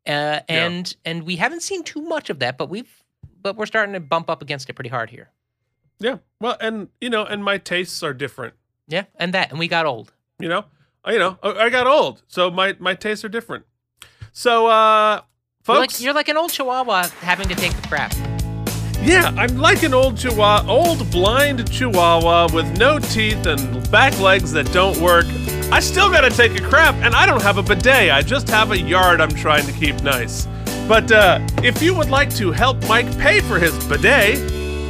[0.08, 3.04] Uh, and and we haven't seen too much of that, but we've
[3.42, 5.32] but we're starting to bump up against it pretty hard here.
[6.00, 6.18] Yeah.
[6.40, 8.54] Well, and you know, and my tastes are different.
[8.88, 10.14] Yeah, and that, and we got old.
[10.38, 10.66] You know,
[11.04, 13.66] I- you know, I I got old, so my my tastes are different.
[14.32, 15.22] So, uh,
[15.68, 18.14] You're folks, like, you're like an old chihuahua having to take the crap.
[19.02, 24.52] yeah, I'm like an old chihuahua, old blind chihuahua with no teeth and back legs
[24.52, 25.26] that don't work.
[25.72, 28.12] I still gotta take a crap, and I don't have a bidet.
[28.12, 30.48] I just have a yard I'm trying to keep nice.
[30.88, 34.38] But uh, if you would like to help Mike pay for his bidet,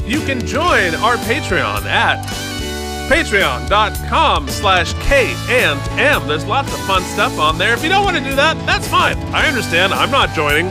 [0.06, 2.22] you can join our Patreon at
[3.08, 6.28] Patreon.com slash K and M.
[6.28, 7.74] There's lots of fun stuff on there.
[7.74, 9.18] If you don't want to do that, that's fine.
[9.34, 9.94] I understand.
[9.94, 10.68] I'm not joining.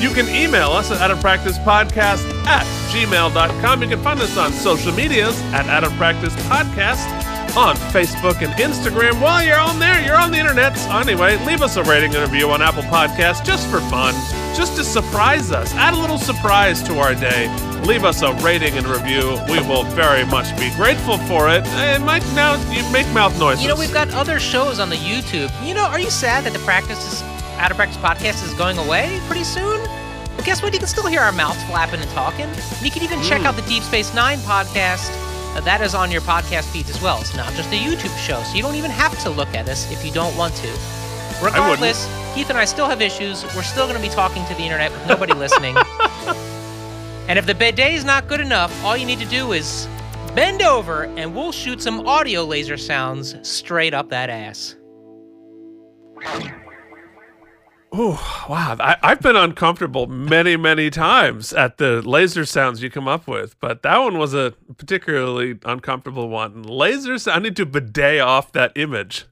[0.00, 3.82] You can email us at Out of Practice Podcast at gmail.com.
[3.82, 7.25] You can find us on social medias at Out of Practice Podcast
[7.56, 9.20] on Facebook and Instagram.
[9.20, 10.76] While you're on there, you're on the internet.
[10.90, 14.12] Anyway, leave us a rating and review on Apple Podcasts just for fun,
[14.54, 15.72] just to surprise us.
[15.74, 17.48] Add a little surprise to our day.
[17.84, 19.38] Leave us a rating and review.
[19.48, 21.64] We will very much be grateful for it.
[21.68, 23.62] And Mike, now you make mouth noises.
[23.62, 25.50] You know, we've got other shows on the YouTube.
[25.66, 27.22] You know, are you sad that the practice is,
[27.58, 29.80] out of practice podcast is going away pretty soon?
[29.80, 30.72] Well, guess what?
[30.74, 32.48] You can still hear our mouths flapping and talking.
[32.82, 33.46] You can even check Mm.
[33.46, 35.10] out the Deep Space Nine podcast.
[35.64, 37.20] That is on your podcast feeds as well.
[37.20, 39.90] It's not just a YouTube show, so you don't even have to look at us
[39.90, 40.68] if you don't want to.
[41.42, 43.44] Regardless, Keith and I still have issues.
[43.54, 45.76] We're still going to be talking to the internet with nobody listening.
[47.28, 49.88] And if the bidet is not good enough, all you need to do is
[50.34, 54.76] bend over and we'll shoot some audio laser sounds straight up that ass.
[57.98, 58.76] Ooh, wow.
[58.78, 63.58] I, I've been uncomfortable many, many times at the laser sounds you come up with,
[63.58, 66.64] but that one was a particularly uncomfortable one.
[66.64, 69.24] Lasers, I need to bidet off that image.